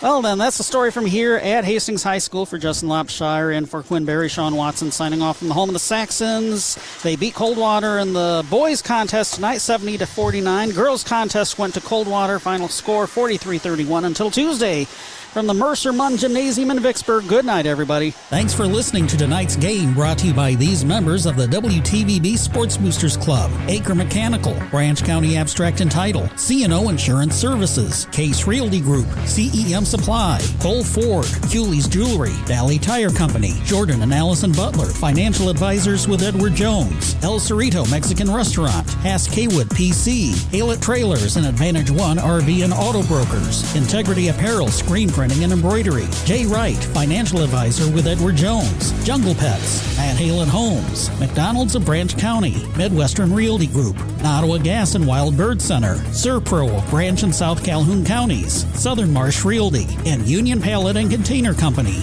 [0.07, 3.69] Well, then, that's the story from here at Hastings High School for Justin Lopshire and
[3.69, 4.29] for Quinn Berry.
[4.29, 6.79] Sean Watson signing off from the home of the Saxons.
[7.03, 10.71] They beat Coldwater in the boys' contest tonight, 70 to 49.
[10.71, 12.39] Girls' contest went to Coldwater.
[12.39, 14.87] Final score 43 31 until Tuesday
[15.37, 17.29] from the Mercer Munn Gymnasium in Vicksburg.
[17.29, 18.11] Good night, everybody.
[18.11, 22.39] Thanks for listening to tonight's game brought to you by these members of the WTVB
[22.39, 28.81] Sports Boosters Club, Aker Mechanical, Branch County Abstract and Title, CNO Insurance Services, Case Realty
[28.81, 35.51] Group, CEM Supply, Cole Ford, Cooley's Jewelry, Valley Tire Company, Jordan and Allison Butler, Financial
[35.51, 41.91] Advisors with Edward Jones, El Cerrito Mexican Restaurant, Hass Kaywood PC, Haylett Trailers and Advantage
[41.91, 46.07] One RV and Auto Brokers, Integrity Apparel Screen Print printing and embroidery.
[46.25, 48.93] Jay Wright, financial advisor with Edward Jones.
[49.05, 51.11] Jungle Pets, Matt Halen Homes.
[51.19, 52.65] McDonald's of Branch County.
[52.77, 53.97] Midwestern Realty Group.
[54.23, 55.97] Nottawa Gas and Wild Bird Center.
[56.13, 58.67] SERVPRO of Branch and South Calhoun counties.
[58.81, 59.89] Southern Marsh Realty.
[60.07, 62.03] And Union Pallet and Container Company.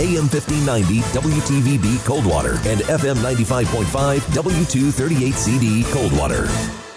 [0.00, 6.87] AM 1590 WTVB Coldwater and FM 95.5 W238CD Coldwater.